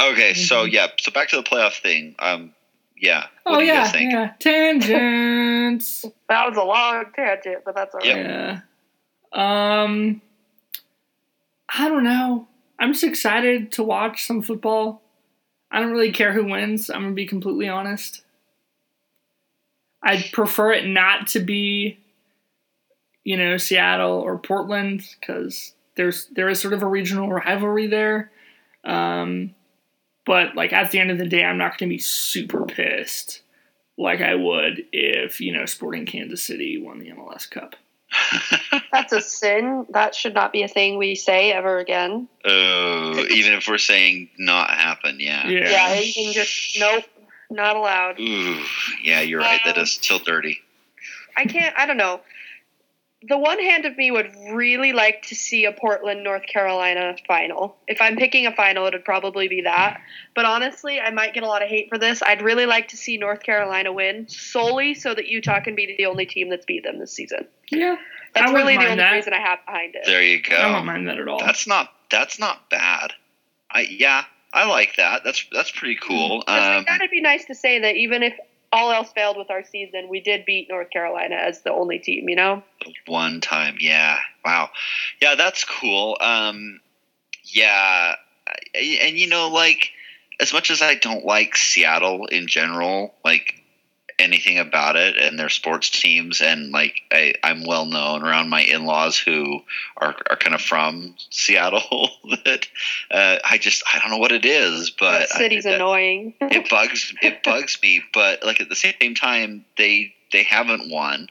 Okay 0.00 0.34
so 0.34 0.66
Mhm. 0.66 0.72
yeah 0.72 0.86
so 0.98 1.10
back 1.12 1.28
to 1.28 1.36
the 1.36 1.42
playoff 1.42 1.80
thing 1.80 2.14
um 2.18 2.52
yeah 2.96 3.26
what 3.44 3.56
oh 3.56 3.58
do 3.60 3.64
you 3.66 3.72
yeah, 3.72 3.88
think 3.88 4.12
yeah. 4.12 4.32
Tangents. 4.38 6.04
That 6.28 6.46
was 6.48 6.56
a 6.58 6.62
long 6.62 7.04
tangent, 7.16 7.62
but 7.64 7.74
that's 7.74 7.94
alright. 7.94 8.06
Yep. 8.06 8.26
Yeah. 8.26 9.82
Um, 9.82 10.20
I 11.74 11.88
don't 11.88 12.04
know. 12.04 12.46
I'm 12.78 12.92
just 12.92 13.04
excited 13.04 13.72
to 13.72 13.82
watch 13.82 14.26
some 14.26 14.42
football. 14.42 15.00
I 15.70 15.80
don't 15.80 15.90
really 15.90 16.12
care 16.12 16.32
who 16.34 16.44
wins. 16.44 16.90
I'm 16.90 17.02
gonna 17.02 17.14
be 17.14 17.26
completely 17.26 17.66
honest. 17.68 18.22
I'd 20.02 20.30
prefer 20.32 20.72
it 20.72 20.86
not 20.86 21.26
to 21.28 21.40
be, 21.40 21.98
you 23.24 23.36
know, 23.36 23.56
Seattle 23.56 24.20
or 24.20 24.38
Portland 24.38 25.02
because 25.20 25.74
there's 25.96 26.26
there 26.32 26.48
is 26.48 26.60
sort 26.60 26.74
of 26.74 26.82
a 26.82 26.86
regional 26.86 27.28
rivalry 27.30 27.86
there. 27.86 28.30
Um, 28.84 29.54
but 30.28 30.54
like 30.54 30.72
at 30.72 30.90
the 30.92 31.00
end 31.00 31.10
of 31.10 31.18
the 31.18 31.26
day, 31.26 31.42
I'm 31.42 31.58
not 31.58 31.78
gonna 31.78 31.88
be 31.88 31.98
super 31.98 32.64
pissed 32.66 33.40
like 33.96 34.20
I 34.20 34.34
would 34.34 34.84
if 34.92 35.40
you 35.40 35.52
know 35.52 35.64
Sporting 35.64 36.06
Kansas 36.06 36.42
City 36.42 36.80
won 36.80 37.00
the 37.00 37.10
MLS 37.10 37.50
Cup. 37.50 37.74
That's 38.92 39.12
a 39.12 39.20
sin. 39.20 39.86
That 39.90 40.14
should 40.14 40.34
not 40.34 40.52
be 40.52 40.62
a 40.62 40.68
thing 40.68 40.96
we 40.96 41.14
say 41.14 41.52
ever 41.52 41.78
again. 41.78 42.28
oh 42.44 43.26
even 43.30 43.54
if 43.54 43.66
we're 43.66 43.78
saying 43.78 44.28
not 44.38 44.70
happen 44.70 45.18
yeah 45.18 45.48
Yeah. 45.48 45.70
Yeah, 45.70 46.00
you 46.00 46.12
can 46.12 46.32
just 46.32 46.78
nope, 46.78 47.04
not 47.50 47.76
allowed. 47.76 48.20
Ooh, 48.20 48.62
yeah 49.02 49.22
you're 49.22 49.40
right 49.40 49.60
that 49.64 49.78
Um, 49.78 49.86
still 49.86 50.18
dirty 50.20 50.60
I 51.38 51.44
can't. 51.44 51.74
I 51.78 51.86
don't 51.86 51.96
know. 51.96 52.20
The 53.26 53.36
one 53.36 53.58
hand 53.58 53.84
of 53.84 53.96
me 53.96 54.12
would 54.12 54.32
really 54.52 54.92
like 54.92 55.22
to 55.22 55.34
see 55.34 55.64
a 55.64 55.72
Portland, 55.72 56.22
North 56.22 56.46
Carolina 56.46 57.16
final. 57.26 57.76
If 57.88 58.00
I'm 58.00 58.14
picking 58.16 58.46
a 58.46 58.52
final, 58.54 58.86
it 58.86 58.92
would 58.94 59.04
probably 59.04 59.48
be 59.48 59.62
that. 59.62 60.00
But 60.36 60.44
honestly, 60.44 61.00
I 61.00 61.10
might 61.10 61.34
get 61.34 61.42
a 61.42 61.48
lot 61.48 61.60
of 61.62 61.68
hate 61.68 61.88
for 61.88 61.98
this. 61.98 62.22
I'd 62.22 62.42
really 62.42 62.66
like 62.66 62.88
to 62.88 62.96
see 62.96 63.16
North 63.16 63.42
Carolina 63.42 63.92
win 63.92 64.28
solely 64.28 64.94
so 64.94 65.14
that 65.14 65.26
Utah 65.26 65.58
can 65.60 65.74
be 65.74 65.96
the 65.98 66.06
only 66.06 66.26
team 66.26 66.48
that's 66.48 66.64
beat 66.64 66.84
them 66.84 67.00
this 67.00 67.12
season. 67.12 67.48
Yeah. 67.72 67.96
That's 68.34 68.52
wouldn't 68.52 68.66
really 68.68 68.76
the 68.78 68.84
only 68.84 68.96
that. 68.98 69.12
reason 69.12 69.32
I 69.32 69.40
have 69.40 69.58
behind 69.66 69.96
it. 69.96 70.02
there 70.06 70.22
you 70.22 70.40
go 70.42 70.54
I 70.56 70.72
don't 70.72 70.86
mind 70.86 71.08
that 71.08 71.18
at 71.18 71.26
all. 71.26 71.40
That's 71.40 71.66
not 71.66 71.92
that's 72.10 72.38
not 72.38 72.70
bad. 72.70 73.14
I 73.70 73.80
yeah, 73.80 74.24
I 74.52 74.66
like 74.68 74.96
that. 74.96 75.22
That's 75.24 75.44
that's 75.50 75.70
pretty 75.72 75.96
cool. 75.96 76.42
Just 76.46 76.48
Um, 76.48 76.76
like 76.76 76.86
that, 76.86 76.96
it'd 77.00 77.10
be 77.10 77.20
nice 77.20 77.46
to 77.46 77.54
say 77.54 77.80
that 77.80 77.96
even 77.96 78.22
if 78.22 78.34
all 78.72 78.90
else 78.90 79.10
failed 79.12 79.36
with 79.36 79.50
our 79.50 79.64
season, 79.64 80.08
we 80.08 80.20
did 80.20 80.44
beat 80.44 80.68
North 80.68 80.90
Carolina 80.90 81.36
as 81.36 81.62
the 81.62 81.72
only 81.72 81.98
team. 81.98 82.28
You 82.28 82.36
know? 82.36 82.62
one 83.06 83.40
time, 83.40 83.76
yeah. 83.80 84.18
Wow. 84.44 84.70
Yeah, 85.20 85.34
that's 85.34 85.64
cool. 85.64 86.16
Um 86.20 86.80
yeah, 87.44 88.14
and 88.74 89.18
you 89.18 89.26
know 89.28 89.48
like 89.48 89.90
as 90.40 90.52
much 90.52 90.70
as 90.70 90.82
I 90.82 90.94
don't 90.94 91.24
like 91.24 91.56
Seattle 91.56 92.26
in 92.26 92.46
general, 92.46 93.14
like 93.24 93.57
anything 94.18 94.58
about 94.58 94.96
it 94.96 95.16
and 95.16 95.38
their 95.38 95.48
sports 95.48 95.90
teams 95.90 96.40
and 96.40 96.72
like 96.72 97.02
I, 97.12 97.34
I'm 97.42 97.64
well 97.64 97.86
known 97.86 98.22
around 98.22 98.48
my 98.48 98.62
in 98.62 98.84
laws 98.84 99.16
who 99.16 99.62
are, 99.96 100.16
are 100.28 100.36
kind 100.36 100.54
of 100.54 100.60
from 100.60 101.14
Seattle 101.30 102.10
that 102.44 102.66
uh, 103.10 103.38
I 103.48 103.58
just 103.58 103.84
I 103.92 103.98
don't 104.00 104.10
know 104.10 104.18
what 104.18 104.32
it 104.32 104.44
is 104.44 104.90
but 104.90 105.20
that 105.20 105.28
city's 105.28 105.66
I, 105.66 105.72
annoying. 105.72 106.34
it 106.40 106.68
bugs 106.68 107.14
it 107.22 107.42
bugs 107.44 107.78
me 107.82 108.02
but 108.12 108.44
like 108.44 108.60
at 108.60 108.68
the 108.68 108.76
same 108.76 109.14
time 109.14 109.64
they 109.76 110.14
they 110.32 110.42
haven't 110.42 110.90
won 110.90 111.28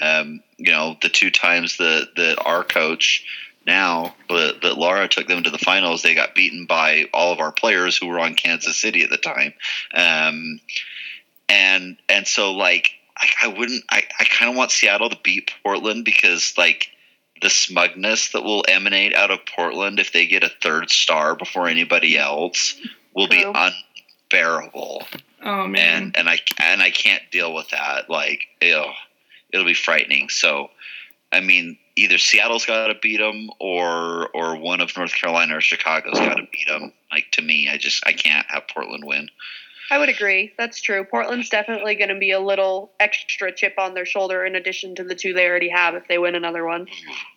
um 0.00 0.40
you 0.56 0.72
know 0.72 0.96
the 1.02 1.10
two 1.10 1.30
times 1.30 1.76
that 1.76 2.08
that 2.16 2.42
our 2.44 2.64
coach 2.64 3.24
now 3.66 4.14
that, 4.30 4.62
that 4.62 4.78
Laura 4.78 5.06
took 5.06 5.28
them 5.28 5.42
to 5.42 5.50
the 5.50 5.58
finals 5.58 6.02
they 6.02 6.14
got 6.14 6.34
beaten 6.34 6.64
by 6.64 7.04
all 7.12 7.32
of 7.34 7.40
our 7.40 7.52
players 7.52 7.98
who 7.98 8.06
were 8.06 8.18
on 8.18 8.34
Kansas 8.34 8.80
City 8.80 9.02
at 9.02 9.10
the 9.10 9.18
time 9.18 9.52
um 9.94 10.58
and 11.50 11.96
and 12.08 12.26
so 12.26 12.52
like 12.52 12.90
I, 13.16 13.28
I 13.42 13.48
wouldn't 13.48 13.84
I, 13.90 14.02
I 14.18 14.24
kind 14.24 14.50
of 14.50 14.56
want 14.56 14.70
Seattle 14.70 15.10
to 15.10 15.18
beat 15.22 15.52
Portland 15.62 16.04
because 16.04 16.54
like 16.56 16.88
the 17.42 17.50
smugness 17.50 18.32
that 18.32 18.42
will 18.42 18.64
emanate 18.68 19.14
out 19.14 19.30
of 19.30 19.40
Portland 19.46 19.98
if 19.98 20.12
they 20.12 20.26
get 20.26 20.44
a 20.44 20.52
third 20.62 20.90
star 20.90 21.34
before 21.34 21.68
anybody 21.68 22.16
else 22.16 22.78
will 23.14 23.28
be 23.28 23.42
unbearable 23.42 25.06
oh 25.42 25.66
man. 25.66 26.02
and 26.02 26.16
and 26.18 26.28
I 26.28 26.38
and 26.58 26.82
I 26.82 26.90
can't 26.90 27.22
deal 27.30 27.54
with 27.54 27.68
that. 27.70 28.08
Like, 28.08 28.40
ew, 28.60 28.84
it'll 29.52 29.66
be 29.66 29.74
frightening. 29.74 30.28
So, 30.28 30.70
I 31.32 31.40
mean, 31.40 31.78
either 31.96 32.18
Seattle's 32.18 32.66
got 32.66 32.88
to 32.88 32.94
beat 32.94 33.18
them, 33.18 33.50
or 33.58 34.28
or 34.34 34.56
one 34.56 34.80
of 34.80 34.96
North 34.96 35.14
Carolina 35.14 35.56
or 35.56 35.60
Chicago's 35.60 36.18
got 36.18 36.34
to 36.34 36.46
beat 36.52 36.68
them. 36.68 36.92
Like 37.10 37.30
to 37.32 37.42
me, 37.42 37.68
I 37.70 37.76
just 37.76 38.02
I 38.06 38.12
can't 38.12 38.46
have 38.50 38.68
Portland 38.68 39.04
win. 39.04 39.28
I 39.90 39.98
would 39.98 40.08
agree. 40.08 40.52
That's 40.56 40.80
true. 40.80 41.02
Portland's 41.04 41.48
definitely 41.48 41.96
going 41.96 42.10
to 42.10 42.18
be 42.18 42.30
a 42.30 42.38
little 42.38 42.92
extra 43.00 43.52
chip 43.52 43.74
on 43.76 43.94
their 43.94 44.06
shoulder 44.06 44.44
in 44.44 44.54
addition 44.54 44.94
to 44.94 45.04
the 45.04 45.16
two 45.16 45.32
they 45.32 45.48
already 45.48 45.68
have 45.68 45.96
if 45.96 46.06
they 46.06 46.16
win 46.16 46.36
another 46.36 46.64
one. 46.64 46.86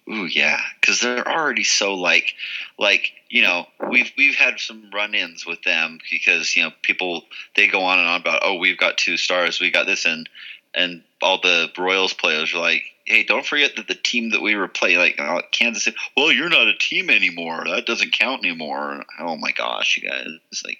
Ooh, 0.07 0.25
yeah, 0.25 0.59
because 0.79 0.99
they're 0.99 1.27
already 1.27 1.63
so 1.63 1.95
like, 1.95 2.35
like 2.77 3.11
you 3.29 3.41
know, 3.41 3.65
we've 3.89 4.11
we've 4.17 4.35
had 4.35 4.59
some 4.59 4.91
run-ins 4.93 5.47
with 5.47 5.63
them 5.63 5.97
because 6.11 6.55
you 6.55 6.63
know 6.63 6.69
people 6.83 7.23
they 7.55 7.67
go 7.67 7.81
on 7.81 7.97
and 7.97 8.07
on 8.07 8.21
about 8.21 8.41
oh 8.43 8.55
we've 8.55 8.77
got 8.77 8.97
two 8.97 9.17
stars, 9.17 9.59
we 9.59 9.71
got 9.71 9.87
this, 9.87 10.05
and 10.05 10.29
and 10.75 11.01
all 11.23 11.39
the 11.41 11.71
Royals 11.75 12.13
players 12.13 12.53
are 12.53 12.59
like, 12.59 12.83
hey, 13.05 13.23
don't 13.23 13.45
forget 13.45 13.75
that 13.77 13.87
the 13.87 13.95
team 13.95 14.29
that 14.29 14.41
we 14.41 14.55
were 14.55 14.67
playing, 14.67 14.97
like 14.97 15.19
uh, 15.19 15.41
Kansas 15.51 15.85
City, 15.85 15.97
well, 16.15 16.31
you're 16.31 16.49
not 16.49 16.67
a 16.67 16.77
team 16.77 17.09
anymore. 17.09 17.63
That 17.65 17.85
doesn't 17.87 18.13
count 18.13 18.45
anymore. 18.45 19.03
Oh 19.19 19.37
my 19.37 19.51
gosh, 19.51 19.97
you 19.97 20.07
guys, 20.07 20.27
it's 20.51 20.63
like 20.63 20.77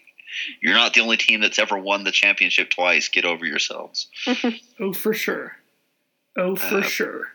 you're 0.62 0.76
not 0.76 0.94
the 0.94 1.02
only 1.02 1.18
team 1.18 1.42
that's 1.42 1.60
ever 1.60 1.78
won 1.78 2.04
the 2.04 2.12
championship 2.12 2.70
twice. 2.70 3.10
Get 3.10 3.26
over 3.26 3.46
yourselves. 3.46 4.08
oh, 4.80 4.94
for 4.94 5.14
sure. 5.14 5.58
Oh, 6.38 6.56
for 6.56 6.80
uh, 6.80 6.84
sure. 6.84 7.28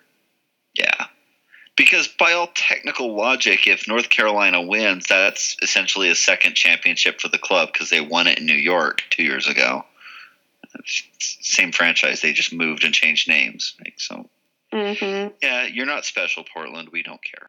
Yeah. 0.74 1.06
Because 1.76 2.08
by 2.08 2.32
all 2.32 2.48
technical 2.54 3.16
logic, 3.16 3.66
if 3.68 3.86
North 3.86 4.08
Carolina 4.08 4.60
wins, 4.60 5.06
that's 5.06 5.56
essentially 5.62 6.10
a 6.10 6.16
second 6.16 6.54
championship 6.54 7.20
for 7.20 7.28
the 7.28 7.38
club 7.38 7.70
because 7.72 7.90
they 7.90 8.00
won 8.00 8.26
it 8.26 8.38
in 8.38 8.46
New 8.46 8.54
York 8.54 9.02
two 9.10 9.22
years 9.22 9.46
ago. 9.46 9.84
Same 11.20 11.70
franchise, 11.70 12.20
they 12.20 12.32
just 12.32 12.52
moved 12.52 12.84
and 12.84 12.92
changed 12.92 13.28
names. 13.28 13.74
So, 13.96 14.28
mm-hmm. 14.72 15.34
yeah, 15.40 15.66
you're 15.66 15.86
not 15.86 16.04
special, 16.04 16.44
Portland. 16.52 16.88
We 16.90 17.02
don't 17.02 17.22
care. 17.22 17.48